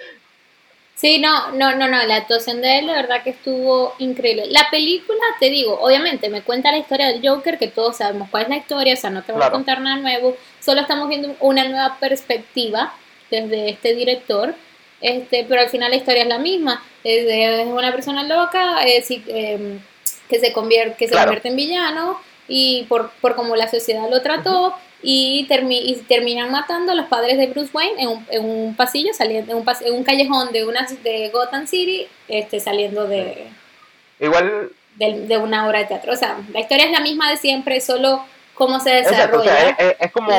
Sí, 1.00 1.18
no, 1.18 1.52
no, 1.54 1.78
no, 1.78 1.88
no, 1.88 2.04
la 2.04 2.18
actuación 2.18 2.62
de 2.62 2.80
él 2.80 2.88
de 2.88 2.92
verdad 2.92 3.24
que 3.24 3.30
estuvo 3.30 3.96
increíble. 4.00 4.48
La 4.50 4.68
película, 4.70 5.22
te 5.40 5.50
digo, 5.50 5.80
obviamente 5.80 6.28
me 6.28 6.42
cuenta 6.42 6.72
la 6.72 6.78
historia 6.78 7.08
del 7.08 7.26
Joker, 7.26 7.58
que 7.58 7.70
todos 7.70 7.96
sabemos 7.96 8.28
cuál 8.30 8.44
es 8.44 8.50
la 8.50 8.58
historia, 8.58 8.96
o 8.96 8.98
sea, 8.98 9.10
no 9.10 9.24
te 9.24 9.32
voy 9.32 9.42
a 9.42 9.50
contar 9.50 9.80
nada 9.80 9.96
nuevo, 9.96 10.36
solo 10.60 10.82
estamos 10.82 11.08
viendo 11.08 11.34
una 11.40 11.64
nueva 11.64 11.96
perspectiva 12.02 12.94
desde 13.32 13.70
este 13.70 13.96
director, 13.96 14.54
este, 15.00 15.46
pero 15.48 15.62
al 15.62 15.70
final 15.70 15.92
la 15.92 15.96
historia 15.96 16.24
es 16.24 16.28
la 16.28 16.38
misma, 16.38 16.84
es, 17.06 17.66
una 17.68 17.94
persona 17.94 18.24
loca 18.24 18.86
eh, 18.86 19.02
em, 19.28 19.80
que 20.28 20.40
se 20.40 20.52
convierte, 20.52 20.98
que 20.98 21.08
se 21.08 21.16
convierte 21.16 21.48
en 21.48 21.56
villano 21.56 22.20
y 22.50 22.84
por, 22.90 23.12
por 23.22 23.38
cómo 23.38 23.56
la 23.56 23.70
sociedad 23.70 24.10
lo 24.10 24.22
trató 24.22 24.76
y, 25.02 25.48
y, 25.50 25.96
terminan 26.08 26.52
matando 26.52 26.92
a 26.92 26.96
los 26.96 27.08
padres 27.08 27.38
de 27.38 27.48
Bruce 27.48 27.72
Wayne 27.74 28.02
en 28.02 28.08
un, 28.10 28.28
en 28.30 28.44
un 28.46 28.76
pasillo, 28.76 29.14
saliendo, 29.14 29.52
en 29.54 29.58
un, 29.60 29.66
en 29.86 29.94
un 29.94 30.04
callejón 30.04 30.52
de, 30.52 30.66
una, 30.66 30.86
de 31.04 31.30
Gotham 31.30 31.68
City, 31.68 32.08
este, 32.28 32.60
saliendo 32.60 33.08
de, 33.08 33.48
Igual... 34.20 34.72
de, 34.96 35.38
una 35.38 35.68
obra 35.68 35.80
de 35.80 35.86
teatro. 35.86 36.14
O 36.14 36.18
sea, 36.18 36.38
la 36.52 36.60
historia 36.60 36.86
es 36.86 36.92
la 36.92 37.00
misma 37.00 37.30
de 37.30 37.38
siempre, 37.38 37.80
solo 37.80 38.26
cómo 38.54 38.80
se 38.82 38.90
desarrolla. 38.90 39.70
es, 39.70 40.12
como, 40.12 40.32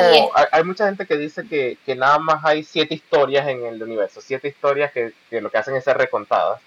hay 0.51 0.63
mucha 0.63 0.85
gente 0.85 1.07
que 1.07 1.17
dice 1.17 1.43
que, 1.47 1.79
que, 1.83 1.95
nada 1.95 2.19
más 2.19 2.45
hay 2.45 2.63
siete 2.63 2.93
historias 2.93 3.47
en 3.47 3.65
el 3.65 3.81
universo, 3.81 4.21
siete 4.21 4.47
historias 4.47 4.91
que, 4.91 5.13
que 5.29 5.41
lo 5.41 5.49
que 5.49 5.57
hacen 5.57 5.75
es 5.75 5.83
ser 5.83 5.97
recontadas, 5.97 6.61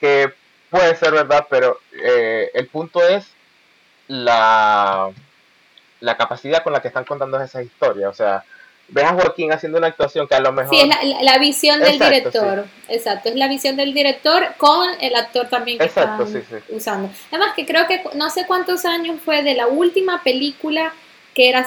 que 0.00 0.32
puede 0.70 0.96
ser 0.96 1.12
verdad, 1.12 1.46
pero 1.50 1.78
eh, 1.92 2.50
el 2.54 2.66
punto 2.68 3.06
es 3.06 3.26
la 4.08 5.10
la 6.04 6.16
capacidad 6.16 6.62
con 6.62 6.72
la 6.72 6.82
que 6.82 6.88
están 6.88 7.04
contando 7.04 7.40
esas 7.40 7.64
historias. 7.64 8.10
O 8.10 8.14
sea, 8.14 8.44
ves 8.88 9.04
a 9.04 9.14
Joaquín 9.14 9.52
haciendo 9.52 9.78
una 9.78 9.88
actuación 9.88 10.28
que 10.28 10.34
a 10.34 10.40
lo 10.40 10.52
mejor... 10.52 10.74
Sí, 10.74 10.80
es 10.80 11.22
la, 11.22 11.38
visión 11.38 11.80
del 11.80 11.98
director. 11.98 12.66
Exacto, 12.88 13.30
es 13.30 13.34
la 13.36 13.48
visión 13.48 13.76
del 13.76 13.94
director 13.94 14.54
con 14.58 14.88
el 15.00 15.16
actor 15.16 15.48
también 15.48 15.78
que 15.78 15.84
Exacto, 15.84 16.24
están 16.24 16.62
usando. 16.68 17.10
Además 17.30 17.54
que 17.56 17.66
creo 17.66 17.86
que 17.86 18.02
no 18.14 18.30
sé 18.30 18.46
cuántos 18.46 18.84
años 18.84 19.16
fue 19.24 19.42
de 19.42 19.54
la 19.54 19.66
última 19.66 20.22
película 20.22 20.92
que 21.32 21.48
era 21.48 21.66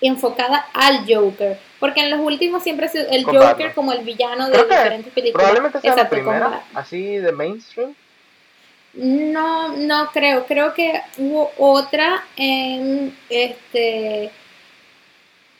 enfocada 0.00 0.66
al 0.74 1.04
Joker. 1.08 1.58
Porque 1.80 2.00
en 2.00 2.10
los 2.10 2.20
últimos 2.20 2.62
siempre 2.62 2.86
es 2.86 2.94
el 2.94 3.24
Joker 3.24 3.74
como 3.74 3.92
el 3.92 4.04
villano 4.04 4.48
de 4.48 4.62
diferentes 4.62 5.12
películas. 5.12 5.44
Probablemente 5.44 5.80
sea 5.80 5.96
la 5.96 6.08
primera, 6.08 6.62
así 6.74 7.16
de 7.16 7.32
mainstream. 7.32 7.94
No, 8.94 9.76
no 9.76 10.10
creo. 10.12 10.46
Creo 10.46 10.74
que 10.74 11.00
hubo 11.18 11.50
otra 11.58 12.24
en 12.36 13.16
este. 13.30 14.30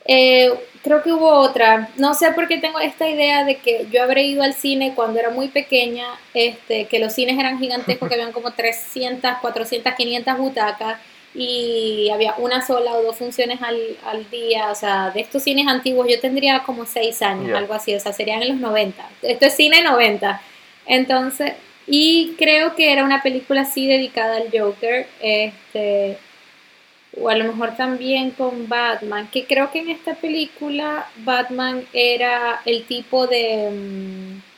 Eh, 0.05 0.53
creo 0.83 1.01
que 1.01 1.11
hubo 1.11 1.29
otra. 1.29 1.89
No 1.97 2.13
sé 2.13 2.31
por 2.33 2.47
qué 2.47 2.57
tengo 2.57 2.79
esta 2.79 3.07
idea 3.07 3.43
de 3.43 3.57
que 3.57 3.87
yo 3.91 4.03
habré 4.03 4.23
ido 4.23 4.43
al 4.43 4.53
cine 4.53 4.93
cuando 4.95 5.19
era 5.19 5.31
muy 5.31 5.47
pequeña, 5.47 6.05
este, 6.33 6.85
que 6.85 6.99
los 6.99 7.13
cines 7.13 7.39
eran 7.39 7.57
gigantescos, 7.59 8.07
que 8.07 8.15
habían 8.15 8.33
como 8.33 8.51
300, 8.51 9.37
400, 9.41 9.93
500 9.93 10.37
butacas 10.37 10.99
y 11.33 12.09
había 12.13 12.35
una 12.37 12.63
sola 12.63 12.93
o 12.93 13.01
dos 13.01 13.17
funciones 13.17 13.59
al, 13.63 13.79
al 14.05 14.29
día. 14.29 14.69
O 14.69 14.75
sea, 14.75 15.09
de 15.09 15.21
estos 15.21 15.41
cines 15.41 15.67
antiguos 15.67 16.07
yo 16.07 16.19
tendría 16.19 16.61
como 16.63 16.85
6 16.85 17.21
años, 17.23 17.57
algo 17.57 17.73
así. 17.73 17.95
O 17.95 17.99
sea, 17.99 18.13
serían 18.13 18.43
en 18.43 18.49
los 18.49 18.57
90. 18.57 19.09
Esto 19.23 19.45
es 19.47 19.55
cine 19.55 19.81
90. 19.81 20.39
Entonces, 20.85 21.53
y 21.87 22.35
creo 22.37 22.75
que 22.75 22.91
era 22.91 23.03
una 23.03 23.21
película 23.21 23.61
así 23.61 23.87
dedicada 23.87 24.37
al 24.37 24.49
Joker, 24.51 25.07
este, 25.21 26.17
o 27.19 27.29
a 27.29 27.35
lo 27.35 27.45
mejor 27.45 27.75
también 27.75 28.31
con 28.31 28.67
Batman, 28.69 29.29
que 29.31 29.45
creo 29.45 29.71
que 29.71 29.79
en 29.79 29.89
esta 29.89 30.15
película 30.15 31.07
Batman 31.17 31.85
era 31.93 32.61
el 32.65 32.85
tipo 32.85 33.27
de 33.27 33.69
mm, 33.71 34.53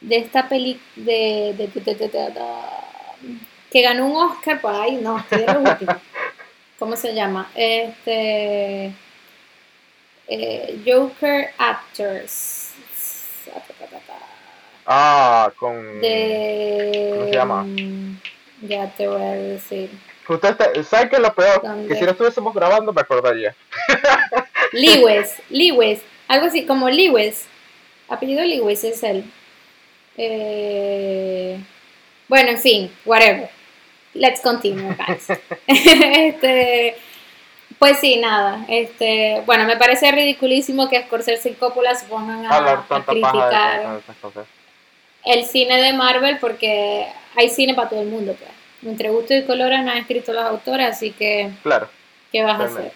de 0.00 0.16
esta 0.16 0.48
película 0.48 0.82
de, 0.96 1.68
que 3.70 3.82
ganó 3.82 4.06
un 4.06 4.16
Oscar, 4.16 4.60
ay 4.64 4.96
no, 4.96 5.18
estoy 5.18 5.40
de. 5.40 5.96
¿Cómo 6.78 6.96
se 6.96 7.14
llama? 7.14 7.50
Este 7.54 8.92
eh, 10.26 10.80
Joker 10.86 11.50
Actors. 11.58 12.69
Ah, 14.92 15.52
con. 15.56 16.00
De... 16.00 17.10
¿Cómo 17.12 17.24
se 17.26 17.32
llama? 17.32 17.64
Ya 18.62 18.90
te 18.90 19.06
voy 19.06 19.22
a 19.22 19.34
decir. 19.34 19.88
Usted 20.28 20.82
¿Sabe 20.82 21.08
qué 21.08 21.16
es 21.16 21.22
lo 21.22 21.32
peor? 21.32 21.62
Que 21.86 21.94
si 21.94 22.02
no 22.02 22.10
estuviésemos 22.10 22.52
grabando 22.52 22.92
me 22.92 23.00
acordaría. 23.00 23.54
Lewis, 24.72 25.40
Lewis, 25.48 26.00
algo 26.26 26.46
así 26.46 26.66
como 26.66 26.90
Lewis. 26.90 27.46
Apellido 28.08 28.44
Lewis 28.44 28.82
es 28.82 29.00
él. 29.04 29.24
Eh... 30.16 31.60
Bueno, 32.26 32.50
en 32.50 32.58
fin, 32.58 32.92
whatever. 33.04 33.48
Let's 34.14 34.40
continue, 34.40 34.96
guys. 34.96 35.28
este, 35.68 36.96
pues 37.78 37.98
sí, 38.00 38.16
nada. 38.16 38.64
Este, 38.68 39.44
bueno, 39.46 39.66
me 39.66 39.76
parece 39.76 40.10
ridiculísimo 40.10 40.88
que 40.88 41.00
Scorsese 41.02 41.50
y 41.50 41.54
Coppola 41.54 41.94
se 41.94 42.06
pongan 42.06 42.44
a, 42.44 42.84
a 42.88 43.04
criticar 43.04 44.00
el 45.24 45.44
cine 45.44 45.80
de 45.80 45.92
Marvel 45.92 46.38
porque 46.38 47.06
hay 47.36 47.48
cine 47.48 47.74
para 47.74 47.88
todo 47.88 48.02
el 48.02 48.08
mundo, 48.08 48.34
pues. 48.38 48.50
Entre 48.82 49.10
gusto 49.10 49.34
y 49.34 49.44
colores 49.44 49.84
no 49.84 49.90
han 49.90 49.98
escrito 49.98 50.32
los 50.32 50.44
autores, 50.44 50.86
así 50.88 51.12
que 51.12 51.50
claro, 51.62 51.88
¿qué 52.32 52.42
vas 52.42 52.60
a 52.60 52.64
hacer? 52.64 52.92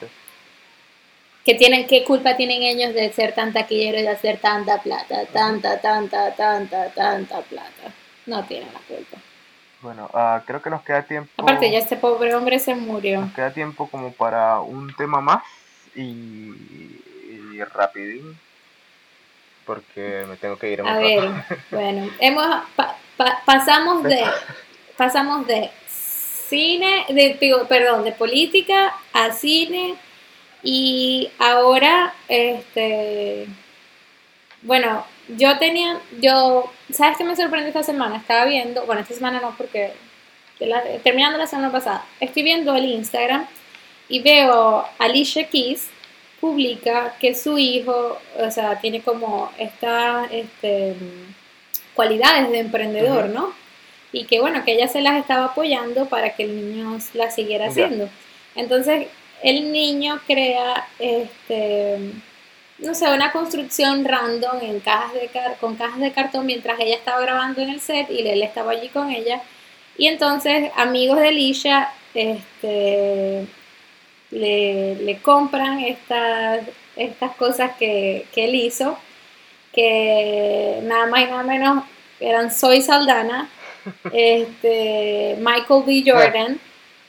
¿Qué, 1.44 1.54
tienen, 1.54 1.86
¿Qué 1.86 2.04
culpa 2.04 2.36
tienen 2.36 2.62
ellos 2.62 2.94
de 2.94 3.12
ser 3.12 3.34
tan 3.34 3.52
taquilleros 3.52 4.00
y 4.00 4.04
de 4.04 4.08
hacer 4.08 4.38
tanta 4.38 4.80
plata? 4.80 5.26
Tanta, 5.26 5.78
tanta, 5.78 6.34
tanta, 6.34 6.88
tanta 6.88 7.42
plata. 7.42 7.92
No 8.24 8.42
tienen 8.44 8.68
la 8.72 8.80
culpa. 8.80 9.18
Bueno, 9.82 10.10
uh, 10.14 10.42
creo 10.46 10.62
que 10.62 10.70
nos 10.70 10.82
queda 10.82 11.02
tiempo. 11.02 11.30
Aparte, 11.36 11.70
ya 11.70 11.80
este 11.80 11.96
pobre 11.96 12.34
hombre 12.34 12.58
se 12.58 12.74
murió. 12.74 13.20
Nos 13.20 13.34
queda 13.34 13.52
tiempo 13.52 13.86
como 13.90 14.10
para 14.12 14.60
un 14.60 14.94
tema 14.96 15.20
más 15.20 15.42
y, 15.94 16.00
y 16.00 17.62
rapidín 17.74 18.38
porque 19.64 20.24
me 20.28 20.36
tengo 20.36 20.56
que 20.56 20.70
ir 20.70 20.80
a, 20.80 20.98
ver 20.98 21.30
bueno 21.70 22.10
hemos 22.20 22.46
pasamos 23.44 24.02
de 24.02 24.24
pasamos 24.96 25.46
de 25.46 25.70
cine 25.88 27.06
de 27.08 27.38
perdón 27.68 28.04
de 28.04 28.12
política 28.12 28.94
a 29.12 29.32
cine 29.32 29.94
y 30.62 31.30
ahora 31.38 32.14
este 32.28 33.46
bueno 34.62 35.04
yo 35.28 35.58
tenía 35.58 36.00
yo 36.20 36.70
sabes 36.92 37.16
qué 37.16 37.24
me 37.24 37.36
sorprendió 37.36 37.68
esta 37.68 37.82
semana 37.82 38.16
estaba 38.16 38.44
viendo 38.44 38.84
bueno 38.86 39.02
esta 39.02 39.14
semana 39.14 39.40
no 39.40 39.54
porque 39.56 39.92
terminando 41.02 41.38
la 41.38 41.46
semana 41.46 41.72
pasada 41.72 42.04
estoy 42.20 42.42
viendo 42.42 42.74
el 42.76 42.84
Instagram 42.84 43.46
y 44.08 44.20
veo 44.20 44.80
a 44.80 44.90
Alicia 44.98 45.48
Keys 45.48 45.88
publica 46.44 47.14
que 47.18 47.34
su 47.34 47.56
hijo, 47.56 48.18
o 48.38 48.50
sea, 48.50 48.78
tiene 48.78 49.00
como 49.00 49.50
estas 49.56 50.30
este, 50.30 50.94
cualidades 51.94 52.50
de 52.50 52.58
emprendedor, 52.58 53.30
¿no? 53.30 53.54
Y 54.12 54.26
que 54.26 54.40
bueno, 54.40 54.62
que 54.62 54.72
ella 54.72 54.86
se 54.86 55.00
las 55.00 55.18
estaba 55.18 55.46
apoyando 55.46 56.04
para 56.04 56.34
que 56.34 56.42
el 56.42 56.54
niño 56.54 56.98
las 57.14 57.34
siguiera 57.34 57.68
haciendo. 57.68 58.10
Entonces, 58.56 59.06
el 59.42 59.72
niño 59.72 60.20
crea, 60.26 60.86
este, 60.98 62.12
no 62.76 62.94
sé, 62.94 63.08
una 63.10 63.32
construcción 63.32 64.04
random 64.04 64.58
en 64.60 64.80
cajas 64.80 65.14
de 65.14 65.30
con 65.58 65.76
cajas 65.76 66.00
de 66.00 66.12
cartón 66.12 66.44
mientras 66.44 66.78
ella 66.78 66.96
estaba 66.96 67.22
grabando 67.22 67.62
en 67.62 67.70
el 67.70 67.80
set 67.80 68.10
y 68.10 68.18
él 68.28 68.42
estaba 68.42 68.72
allí 68.72 68.90
con 68.90 69.10
ella. 69.10 69.40
Y 69.96 70.08
entonces, 70.08 70.70
amigos 70.76 71.20
de 71.20 71.28
Alicia, 71.28 71.88
este, 72.12 73.46
le, 74.34 75.18
compran 75.22 75.80
estas, 75.80 76.60
estas 76.96 77.34
cosas 77.36 77.76
que, 77.78 78.26
él 78.34 78.54
hizo, 78.54 78.98
que 79.72 80.80
nada 80.82 81.06
más 81.06 81.22
y 81.22 81.24
nada 81.26 81.42
menos 81.42 81.84
eran 82.20 82.52
Soy 82.52 82.82
Saldana, 82.82 83.48
este, 84.12 85.36
Michael 85.38 85.82
B. 85.86 86.02
Jordan, 86.06 86.58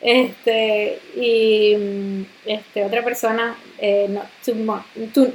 Este, 0.01 0.99
y 1.15 1.75
mm, 1.75 2.25
este, 2.45 2.85
otra 2.85 3.03
persona, 3.03 3.55
eh, 3.79 4.07
not, 4.09 4.25
too, 4.45 4.53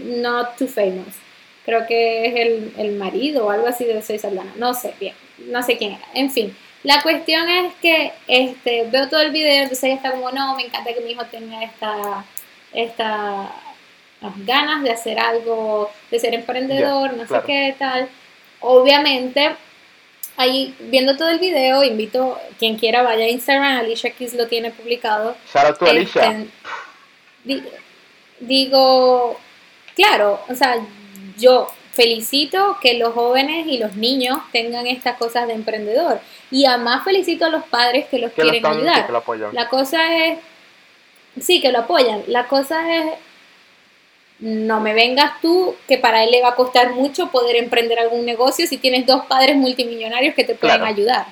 not 0.04 0.56
Too 0.56 0.68
Famous. 0.68 1.16
Creo 1.64 1.86
que 1.86 2.26
es 2.26 2.34
el, 2.36 2.72
el 2.78 2.96
marido 2.96 3.46
o 3.46 3.50
algo 3.50 3.66
así 3.66 3.84
de 3.84 4.00
Soy 4.02 4.18
Saldana. 4.18 4.52
No 4.56 4.74
sé 4.74 4.94
bien, 5.00 5.14
no 5.46 5.62
sé 5.62 5.76
quién 5.76 5.92
era. 5.92 6.04
En 6.14 6.30
fin, 6.30 6.54
la 6.82 7.02
cuestión 7.02 7.48
es 7.48 7.74
que 7.82 8.12
este, 8.26 8.84
veo 8.90 9.08
todo 9.08 9.20
el 9.20 9.30
video, 9.30 9.62
entonces 9.62 9.84
ella 9.84 9.94
está 9.96 10.12
como, 10.12 10.30
no, 10.30 10.56
me 10.56 10.64
encanta 10.64 10.94
que 10.94 11.00
mi 11.00 11.12
hijo 11.12 11.24
tenga 11.26 11.62
esta, 11.62 12.24
esta 12.72 13.52
ganas 14.44 14.82
de 14.82 14.90
hacer 14.90 15.18
algo, 15.18 15.90
de 16.10 16.18
ser 16.18 16.34
emprendedor, 16.34 17.14
no 17.14 17.26
sé 17.26 17.40
qué 17.46 17.74
tal. 17.78 18.08
Obviamente, 18.60 19.56
ahí 20.36 20.74
viendo 20.80 21.16
todo 21.16 21.30
el 21.30 21.38
video, 21.38 21.82
invito 21.84 22.38
quien 22.58 22.76
quiera 22.76 23.02
vaya 23.02 23.24
a 23.24 23.28
Instagram, 23.28 23.78
Alicia 23.78 24.10
Keys 24.10 24.34
lo 24.34 24.46
tiene 24.46 24.70
publicado. 24.70 25.36
Shout 25.52 25.82
Alicia. 25.82 26.46
Este, 27.46 27.62
digo, 28.40 29.38
claro, 29.94 30.40
o 30.48 30.54
sea, 30.54 30.76
yo 31.38 31.68
felicito 32.00 32.78
que 32.80 32.94
los 32.94 33.12
jóvenes 33.12 33.66
y 33.66 33.76
los 33.76 33.94
niños 33.94 34.38
tengan 34.52 34.86
estas 34.86 35.18
cosas 35.18 35.46
de 35.46 35.52
emprendedor. 35.52 36.20
Y 36.50 36.64
además 36.64 37.04
felicito 37.04 37.44
a 37.44 37.50
los 37.50 37.64
padres 37.64 38.06
que 38.06 38.18
los 38.18 38.32
quieren 38.32 38.64
ayudar. 38.64 39.10
la 39.52 39.68
cosa 39.68 40.16
es, 40.16 40.38
sí, 41.38 41.60
que 41.60 41.70
lo 41.70 41.80
apoyan. 41.80 42.22
La 42.26 42.46
cosa 42.46 42.96
es, 42.96 43.04
no 44.38 44.80
me 44.80 44.94
vengas 44.94 45.42
tú, 45.42 45.76
que 45.86 45.98
para 45.98 46.24
él 46.24 46.30
le 46.30 46.40
va 46.40 46.50
a 46.50 46.54
costar 46.54 46.94
mucho 46.94 47.30
poder 47.30 47.56
emprender 47.56 47.98
algún 47.98 48.24
negocio 48.24 48.66
si 48.66 48.78
tienes 48.78 49.04
dos 49.04 49.26
padres 49.26 49.56
multimillonarios 49.56 50.34
que 50.34 50.44
te 50.44 50.54
pueden 50.54 50.82
ayudar. 50.82 51.26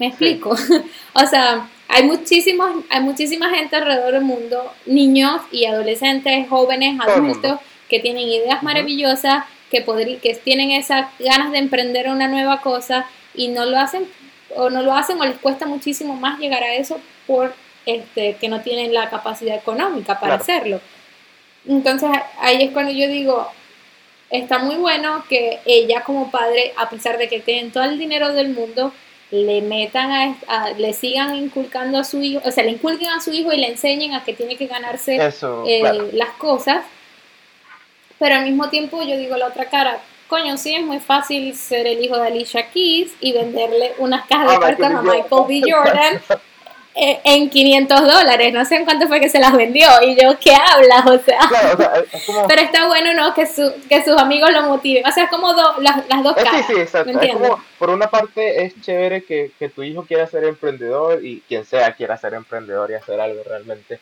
¿Me 0.00 0.08
explico? 0.08 0.50
o 1.12 1.26
sea, 1.26 1.68
hay 1.86 2.02
muchísimos, 2.02 2.84
hay 2.90 3.02
muchísima 3.02 3.50
gente 3.50 3.76
alrededor 3.76 4.14
del 4.14 4.24
mundo, 4.24 4.72
niños 4.84 5.42
y 5.52 5.66
adolescentes, 5.66 6.48
jóvenes, 6.48 6.98
adultos, 7.00 7.60
que 7.88 8.00
tienen 8.00 8.26
ideas 8.26 8.64
maravillosas, 8.64 9.44
que, 9.72 10.18
que 10.22 10.34
tienen 10.34 10.70
esas 10.70 11.08
ganas 11.18 11.50
de 11.50 11.58
emprender 11.58 12.08
una 12.08 12.28
nueva 12.28 12.60
cosa 12.60 13.06
y 13.34 13.48
no 13.48 13.64
lo 13.64 13.78
hacen 13.78 14.06
o 14.54 14.68
no 14.68 14.82
lo 14.82 14.92
hacen 14.92 15.18
o 15.18 15.24
les 15.24 15.38
cuesta 15.38 15.66
muchísimo 15.66 16.14
más 16.14 16.38
llegar 16.38 16.62
a 16.62 16.74
eso 16.74 17.00
por 17.26 17.54
este, 17.86 18.34
que 18.34 18.48
no 18.48 18.60
tienen 18.60 18.92
la 18.92 19.08
capacidad 19.08 19.56
económica 19.56 20.20
para 20.20 20.34
hacerlo. 20.34 20.80
Entonces 21.66 22.10
ahí 22.38 22.62
es 22.62 22.70
cuando 22.72 22.92
yo 22.92 23.08
digo, 23.08 23.48
está 24.30 24.58
muy 24.58 24.76
bueno 24.76 25.24
que 25.28 25.60
ella 25.64 26.02
como 26.02 26.30
padre, 26.30 26.74
a 26.76 26.90
pesar 26.90 27.16
de 27.16 27.28
que 27.28 27.40
tienen 27.40 27.72
todo 27.72 27.84
el 27.84 27.98
dinero 27.98 28.32
del 28.34 28.50
mundo, 28.50 28.92
le 29.30 29.62
metan 29.62 30.36
a, 30.46 30.70
le 30.76 30.92
sigan 30.92 31.34
inculcando 31.34 31.98
a 31.98 32.04
su 32.04 32.22
hijo, 32.22 32.42
o 32.44 32.50
sea, 32.50 32.64
le 32.64 32.72
inculquen 32.72 33.08
a 33.08 33.20
su 33.20 33.32
hijo 33.32 33.50
y 33.50 33.56
le 33.56 33.68
enseñen 33.68 34.12
a 34.12 34.22
que 34.22 34.34
tiene 34.34 34.56
que 34.56 34.66
ganarse 34.66 35.18
eh, 35.66 36.10
las 36.12 36.30
cosas. 36.36 36.84
Pero 38.22 38.36
al 38.36 38.44
mismo 38.44 38.68
tiempo 38.68 39.02
yo 39.02 39.16
digo 39.16 39.36
la 39.36 39.48
otra 39.48 39.64
cara, 39.64 39.98
coño, 40.28 40.56
sí 40.56 40.76
es 40.76 40.86
muy 40.86 41.00
fácil 41.00 41.56
ser 41.56 41.88
el 41.88 42.04
hijo 42.04 42.16
de 42.16 42.28
Alicia 42.28 42.70
Keys 42.70 43.12
y 43.18 43.32
venderle 43.32 43.94
unas 43.98 44.26
cajas 44.26 44.48
de 44.48 44.54
ah, 44.54 44.60
cartón 44.60 44.94
a 44.94 45.02
Michael 45.02 45.42
B. 45.48 45.62
Jordan 45.68 46.20
eh, 46.94 47.18
en 47.24 47.50
500 47.50 48.00
dólares. 48.00 48.52
No 48.52 48.64
sé 48.64 48.76
en 48.76 48.84
cuánto 48.84 49.08
fue 49.08 49.18
que 49.18 49.28
se 49.28 49.40
las 49.40 49.52
vendió. 49.54 49.88
Y 50.02 50.14
yo, 50.14 50.38
¿qué 50.38 50.54
hablas? 50.54 51.04
O 51.04 51.18
sea, 51.18 51.40
pero 52.46 52.62
está 52.62 52.86
bueno, 52.86 53.12
¿no? 53.12 53.34
Que, 53.34 53.44
su, 53.44 53.72
que 53.88 54.04
sus 54.04 54.16
amigos 54.16 54.52
lo 54.52 54.62
motiven. 54.68 55.04
O 55.04 55.10
sea, 55.10 55.24
es 55.24 55.30
como 55.30 55.52
las, 55.80 56.06
las, 56.08 56.22
dos 56.22 56.36
caras. 56.36 56.64
Sí, 56.64 56.74
sí, 56.74 56.80
exacto. 56.80 57.58
por 57.80 57.90
una 57.90 58.08
parte, 58.08 58.66
es 58.66 58.80
chévere 58.82 59.24
que, 59.24 59.50
que 59.58 59.68
tu 59.68 59.82
hijo 59.82 60.04
quiera 60.04 60.28
ser 60.28 60.44
emprendedor 60.44 61.24
y 61.24 61.42
quien 61.48 61.64
sea 61.64 61.92
quiera 61.96 62.16
ser 62.16 62.34
emprendedor 62.34 62.92
y 62.92 62.94
hacer 62.94 63.20
algo 63.20 63.42
realmente 63.42 63.98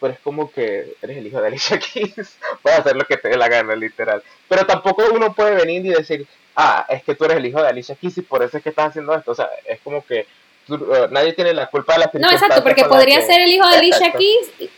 pero 0.00 0.12
es 0.12 0.20
como 0.20 0.50
que 0.50 0.94
eres 1.02 1.16
el 1.16 1.26
hijo 1.26 1.40
de 1.40 1.48
Alicia 1.48 1.78
Keys, 1.92 2.36
puedes 2.62 2.78
hacer 2.78 2.96
lo 2.96 3.04
que 3.04 3.16
te 3.16 3.28
dé 3.28 3.36
la 3.36 3.48
gana, 3.48 3.74
literal. 3.74 4.22
Pero 4.48 4.66
tampoco 4.66 5.04
uno 5.12 5.32
puede 5.34 5.54
venir 5.54 5.84
y 5.86 5.90
decir, 5.90 6.26
ah, 6.54 6.86
es 6.88 7.02
que 7.02 7.14
tú 7.14 7.24
eres 7.24 7.38
el 7.38 7.46
hijo 7.46 7.62
de 7.62 7.68
Alicia 7.68 7.94
Keys 7.94 8.18
y 8.18 8.22
por 8.22 8.42
eso 8.42 8.56
es 8.56 8.62
que 8.62 8.70
estás 8.70 8.88
haciendo 8.88 9.14
esto. 9.14 9.32
O 9.32 9.34
sea, 9.34 9.48
es 9.64 9.80
como 9.80 10.04
que 10.04 10.20
eh, 10.20 11.08
nadie 11.10 11.32
tiene 11.32 11.54
la 11.54 11.68
culpa 11.68 11.94
de 11.94 12.00
la 12.00 12.10
No, 12.14 12.30
exacto, 12.30 12.62
porque 12.62 12.84
podría 12.84 13.20
ser 13.22 13.40
el 13.40 13.50
hijo 13.50 13.68
de 13.68 13.76
Alicia 13.76 14.12
Keys. 14.12 14.70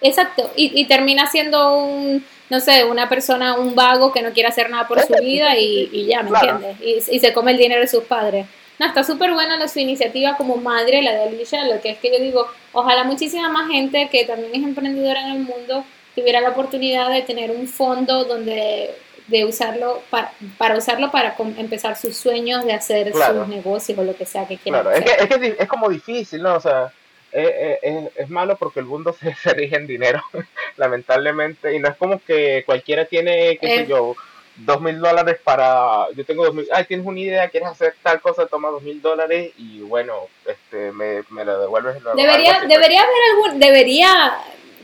Exacto, 0.00 0.48
y, 0.54 0.80
y, 0.80 0.86
termina 0.86 1.26
siendo 1.26 1.76
un, 1.76 2.24
no 2.50 2.60
sé, 2.60 2.84
una 2.84 3.08
persona, 3.08 3.56
un 3.56 3.74
vago 3.74 4.12
que 4.12 4.22
no 4.22 4.32
quiere 4.32 4.48
hacer 4.48 4.70
nada 4.70 4.86
por 4.86 5.00
su 5.00 5.12
vida 5.14 5.58
y, 5.58 5.88
y 5.92 6.06
ya, 6.06 6.22
¿me 6.22 6.30
entiendes? 6.30 6.76
Y, 6.80 7.16
y 7.16 7.18
se 7.18 7.32
come 7.32 7.50
el 7.50 7.58
dinero 7.58 7.80
de 7.80 7.88
sus 7.88 8.04
padres. 8.04 8.46
No, 8.78 8.86
está 8.86 9.02
súper 9.02 9.32
buena 9.32 9.66
su 9.68 9.80
iniciativa 9.80 10.36
como 10.36 10.56
madre, 10.56 11.02
la 11.02 11.12
de 11.12 11.22
Alicia, 11.24 11.64
lo 11.64 11.80
que 11.80 11.90
es 11.90 11.98
que 11.98 12.12
yo 12.12 12.22
digo, 12.22 12.46
ojalá 12.72 13.04
muchísima 13.04 13.48
más 13.48 13.68
gente 13.68 14.08
que 14.10 14.24
también 14.24 14.54
es 14.54 14.62
emprendedora 14.62 15.20
en 15.22 15.32
el 15.32 15.38
mundo 15.40 15.84
tuviera 16.14 16.40
la 16.40 16.50
oportunidad 16.50 17.10
de 17.10 17.22
tener 17.22 17.50
un 17.50 17.68
fondo 17.68 18.24
donde 18.24 18.90
de 19.28 19.44
usarlo 19.44 20.02
para, 20.10 20.32
para 20.56 20.76
usarlo 20.76 21.10
para 21.10 21.36
empezar 21.58 21.96
sus 21.96 22.16
sueños 22.16 22.64
de 22.64 22.72
hacer 22.72 23.12
sus 23.12 23.46
negocios 23.46 23.98
o 23.98 24.02
lo 24.02 24.16
que 24.16 24.24
sea 24.24 24.48
que 24.48 24.56
quieran 24.56 24.82
claro. 24.82 24.96
Es, 24.96 25.04
que, 25.04 25.22
es, 25.22 25.38
que 25.38 25.62
es 25.62 25.68
como 25.68 25.90
difícil, 25.90 26.42
¿no? 26.42 26.54
O 26.54 26.60
sea, 26.60 26.90
es, 27.30 27.78
es, 27.82 28.10
es, 28.16 28.30
malo 28.30 28.56
porque 28.56 28.80
el 28.80 28.86
mundo 28.86 29.12
se, 29.20 29.34
se 29.34 29.52
rige 29.52 29.76
en 29.76 29.86
dinero, 29.86 30.22
lamentablemente, 30.76 31.74
y 31.74 31.78
no 31.78 31.88
es 31.88 31.96
como 31.96 32.20
que 32.20 32.62
cualquiera 32.64 33.04
tiene, 33.04 33.58
qué 33.58 33.76
sé 33.76 33.86
yo, 33.86 34.16
dos 34.58 34.80
mil 34.80 34.98
dólares 34.98 35.38
para, 35.42 36.06
yo 36.14 36.24
tengo 36.24 36.44
dos 36.44 36.54
mil, 36.54 36.66
ay, 36.72 36.84
tienes 36.84 37.06
una 37.06 37.18
idea, 37.18 37.48
quieres 37.48 37.68
hacer 37.68 37.94
tal 38.02 38.20
cosa, 38.20 38.46
toma 38.46 38.68
dos 38.70 38.82
mil 38.82 39.00
dólares 39.00 39.52
y 39.56 39.80
bueno, 39.80 40.14
este, 40.46 40.92
me, 40.92 41.22
me 41.30 41.44
lo 41.44 41.60
devuelves. 41.60 42.02
debería, 42.16 42.60
debería 42.66 43.02
haber 43.02 43.16
algún, 43.32 43.60
debería, 43.60 44.38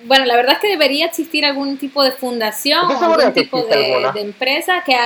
bueno, 0.05 0.25
la 0.27 0.37
verdad 0.37 0.55
es 0.55 0.59
que 0.61 0.69
debería 0.69 1.07
existir 1.07 1.45
algún 1.45 1.79
tipo 1.79 2.03
de 2.03 2.13
fundación, 2.13 2.91
algún 2.91 3.33
tipo 3.33 3.63
de, 3.63 4.11
empresa 4.17 4.83
que, 4.85 4.97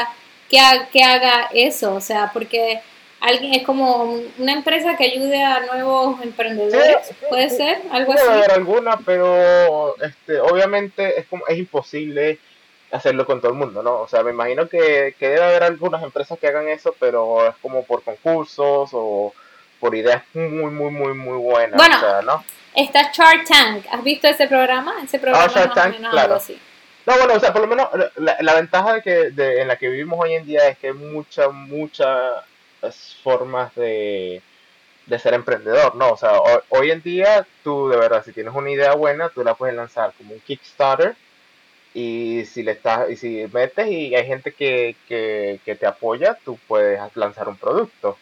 que, 0.51 0.59
que 0.93 1.03
haga 1.03 1.49
eso, 1.53 1.95
o 1.95 2.01
sea, 2.01 2.31
porque 2.33 2.81
alguien 3.21 3.55
es 3.55 3.63
como 3.65 4.19
una 4.39 4.53
empresa 4.53 4.97
que 4.97 5.05
ayude 5.05 5.43
a 5.43 5.61
nuevos 5.61 6.23
emprendedores, 6.23 7.15
puede 7.29 7.51
ser, 7.51 7.81
algo 7.91 8.13
así. 8.13 8.27
Haber 8.29 8.53
alguna, 8.53 8.99
pero 9.05 9.97
este, 10.03 10.41
obviamente 10.41 11.19
es 11.19 11.27
como 11.27 11.47
es 11.47 11.59
imposible 11.59 12.39
hacerlo 12.91 13.27
con 13.27 13.41
todo 13.41 13.53
el 13.53 13.59
mundo, 13.59 13.83
¿no? 13.83 14.01
O 14.01 14.09
sea, 14.09 14.23
me 14.23 14.31
imagino 14.31 14.69
que, 14.69 15.15
que, 15.19 15.29
debe 15.29 15.45
haber 15.45 15.65
algunas 15.65 16.03
empresas 16.03 16.39
que 16.39 16.49
hagan 16.49 16.69
eso, 16.69 16.95
pero 16.99 17.47
es 17.47 17.57
como 17.57 17.85
por 17.85 18.03
concursos 18.03 18.91
o 18.93 19.33
por 19.81 19.95
ideas 19.95 20.23
muy, 20.35 20.71
muy, 20.71 20.91
muy, 20.91 21.15
muy 21.15 21.39
buenas. 21.39 21.77
Bueno, 21.77 22.23
¿no? 22.23 22.45
está 22.75 23.11
Shark 23.13 23.45
Tank. 23.47 23.87
¿Has 23.91 24.03
visto 24.03 24.29
ese 24.29 24.47
programa? 24.47 24.95
Ese 25.03 25.19
programa 25.19 25.47
ah, 25.47 25.53
Shark 25.53 25.75
Tank, 25.75 25.97
claro. 26.11 26.35
Así. 26.37 26.59
No, 27.07 27.17
bueno, 27.17 27.35
o 27.35 27.41
sea, 27.41 27.53
por 27.53 27.63
lo 27.63 27.69
menos 27.69 27.89
la, 28.17 28.55
ventaja 28.55 28.95
de 28.95 29.03
que 29.03 29.31
de, 29.31 29.63
en 29.63 29.69
la 29.69 29.77
que 29.77 29.89
vivimos 29.89 30.19
hoy 30.21 30.35
en 30.35 30.45
día 30.45 30.69
es 30.69 30.77
que 30.79 30.89
hay 30.89 30.93
muchas, 30.93 31.51
muchas 31.53 32.45
formas 33.23 33.75
de, 33.75 34.43
de 35.07 35.19
ser 35.19 35.33
emprendedor, 35.33 35.95
¿no? 35.95 36.11
O 36.11 36.17
sea, 36.19 36.33
hoy 36.69 36.91
en 36.91 37.03
día 37.03 37.47
tú 37.65 37.89
de 37.89 37.97
verdad, 37.97 38.23
si 38.25 38.33
tienes 38.33 38.55
una 38.55 38.71
idea 38.71 38.95
buena, 38.95 39.31
tú 39.31 39.43
la 39.43 39.55
puedes 39.55 39.75
lanzar 39.75 40.13
como 40.19 40.35
un 40.35 40.41
Kickstarter 40.41 41.17
y 41.99 42.45
si 42.45 42.63
le 42.63 42.73
estás 42.73 43.11
y 43.11 43.17
si 43.17 43.47
metes 43.53 43.89
y 43.89 44.15
hay 44.15 44.25
gente 44.25 44.53
que, 44.53 44.95
que, 45.09 45.59
que 45.65 45.75
te 45.75 45.87
apoya 45.87 46.39
tú 46.45 46.57
puedes 46.69 47.01
lanzar 47.17 47.49
un 47.49 47.57
producto. 47.57 48.17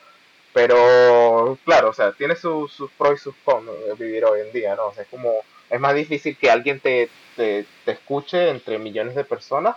Pero 0.54 1.58
claro 1.64 1.90
o 1.90 1.92
sea 1.92 2.12
tiene 2.12 2.36
sus 2.36 2.72
pros 2.96 3.20
y 3.20 3.22
sus 3.22 3.34
cons 3.44 3.68
vivir 3.98 4.24
hoy 4.24 4.40
en 4.40 4.52
día 4.52 4.74
no 4.74 4.86
o 4.86 4.94
sea 4.94 5.02
es 5.02 5.08
como 5.10 5.30
es 5.68 5.80
más 5.80 5.94
difícil 5.94 6.36
que 6.38 6.50
alguien 6.50 6.80
te, 6.80 7.10
te, 7.36 7.66
te 7.84 7.92
escuche 7.92 8.48
entre 8.48 8.78
millones 8.78 9.14
de 9.14 9.24
personas 9.24 9.76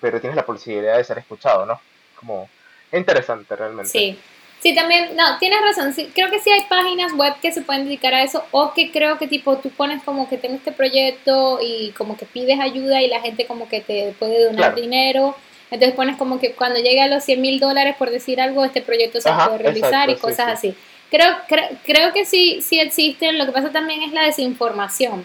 pero 0.00 0.20
tienes 0.20 0.36
la 0.36 0.46
posibilidad 0.46 0.96
de 0.96 1.04
ser 1.04 1.18
escuchado 1.18 1.66
no 1.66 1.78
como 2.16 2.48
interesante 2.92 3.54
realmente. 3.54 3.90
Sí 3.90 4.18
Sí, 4.60 4.74
también, 4.74 5.14
no, 5.16 5.38
tienes 5.38 5.60
razón. 5.60 5.94
Sí, 5.94 6.10
creo 6.12 6.30
que 6.30 6.40
sí 6.40 6.50
hay 6.50 6.62
páginas 6.68 7.12
web 7.12 7.34
que 7.40 7.52
se 7.52 7.62
pueden 7.62 7.84
dedicar 7.84 8.12
a 8.14 8.22
eso 8.22 8.44
o 8.50 8.74
que 8.74 8.90
creo 8.90 9.16
que 9.18 9.28
tipo 9.28 9.56
tú 9.58 9.70
pones 9.70 10.02
como 10.02 10.28
que 10.28 10.36
tengo 10.36 10.56
este 10.56 10.72
proyecto 10.72 11.60
y 11.62 11.92
como 11.92 12.16
que 12.16 12.26
pides 12.26 12.58
ayuda 12.58 13.00
y 13.00 13.08
la 13.08 13.20
gente 13.20 13.46
como 13.46 13.68
que 13.68 13.80
te 13.80 14.14
puede 14.18 14.44
donar 14.44 14.74
dinero. 14.74 15.36
Entonces 15.70 15.94
pones 15.94 16.16
como 16.16 16.40
que 16.40 16.52
cuando 16.52 16.80
llegue 16.80 17.02
a 17.02 17.08
los 17.08 17.24
100 17.24 17.40
mil 17.40 17.60
dólares 17.60 17.94
por 17.96 18.10
decir 18.10 18.40
algo, 18.40 18.64
este 18.64 18.82
proyecto 18.82 19.20
se 19.20 19.30
puede 19.30 19.58
realizar 19.58 20.10
y 20.10 20.16
cosas 20.16 20.48
así. 20.48 20.74
Creo, 21.10 21.36
creo, 21.46 21.68
creo 21.84 22.12
que 22.12 22.24
sí, 22.24 22.60
sí 22.60 22.80
existen. 22.80 23.38
Lo 23.38 23.46
que 23.46 23.52
pasa 23.52 23.70
también 23.70 24.02
es 24.02 24.12
la 24.12 24.24
desinformación. 24.24 25.24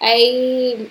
Hay 0.00 0.90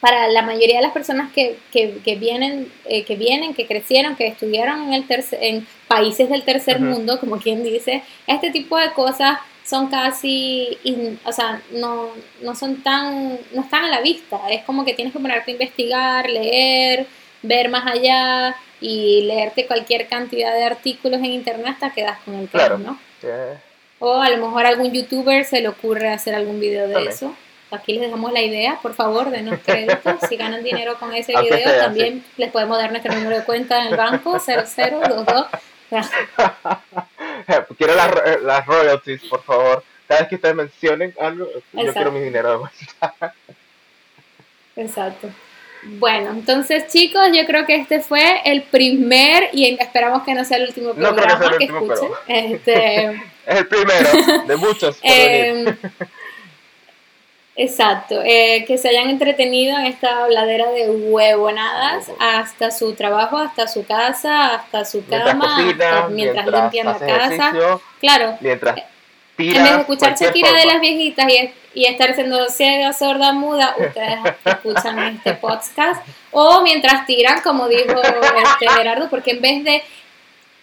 para 0.00 0.28
la 0.28 0.42
mayoría 0.42 0.76
de 0.76 0.82
las 0.82 0.92
personas 0.92 1.32
que, 1.32 1.56
que, 1.72 2.16
vienen, 2.16 2.70
eh, 2.84 3.04
que 3.04 3.16
vienen, 3.16 3.54
que 3.54 3.66
crecieron, 3.66 4.16
que 4.16 4.26
estudiaron 4.26 4.82
en, 4.84 4.92
el 4.94 5.06
tercer, 5.06 5.38
en 5.42 5.66
países 5.88 6.28
del 6.28 6.42
tercer 6.42 6.80
mundo, 6.80 7.18
como 7.20 7.38
quien 7.38 7.62
dice, 7.62 8.02
este 8.26 8.50
tipo 8.50 8.78
de 8.78 8.92
cosas 8.92 9.38
son 9.64 9.88
casi, 9.88 10.78
o 11.24 11.32
sea, 11.32 11.62
no, 11.72 12.08
no 12.42 12.54
son 12.54 12.82
tan, 12.82 13.38
no 13.52 13.62
están 13.62 13.84
a 13.84 13.88
la 13.88 14.00
vista. 14.00 14.38
Es 14.50 14.62
como 14.64 14.84
que 14.84 14.92
tienes 14.92 15.12
que 15.12 15.18
ponerte 15.18 15.50
a 15.50 15.54
investigar, 15.54 16.28
leer, 16.28 17.06
ver 17.42 17.68
más 17.70 17.86
allá 17.86 18.54
y 18.80 19.22
leerte 19.22 19.66
cualquier 19.66 20.06
cantidad 20.06 20.54
de 20.54 20.64
artículos 20.64 21.20
en 21.20 21.26
internet 21.26 21.68
hasta 21.68 21.90
que 21.90 22.02
das 22.02 22.18
con 22.24 22.34
el 22.34 22.48
claro, 22.48 22.78
¿no? 22.78 22.98
O 24.00 24.20
a 24.20 24.28
lo 24.28 24.36
mejor 24.36 24.66
algún 24.66 24.92
youtuber 24.92 25.44
se 25.46 25.62
le 25.62 25.68
ocurre 25.68 26.10
hacer 26.10 26.34
algún 26.34 26.60
video 26.60 26.86
de 26.86 27.04
eso. 27.04 27.34
Aquí 27.74 27.92
les 27.92 28.02
dejamos 28.02 28.32
la 28.32 28.42
idea, 28.42 28.78
por 28.80 28.94
favor, 28.94 29.30
denos 29.30 29.58
crédito. 29.64 30.18
Si 30.28 30.36
ganan 30.36 30.62
dinero 30.62 30.96
con 30.98 31.14
ese 31.14 31.32
video, 31.40 31.78
también 31.78 32.24
les 32.36 32.50
podemos 32.50 32.78
dar 32.78 32.90
nuestro 32.90 33.14
número 33.14 33.36
de 33.36 33.44
cuenta 33.44 33.80
en 33.80 33.88
el 33.88 33.96
banco, 33.96 34.38
0022. 34.38 35.46
quiero 37.76 37.94
las, 37.94 38.42
las 38.42 38.66
royalties, 38.66 39.22
por 39.24 39.42
favor. 39.42 39.84
Cada 40.08 40.20
vez 40.20 40.28
que 40.28 40.34
ustedes 40.36 40.54
mencionen 40.54 41.14
algo, 41.20 41.48
yo 41.72 41.92
quiero 41.92 42.12
mi 42.12 42.20
dinero 42.20 42.50
de 42.50 42.56
vuelta. 42.56 43.34
Exacto. 44.76 45.28
Bueno, 45.86 46.30
entonces 46.30 46.88
chicos, 46.88 47.28
yo 47.32 47.44
creo 47.46 47.66
que 47.66 47.76
este 47.76 48.00
fue 48.00 48.40
el 48.44 48.62
primer 48.62 49.50
y 49.52 49.76
esperamos 49.78 50.22
que 50.22 50.34
no 50.34 50.44
sea 50.44 50.56
el 50.56 50.68
último 50.68 50.94
programa 50.94 51.58
que, 51.58 51.64
escuchen. 51.64 52.08
Este, 52.26 53.06
es 53.46 53.56
el 53.58 53.66
primero 53.66 54.08
de 54.46 54.56
muchos. 54.56 54.98
Em, 55.02 55.76
exacto, 57.56 58.20
eh, 58.24 58.64
que 58.66 58.78
se 58.78 58.88
hayan 58.88 59.10
entretenido 59.10 59.78
en 59.78 59.86
esta 59.86 60.24
habladera 60.24 60.70
de 60.70 60.90
huevonadas 60.90 62.10
hasta 62.18 62.70
su 62.70 62.94
trabajo, 62.94 63.38
hasta 63.38 63.68
su 63.68 63.84
casa, 63.84 64.54
hasta 64.54 64.84
su 64.84 65.04
cama, 65.06 65.58
mientras, 66.10 66.46
limpian 66.46 66.86
la 66.86 66.98
casa. 66.98 67.52
Claro. 68.00 68.36
Mientras 68.40 68.76
en 69.38 69.64
vez 69.64 69.72
de 69.72 69.80
escuchar 69.80 70.14
Shakira 70.14 70.52
de 70.52 70.66
las 70.66 70.80
viejitas 70.80 71.26
y, 71.28 71.80
y, 71.80 71.86
estar 71.86 72.14
siendo 72.14 72.48
ciega, 72.48 72.92
sorda, 72.92 73.32
muda, 73.32 73.74
ustedes 73.78 74.18
escuchan 74.44 74.98
este 75.16 75.34
podcast. 75.34 76.06
O 76.30 76.62
mientras 76.62 77.06
tiran, 77.06 77.40
como 77.42 77.68
dijo 77.68 78.00
este 78.00 78.68
Gerardo, 78.68 79.08
porque 79.10 79.32
en 79.32 79.40
vez 79.40 79.64
de 79.64 79.82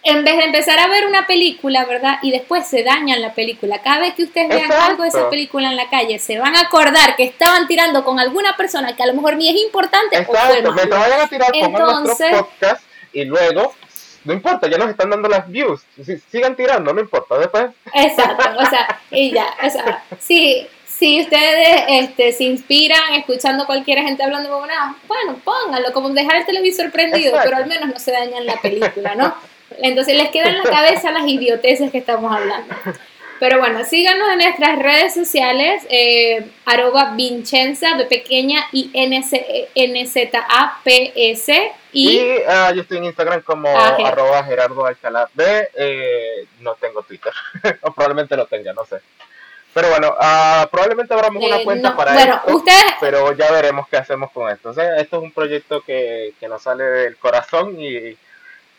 en 0.04 0.24
vez 0.24 0.36
de 0.36 0.44
empezar 0.44 0.78
a 0.78 0.88
ver 0.88 1.06
una 1.06 1.26
película, 1.26 1.84
¿verdad? 1.84 2.18
Y 2.22 2.32
después 2.32 2.66
se 2.66 2.82
dañan 2.82 3.22
la 3.22 3.34
película. 3.34 3.82
Cada 3.82 4.00
vez 4.00 4.14
que 4.14 4.24
ustedes 4.24 4.48
vean 4.48 4.72
algo 4.72 5.04
de 5.04 5.10
esa 5.10 5.30
película 5.30 5.68
en 5.70 5.76
la 5.76 5.88
calle, 5.88 6.18
se 6.18 6.38
van 6.38 6.56
a 6.56 6.62
acordar 6.62 7.14
que 7.16 7.24
estaban 7.24 7.68
tirando 7.68 8.04
con 8.04 8.18
alguna 8.18 8.56
persona 8.56 8.96
que 8.96 9.02
a 9.02 9.06
lo 9.06 9.14
mejor 9.14 9.36
ni 9.36 9.48
es 9.48 9.56
importante. 9.62 10.16
Exacto, 10.16 10.70
o 10.70 10.72
mientras 10.72 11.00
vayan 11.00 11.20
a 11.20 11.28
tirar, 11.28 11.50
Entonces, 11.54 12.34
podcast 12.34 12.84
y 13.12 13.24
luego 13.24 13.74
no 14.24 14.32
importa, 14.32 14.68
ya 14.68 14.78
nos 14.78 14.88
están 14.88 15.10
dando 15.10 15.28
las 15.28 15.48
views, 15.48 15.82
sigan 16.30 16.54
tirando, 16.54 16.92
no 16.92 17.00
importa, 17.00 17.38
después. 17.38 17.70
Exacto, 17.92 18.50
o 18.56 18.66
sea, 18.66 19.00
y 19.10 19.32
ya, 19.32 19.46
o 19.62 19.68
sea, 19.68 20.04
si, 20.20 20.66
si 20.86 21.22
ustedes 21.22 21.82
este, 21.88 22.32
se 22.32 22.44
inspiran 22.44 23.14
escuchando 23.14 23.66
cualquier 23.66 23.98
gente 23.98 24.22
hablando 24.22 24.48
de 24.48 24.54
bueno, 25.08 25.40
pónganlo, 25.44 25.92
como 25.92 26.10
dejar 26.10 26.36
el 26.36 26.46
televisor 26.46 26.92
prendido, 26.92 27.36
pero 27.42 27.56
al 27.56 27.66
menos 27.66 27.88
no 27.88 27.98
se 27.98 28.12
dañan 28.12 28.46
la 28.46 28.56
película, 28.60 29.16
¿no? 29.16 29.34
Entonces 29.82 30.16
les 30.16 30.30
quedan 30.30 30.54
en 30.54 30.62
la 30.62 30.70
cabeza 30.70 31.10
las 31.10 31.26
idioteces 31.26 31.90
que 31.90 31.98
estamos 31.98 32.34
hablando. 32.34 32.74
Pero 33.42 33.58
bueno, 33.58 33.84
síganos 33.84 34.28
en 34.28 34.38
nuestras 34.38 34.78
redes 34.78 35.14
sociales, 35.14 35.82
eh, 35.90 36.46
arroba 36.64 37.14
Vincenza, 37.16 37.96
de 37.96 38.04
pequeña, 38.04 38.68
y 38.70 38.88
N-Z-A-P-S. 39.74 40.12
Y, 41.92 42.20
ah, 42.46 42.70
yo 42.72 42.82
estoy 42.82 42.98
en 42.98 43.06
Instagram 43.06 43.42
como 43.42 43.68
arroba 43.76 44.44
Gerardo 44.44 44.86
Alcalá 44.86 45.28
B. 45.34 45.68
Eh, 45.74 46.46
no 46.60 46.74
tengo 46.76 47.02
Twitter, 47.02 47.32
o 47.82 47.92
probablemente 47.92 48.36
lo 48.36 48.46
tenga, 48.46 48.72
no 48.74 48.84
sé. 48.84 49.00
Pero 49.74 49.88
bueno, 49.88 50.10
uh, 50.10 50.68
probablemente 50.70 51.12
abramos 51.12 51.42
una 51.42 51.62
eh, 51.62 51.64
cuenta 51.64 51.96
para 51.96 52.12
bueno, 52.12 52.42
esto, 52.46 52.62
pero 53.00 53.32
ya 53.32 53.50
veremos 53.50 53.88
qué 53.88 53.96
hacemos 53.96 54.30
con 54.30 54.52
esto. 54.52 54.70
O 54.70 54.72
sea, 54.72 54.98
esto 54.98 55.16
es 55.16 55.22
un 55.24 55.32
proyecto 55.32 55.80
que, 55.80 56.34
que 56.38 56.46
nos 56.46 56.62
sale 56.62 56.84
del 56.84 57.16
corazón 57.16 57.74
y 57.80 58.16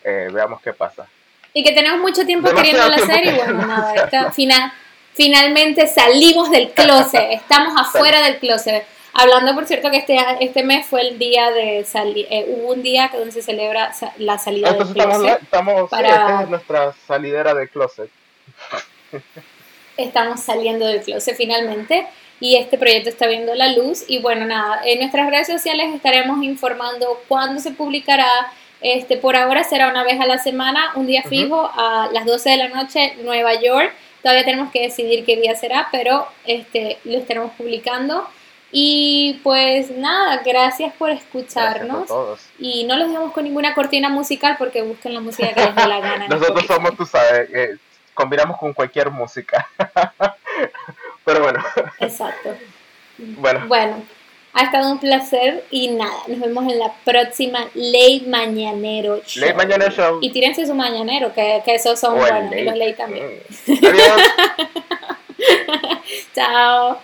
veamos 0.04 0.60
qué 0.60 0.72
pasa. 0.72 1.06
Y 1.52 1.62
que 1.62 1.72
tenemos 1.72 2.00
mucho 2.00 2.26
tiempo 2.26 2.50
queriendo 2.52 2.82
hacer 2.82 3.26
y 3.26 3.30
bueno, 3.30 3.66
nada, 3.66 4.32
final, 4.32 4.72
finalmente 5.12 5.86
salimos 5.86 6.50
del 6.50 6.72
closet, 6.72 7.26
estamos 7.30 7.74
afuera 7.80 8.22
del 8.22 8.38
closet. 8.38 8.84
Hablando, 9.16 9.54
por 9.54 9.64
cierto, 9.64 9.92
que 9.92 9.98
este, 9.98 10.18
este 10.40 10.64
mes 10.64 10.84
fue 10.86 11.02
el 11.02 11.18
día 11.20 11.52
de 11.52 11.84
salir, 11.84 12.26
eh, 12.28 12.46
hubo 12.48 12.72
un 12.72 12.82
día 12.82 13.08
donde 13.12 13.30
se 13.30 13.42
celebra 13.42 13.92
la 14.18 14.38
salida 14.38 14.72
del 14.72 14.88
closet. 14.88 15.42
Estamos, 15.42 15.88
para... 15.88 16.42
es 16.42 16.48
nuestra 16.48 16.92
salidera 17.06 17.54
del 17.54 17.68
closet. 17.68 18.10
Estamos 19.96 20.40
saliendo 20.40 20.86
del 20.86 21.02
closet 21.02 21.36
finalmente 21.36 22.08
y 22.40 22.56
este 22.56 22.76
proyecto 22.76 23.08
está 23.08 23.28
viendo 23.28 23.54
la 23.54 23.72
luz. 23.72 24.02
Y 24.08 24.18
bueno, 24.18 24.46
nada, 24.46 24.80
en 24.84 24.98
nuestras 24.98 25.30
redes 25.30 25.46
sociales 25.46 25.94
estaremos 25.94 26.42
informando 26.42 27.22
cuándo 27.28 27.60
se 27.60 27.70
publicará 27.70 28.26
este, 28.84 29.16
por 29.16 29.34
ahora 29.34 29.64
será 29.64 29.88
una 29.88 30.04
vez 30.04 30.20
a 30.20 30.26
la 30.26 30.36
semana, 30.36 30.92
un 30.94 31.06
día 31.06 31.22
fijo 31.22 31.70
a 31.72 32.10
las 32.12 32.26
12 32.26 32.50
de 32.50 32.56
la 32.58 32.68
noche, 32.68 33.16
Nueva 33.24 33.54
York. 33.54 33.90
Todavía 34.22 34.44
tenemos 34.44 34.70
que 34.70 34.82
decidir 34.82 35.24
qué 35.24 35.36
día 35.36 35.56
será, 35.56 35.88
pero 35.90 36.28
este, 36.44 36.98
lo 37.04 37.16
estaremos 37.16 37.52
publicando. 37.52 38.28
Y 38.70 39.40
pues 39.42 39.90
nada, 39.90 40.42
gracias 40.44 40.92
por 40.96 41.08
escucharnos. 41.08 42.10
Y 42.58 42.84
no 42.84 42.96
los 42.96 43.08
dejamos 43.08 43.32
con 43.32 43.44
ninguna 43.44 43.74
cortina 43.74 44.10
musical 44.10 44.56
porque 44.58 44.82
busquen 44.82 45.14
la 45.14 45.20
música 45.20 45.54
que 45.54 45.64
les 45.64 45.74
dé 45.74 45.86
la 45.86 46.00
gana. 46.00 46.28
Nosotros 46.28 46.66
somos, 46.66 46.94
tú 46.94 47.06
sabes, 47.06 47.48
eh, 47.54 47.78
combinamos 48.12 48.58
con 48.58 48.74
cualquier 48.74 49.10
música. 49.10 49.66
Pero 51.24 51.42
bueno. 51.42 51.64
Exacto. 52.00 52.54
Bueno. 53.16 53.66
Bueno, 53.66 54.02
ha 54.54 54.62
estado 54.62 54.92
un 54.92 54.98
placer 54.98 55.64
y 55.70 55.88
nada, 55.88 56.22
nos 56.28 56.38
vemos 56.38 56.72
en 56.72 56.78
la 56.78 56.92
próxima 57.04 57.66
Ley 57.74 58.24
Mañanero 58.28 59.20
Show. 59.26 59.44
Ley 59.44 59.52
Mañanero 59.52 59.90
Show. 59.90 60.18
Y 60.22 60.30
tírense 60.30 60.64
su 60.64 60.74
mañanero, 60.74 61.32
que, 61.34 61.60
que 61.64 61.74
esos 61.74 61.98
son 61.98 62.16
buenos, 62.16 62.54
los 62.54 62.76
Ley 62.76 62.94
también. 62.94 63.40
Mm. 63.66 63.72
Adiós. 63.84 64.22
Chao. 66.34 66.98